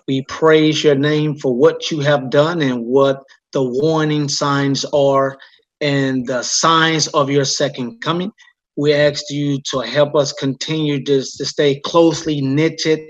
We 0.07 0.23
praise 0.29 0.85
your 0.85 0.95
name 0.95 1.37
for 1.37 1.55
what 1.55 1.91
you 1.91 2.01
have 2.01 2.31
done 2.31 2.61
and 2.63 2.85
what 2.85 3.23
the 3.53 3.63
warning 3.63 4.29
signs 4.29 4.85
are 4.87 5.39
and 5.81 6.27
the 6.27 6.43
signs 6.43 7.07
of 7.09 7.31
your 7.31 7.45
second 7.45 8.01
coming. 8.01 8.31
We 8.77 8.93
ask 8.93 9.25
you 9.31 9.61
to 9.71 9.81
help 9.81 10.15
us 10.15 10.33
continue 10.33 11.03
to, 11.05 11.19
to 11.21 11.45
stay 11.45 11.81
closely 11.81 12.41
knitted 12.41 13.01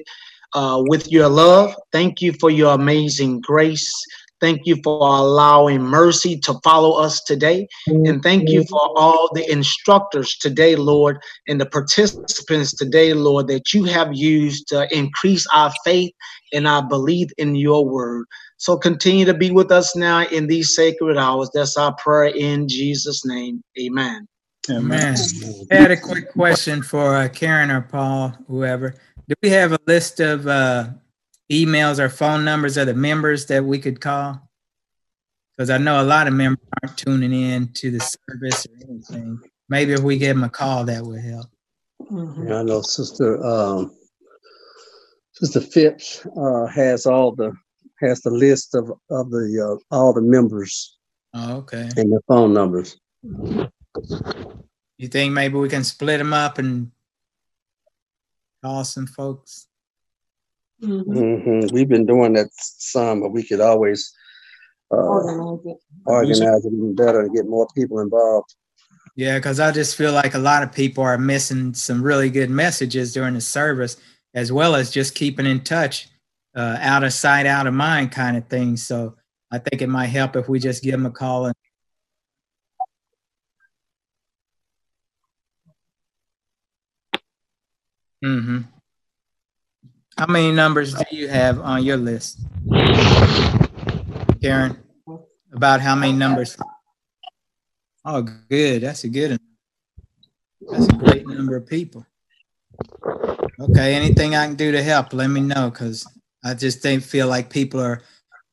uh, 0.55 0.83
with 0.87 1.11
your 1.11 1.29
love. 1.29 1.75
Thank 1.93 2.21
you 2.21 2.33
for 2.35 2.51
your 2.51 2.75
amazing 2.75 3.41
grace. 3.41 3.93
Thank 4.41 4.63
you 4.67 4.77
for 4.83 4.99
allowing 5.01 5.83
mercy 5.83 6.39
to 6.41 6.55
follow 6.63 6.99
us 6.99 7.23
today. 7.23 7.67
And 7.87 8.23
thank 8.23 8.51
you 8.51 8.65
for 8.65 8.81
all 8.97 9.31
the 9.33 9.51
instructors 9.51 10.37
today, 10.37 10.77
Lord, 10.77 11.19
and 11.49 11.61
the 11.61 11.67
participants 11.67 12.75
today, 12.75 13.15
Lord, 13.15 13.49
that 13.49 13.73
you 13.73 13.85
have 13.85 14.15
used 14.15 14.69
to 14.69 14.87
increase 14.95 15.47
our 15.55 15.73
faith 15.85 16.13
and 16.53 16.69
our 16.69 16.87
belief 16.87 17.31
in 17.39 17.55
your 17.55 17.87
word. 17.87 18.27
So 18.59 18.77
continue 18.77 19.25
to 19.25 19.35
be 19.35 19.51
with 19.51 19.71
us 19.71 19.97
now 19.97 20.27
in 20.27 20.47
these 20.47 20.75
sacred 20.75 21.17
hours. 21.17 21.51
That's 21.55 21.77
our 21.77 21.95
prayer 21.97 22.33
in 22.35 22.69
Jesus' 22.69 23.25
name. 23.25 23.63
Amen. 23.79 24.27
Amen. 24.71 25.17
I 25.71 25.75
had 25.75 25.91
a 25.91 25.97
quick 25.97 26.33
question 26.33 26.83
for 26.83 27.17
uh, 27.17 27.29
Karen 27.29 27.71
or 27.71 27.83
Paul, 27.83 28.37
whoever. 28.47 28.95
Do 29.29 29.35
we 29.43 29.51
have 29.51 29.73
a 29.73 29.79
list 29.87 30.21
of 30.21 30.47
uh, 30.47 30.89
emails 31.51 31.99
or 31.99 32.09
phone 32.09 32.45
numbers 32.45 32.77
of 32.77 32.87
the 32.87 32.95
members 32.95 33.47
that 33.47 33.65
we 33.65 33.79
could 33.79 34.01
call? 34.01 34.41
Because 35.57 35.71
I 35.71 35.79
know 35.79 36.01
a 36.01 36.05
lot 36.05 36.27
of 36.27 36.35
members 36.35 36.67
aren't 36.83 36.99
tuning 36.99 37.33
in 37.33 37.73
to 37.75 37.91
the 37.91 38.01
service 38.01 38.67
or 38.67 38.75
anything. 38.89 39.39
Maybe 39.69 39.93
if 39.93 40.01
we 40.01 40.19
give 40.19 40.37
them 40.37 40.45
a 40.45 40.49
call, 40.51 40.85
that 40.85 41.03
would 41.05 41.21
help. 41.21 41.47
Mhm. 42.11 42.49
Yeah, 42.49 42.59
I 42.59 42.63
know 42.65 42.83
Sister 42.83 43.43
um, 43.45 43.95
Sister 45.33 45.61
Phipps 45.61 46.27
uh, 46.37 46.67
has 46.67 47.07
all 47.07 47.35
the 47.35 47.53
has 48.01 48.21
the 48.23 48.31
list 48.31 48.75
of 48.75 48.91
of 49.11 49.31
the 49.31 49.79
uh, 49.91 49.95
all 49.95 50.13
the 50.13 50.21
members 50.21 50.99
Oh, 51.35 51.59
okay. 51.59 51.89
and 51.97 52.13
their 52.13 52.21
phone 52.29 52.53
numbers. 52.53 52.97
You 53.23 55.09
think 55.09 55.33
maybe 55.33 55.57
we 55.57 55.69
can 55.69 55.85
split 55.85 56.19
them 56.19 56.33
up 56.33 56.59
and 56.59 56.91
call 58.63 58.85
some 58.85 59.07
folks? 59.07 59.67
Mhm. 60.85 61.69
hmm 61.71 61.75
We've 61.75 61.89
been 61.89 62.07
doing 62.07 62.35
that 62.35 62.49
some, 62.53 63.21
but 63.21 63.33
we 63.33 63.43
could 63.43 63.61
always 63.61 64.13
uh, 64.93 64.97
Organize 64.97 65.61
it. 65.67 65.77
organize 66.07 66.65
it 66.65 66.73
even 66.73 66.95
better 66.95 67.21
and 67.21 67.35
get 67.35 67.47
more 67.47 67.67
people 67.75 68.01
involved. 68.01 68.55
Yeah, 69.17 69.39
because 69.39 69.61
I 69.61 69.71
just 69.71 69.97
feel 69.97 70.13
like 70.13 70.35
a 70.35 70.39
lot 70.39 70.63
of 70.63 70.73
people 70.73 71.05
are 71.05 71.17
missing 71.19 71.73
some 71.75 72.03
really 72.03 72.31
good 72.31 72.51
messages 72.51 73.13
during 73.13 73.35
the 73.35 73.41
service, 73.41 73.97
as 74.35 74.53
well 74.53 74.75
as 74.75 74.91
just 74.91 75.15
keeping 75.15 75.47
in 75.47 75.63
touch, 75.63 76.09
uh, 76.57 76.77
out 76.81 77.05
of 77.05 77.13
sight, 77.13 77.47
out 77.47 77.67
of 77.67 77.75
mind 77.75 78.13
kind 78.13 78.37
of 78.37 78.47
thing. 78.49 78.77
So 78.77 79.15
I 79.51 79.59
think 79.59 79.83
it 79.83 79.89
might 79.89 80.07
help 80.07 80.37
if 80.37 80.49
we 80.49 80.59
just 80.59 80.83
give 80.83 80.93
them 80.93 81.07
a 81.07 81.11
call 81.11 81.47
and 81.47 81.55
hmm 88.23 88.74
How 90.17 90.27
many 90.27 90.53
numbers 90.53 90.95
do 90.95 91.05
you 91.11 91.27
have 91.27 91.61
on 91.61 91.83
your 91.83 91.97
list, 91.97 92.39
Karen? 94.41 94.79
About 95.53 95.81
how 95.81 95.97
many 95.97 96.13
numbers? 96.13 96.57
Oh, 98.05 98.23
good. 98.23 98.83
That's 98.83 99.03
a 99.05 99.09
good 99.09 99.31
one. 99.33 99.39
That's 100.71 100.87
a 100.87 100.97
great 100.97 101.27
number 101.27 101.57
of 101.57 101.67
people. 101.67 102.07
Okay, 103.61 103.95
anything 103.95 104.37
I 104.37 104.47
can 104.47 104.55
do 104.55 104.71
to 104.71 104.83
help, 104.83 105.13
let 105.13 105.29
me 105.29 105.41
know 105.41 105.69
because 105.71 106.07
I 106.45 106.55
just 106.55 106.81
think 106.81 107.03
feel 107.03 107.27
like 107.27 107.51
people 107.51 107.81
are 107.81 108.03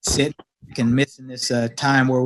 sitting 0.02 0.34
and 0.78 0.96
missing 0.96 1.28
this 1.28 1.52
uh, 1.52 1.68
time 1.76 2.08
where 2.08 2.20